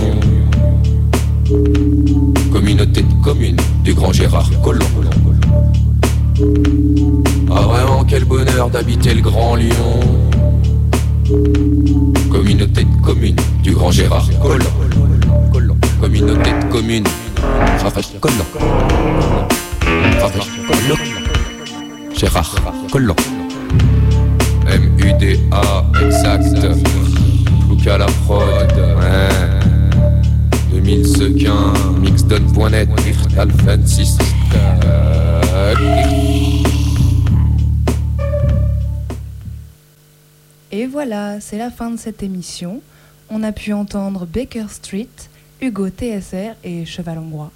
Communauté 2.52 3.02
de 3.02 3.24
communes 3.24 3.60
du 3.84 3.94
Grand 3.94 4.12
Gérard 4.12 4.50
Collomb. 4.62 4.84
Ah 7.50 7.60
vraiment 7.60 8.04
quel 8.04 8.24
bonheur 8.24 8.70
d'habiter 8.70 9.14
le 9.14 9.20
Grand 9.20 9.54
Lyon. 9.54 10.00
Communauté 12.30 12.84
de 12.84 13.04
communes 13.04 13.36
du 13.62 13.72
Grand 13.72 13.92
Gérard 13.92 14.28
Collomb. 14.40 15.11
Communauté 16.02 16.50
de 16.50 16.64
communes. 16.68 17.06
Rafraîche 17.80 18.18
Collomb. 18.18 18.44
Rafraîche 20.20 20.50
Collomb. 20.66 20.98
Gérard 22.12 22.56
Collomb. 22.90 23.14
M-U-D-A, 24.66 25.84
exact. 26.04 26.56
Plouka 27.68 27.98
la 27.98 28.06
prod, 28.06 28.42
ouais. 28.76 29.28
2000 30.72 31.06
sequins, 31.06 31.72
mixdon.net, 32.00 32.88
Alphan 33.38 33.86
6. 33.86 34.18
Et 40.72 40.86
voilà, 40.88 41.40
c'est 41.40 41.58
la 41.58 41.70
fin 41.70 41.90
de 41.90 41.96
cette 41.96 42.24
émission. 42.24 42.80
On 43.30 43.44
a 43.44 43.52
pu 43.52 43.72
entendre 43.72 44.26
Baker 44.26 44.66
Street, 44.68 45.06
Hugo 45.62 45.90
TSR 45.90 46.56
et 46.64 46.84
Cheval 46.84 47.18
Hongrois. 47.18 47.52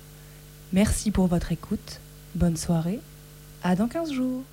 Merci 0.73 1.11
pour 1.11 1.27
votre 1.27 1.51
écoute. 1.51 1.99
Bonne 2.37 2.57
soirée. 2.57 3.01
À 3.65 3.75
dans 3.75 3.89
15 3.89 4.13
jours. 4.13 4.45